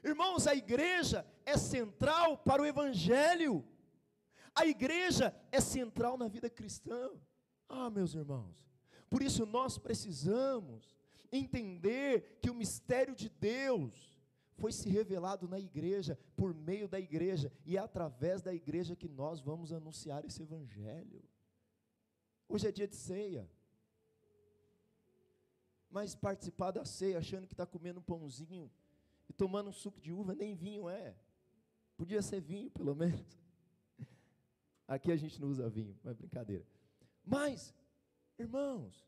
Irmãos, 0.05 0.47
a 0.47 0.55
igreja 0.55 1.27
é 1.47 1.57
central 1.57 2.37
para 2.37 2.61
o 2.61 2.67
evangelho. 2.67 3.67
A 4.55 4.67
igreja 4.67 5.35
é 5.51 5.63
central 5.63 6.19
na 6.19 6.29
vida 6.29 6.51
cristã. 6.51 7.11
Ah, 7.67 7.89
meus 7.89 8.15
irmãos, 8.15 8.70
por 9.11 9.23
isso 9.23 9.45
nós 9.45 9.77
precisamos 9.77 10.97
entender 11.33 12.39
que 12.41 12.49
o 12.49 12.55
mistério 12.55 13.15
de 13.15 13.29
Deus 13.29 14.11
foi 14.55 14.73
se 14.73 14.89
revelado 14.89 15.49
na 15.49 15.59
igreja, 15.59 16.19
por 16.37 16.55
meio 16.55 16.87
da 16.87 17.01
igreja, 17.01 17.53
e 17.65 17.77
é 17.77 17.81
através 17.81 18.43
da 18.43 18.55
igreja 18.55 18.95
que 18.95 19.09
nós 19.09 19.41
vamos 19.41 19.73
anunciar 19.73 20.25
esse 20.25 20.43
evangelho. 20.43 21.23
Hoje 22.49 22.69
é 22.69 22.73
dia 22.73 22.87
de 22.87 22.97
ceia. 22.97 23.51
Mas 25.91 26.15
participar 26.15 26.71
da 26.71 26.85
ceia 26.85 27.19
achando 27.19 27.47
que 27.47 27.55
está 27.55 27.67
comendo 27.67 28.01
um 28.01 28.03
pãozinho 28.03 28.71
e 29.29 29.33
tomando 29.33 29.71
um 29.71 29.73
suco 29.73 30.01
de 30.01 30.13
uva, 30.13 30.35
nem 30.35 30.55
vinho 30.55 30.89
é. 30.89 31.17
Podia 31.97 32.23
ser 32.23 32.41
vinho, 32.41 32.71
pelo 32.71 32.95
menos. 32.95 33.41
Aqui 34.87 35.11
a 35.11 35.17
gente 35.17 35.41
não 35.41 35.49
usa 35.49 35.69
vinho, 35.69 35.99
mas 36.03 36.17
brincadeira. 36.17 36.67
Mas, 37.25 37.75
irmãos, 38.43 39.07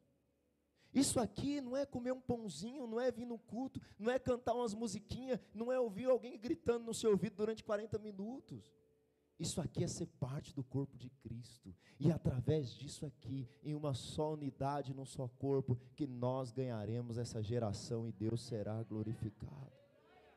isso 0.94 1.18
aqui 1.18 1.60
não 1.60 1.76
é 1.76 1.86
comer 1.86 2.12
um 2.12 2.20
pãozinho, 2.20 2.86
não 2.86 3.00
é 3.00 3.10
vir 3.10 3.24
no 3.24 3.38
culto, 3.38 3.80
não 3.98 4.12
é 4.12 4.18
cantar 4.18 4.54
umas 4.54 4.74
musiquinhas, 4.74 5.40
não 5.54 5.72
é 5.72 5.80
ouvir 5.80 6.04
alguém 6.04 6.38
gritando 6.38 6.84
no 6.84 6.92
seu 6.92 7.10
ouvido 7.10 7.36
durante 7.36 7.64
40 7.64 7.98
minutos. 7.98 8.70
Isso 9.38 9.60
aqui 9.60 9.82
é 9.82 9.88
ser 9.88 10.06
parte 10.06 10.54
do 10.54 10.62
corpo 10.62 10.96
de 10.96 11.08
Cristo. 11.08 11.74
E 11.98 12.12
através 12.12 12.70
disso 12.74 13.06
aqui, 13.06 13.48
em 13.62 13.74
uma 13.74 13.94
só 13.94 14.34
unidade, 14.34 14.94
num 14.94 15.06
só 15.06 15.26
corpo, 15.26 15.76
que 15.96 16.06
nós 16.06 16.52
ganharemos 16.52 17.16
essa 17.16 17.42
geração 17.42 18.06
e 18.06 18.12
Deus 18.12 18.42
será 18.42 18.82
glorificado. 18.82 19.72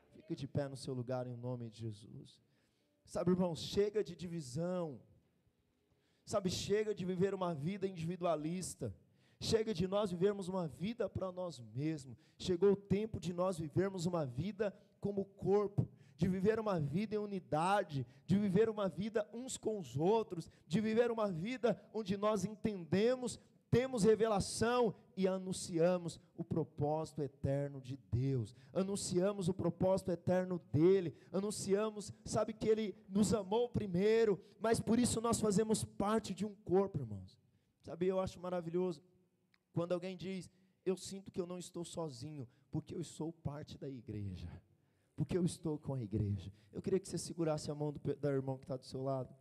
Fique 0.08 0.34
de 0.34 0.48
pé 0.48 0.66
no 0.68 0.76
seu 0.76 0.94
lugar 0.94 1.26
em 1.26 1.36
nome 1.36 1.68
de 1.68 1.80
Jesus. 1.80 2.40
Sabe, 3.04 3.30
irmãos, 3.30 3.60
chega 3.60 4.02
de 4.02 4.16
divisão. 4.16 5.00
Sabe, 6.26 6.50
chega 6.50 6.94
de 6.94 7.06
viver 7.06 7.32
uma 7.32 7.54
vida 7.54 7.86
individualista. 7.86 8.94
Chega 9.40 9.72
de 9.72 9.86
nós 9.86 10.10
vivermos 10.10 10.48
uma 10.48 10.66
vida 10.66 11.08
para 11.08 11.32
nós 11.32 11.58
mesmos. 11.74 12.18
Chegou 12.36 12.72
o 12.72 12.76
tempo 12.76 13.18
de 13.18 13.32
nós 13.32 13.58
vivermos 13.58 14.04
uma 14.04 14.26
vida 14.26 14.74
como 15.00 15.24
corpo 15.24 15.88
de 16.16 16.28
viver 16.28 16.58
uma 16.58 16.80
vida 16.80 17.14
em 17.14 17.18
unidade, 17.18 18.06
de 18.24 18.38
viver 18.38 18.68
uma 18.68 18.88
vida 18.88 19.28
uns 19.32 19.56
com 19.56 19.78
os 19.78 19.96
outros, 19.96 20.50
de 20.66 20.80
viver 20.80 21.10
uma 21.10 21.30
vida 21.30 21.80
onde 21.92 22.16
nós 22.16 22.44
entendemos, 22.44 23.38
temos 23.70 24.04
revelação 24.04 24.94
e 25.16 25.26
anunciamos 25.26 26.20
o 26.36 26.44
propósito 26.44 27.22
eterno 27.22 27.80
de 27.80 27.96
Deus, 28.12 28.54
anunciamos 28.72 29.48
o 29.48 29.54
propósito 29.54 30.10
eterno 30.10 30.60
dele, 30.72 31.14
anunciamos, 31.32 32.12
sabe 32.24 32.52
que 32.52 32.68
ele 32.68 32.94
nos 33.08 33.32
amou 33.32 33.68
primeiro, 33.68 34.40
mas 34.60 34.80
por 34.80 34.98
isso 34.98 35.20
nós 35.20 35.40
fazemos 35.40 35.84
parte 35.84 36.34
de 36.34 36.44
um 36.44 36.54
corpo, 36.64 36.98
irmãos. 36.98 37.38
Sabe, 37.82 38.06
eu 38.06 38.20
acho 38.20 38.40
maravilhoso 38.40 39.02
quando 39.72 39.92
alguém 39.92 40.16
diz: 40.16 40.50
Eu 40.84 40.96
sinto 40.96 41.30
que 41.30 41.40
eu 41.40 41.46
não 41.46 41.58
estou 41.58 41.84
sozinho, 41.84 42.48
porque 42.70 42.94
eu 42.94 43.04
sou 43.04 43.32
parte 43.32 43.78
da 43.78 43.88
igreja 43.88 44.50
porque 45.16 45.36
eu 45.36 45.44
estou 45.44 45.78
com 45.78 45.94
a 45.94 46.02
igreja. 46.02 46.52
Eu 46.72 46.82
queria 46.82 47.00
que 47.00 47.08
você 47.08 47.16
segurasse 47.16 47.70
a 47.70 47.74
mão 47.74 47.90
do, 47.90 48.14
da 48.16 48.30
irmão 48.30 48.58
que 48.58 48.64
está 48.64 48.76
do 48.76 48.84
seu 48.84 49.02
lado. 49.02 49.34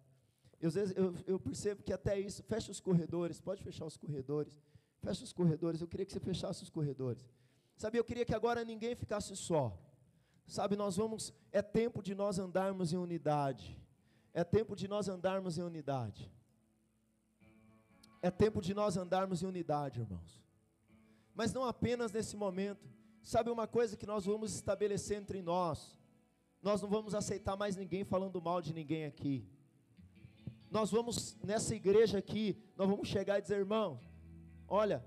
Eu, 0.60 0.72
eu, 0.96 1.16
eu 1.28 1.40
percebo 1.40 1.84
que 1.84 1.94
até 1.94 2.20
isso, 2.20 2.44
fecha 2.44 2.72
os 2.72 2.80
corredores, 2.80 3.40
pode 3.40 3.64
fechar 3.64 3.86
os 3.86 3.98
corredores, 3.98 4.58
fecha 5.02 5.24
os 5.24 5.34
corredores, 5.34 5.82
eu 5.82 5.88
queria 5.88 6.06
que 6.06 6.14
você 6.14 6.20
fechasse 6.20 6.64
os 6.64 6.70
corredores. 6.70 7.26
Sabe, 7.78 7.98
eu 7.98 8.04
queria 8.04 8.26
que 8.26 8.34
agora 8.34 8.64
ninguém 8.64 8.96
ficasse 8.96 9.36
só. 9.36 9.78
Sabe, 10.48 10.76
nós 10.76 10.96
vamos, 10.96 11.34
é 11.52 11.62
tempo 11.62 12.02
de 12.02 12.16
nós 12.16 12.40
andarmos 12.40 12.94
em 12.94 12.98
unidade. 12.98 13.78
É 14.34 14.44
tempo 14.44 14.76
de 14.76 14.88
nós 14.88 15.08
andarmos 15.08 15.58
em 15.58 15.62
unidade. 15.62 16.32
É 18.22 18.32
tempo 18.32 18.62
de 18.62 18.74
nós 18.74 18.98
andarmos 18.98 19.44
em 19.44 19.46
unidade, 19.46 20.00
irmãos. 20.00 20.44
Mas 21.34 21.54
não 21.54 21.64
apenas 21.64 22.12
nesse 22.12 22.36
momento. 22.36 22.90
Sabe 23.22 23.50
uma 23.50 23.68
coisa 23.68 23.98
que 23.98 24.06
nós 24.06 24.26
vamos 24.26 24.54
estabelecer 24.54 25.18
entre 25.18 25.42
nós? 25.42 25.98
Nós 26.62 26.82
não 26.82 26.90
vamos 26.90 27.14
aceitar 27.14 27.56
mais 27.56 27.76
ninguém 27.76 28.04
falando 28.04 28.42
mal 28.42 28.62
de 28.62 28.74
ninguém 28.74 29.06
aqui. 29.06 29.48
Nós 30.70 30.92
vamos, 30.92 31.38
nessa 31.44 31.76
igreja 31.76 32.18
aqui, 32.18 32.58
nós 32.76 32.88
vamos 32.88 33.08
chegar 33.08 33.40
e 33.40 33.42
dizer, 33.42 33.58
irmão, 33.58 34.00
olha, 34.68 35.06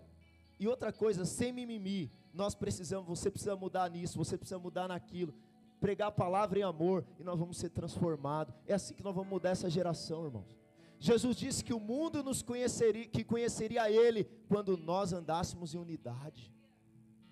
e 0.59 0.67
outra 0.67 0.93
coisa, 0.93 1.25
sem 1.25 1.53
mimimi, 1.53 2.11
nós 2.33 2.55
precisamos, 2.55 3.09
você 3.09 3.31
precisa 3.31 3.57
mudar 3.57 3.91
nisso, 3.91 4.17
você 4.17 4.37
precisa 4.37 4.59
mudar 4.59 4.89
naquilo, 4.89 5.35
pregar 5.81 6.09
a 6.09 6.13
palavra 6.13 6.59
em 6.59 6.63
amor, 6.63 7.05
e 7.19 7.25
nós 7.25 7.39
vamos 7.39 7.59
ser 7.59 7.71
transformados. 7.71 8.55
É 8.67 8.75
assim 8.75 8.95
que 8.95 9.03
nós 9.03 9.15
vamos 9.15 9.31
mudar 9.31 9.51
essa 9.51 9.69
geração, 9.69 10.25
irmãos. 10.25 10.59
Jesus 11.01 11.37
disse 11.37 11.65
que 11.65 11.73
o 11.73 11.79
mundo 11.79 12.23
nos 12.23 12.43
conheceria, 12.43 13.07
que 13.07 13.23
conheceria 13.23 13.91
Ele 13.91 14.25
quando 14.49 14.77
nós 14.77 15.13
andássemos 15.13 15.75
em 15.75 15.79
unidade. 15.79 16.53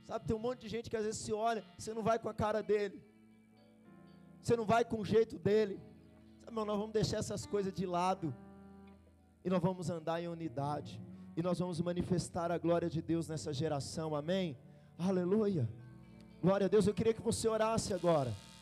Sabe, 0.04 0.24
tem 0.24 0.36
um 0.36 0.40
monte 0.40 0.60
de 0.60 0.68
gente 0.68 0.88
que 0.88 0.96
às 0.96 1.04
vezes 1.04 1.20
se 1.20 1.32
olha, 1.32 1.64
você 1.76 1.92
não 1.92 2.02
vai 2.02 2.16
com 2.16 2.28
a 2.28 2.34
cara 2.34 2.62
dele. 2.62 3.02
Você 4.40 4.54
não 4.54 4.64
vai 4.64 4.84
com 4.84 5.00
o 5.00 5.04
jeito 5.04 5.36
dele. 5.36 5.80
Irmão, 6.46 6.64
nós 6.64 6.78
vamos 6.78 6.92
deixar 6.92 7.18
essas 7.18 7.44
coisas 7.44 7.72
de 7.72 7.84
lado. 7.84 8.34
E 9.44 9.50
nós 9.50 9.60
vamos 9.60 9.90
andar 9.90 10.22
em 10.22 10.28
unidade. 10.28 11.00
E 11.36 11.42
nós 11.42 11.58
vamos 11.58 11.80
manifestar 11.80 12.50
a 12.50 12.58
glória 12.58 12.88
de 12.88 13.02
Deus 13.02 13.28
nessa 13.28 13.52
geração. 13.52 14.14
Amém? 14.14 14.56
Aleluia. 14.98 15.68
Glória 16.40 16.66
a 16.66 16.68
Deus. 16.68 16.86
Eu 16.86 16.94
queria 16.94 17.12
que 17.12 17.20
você 17.20 17.46
orasse 17.48 17.92
agora. 17.92 18.32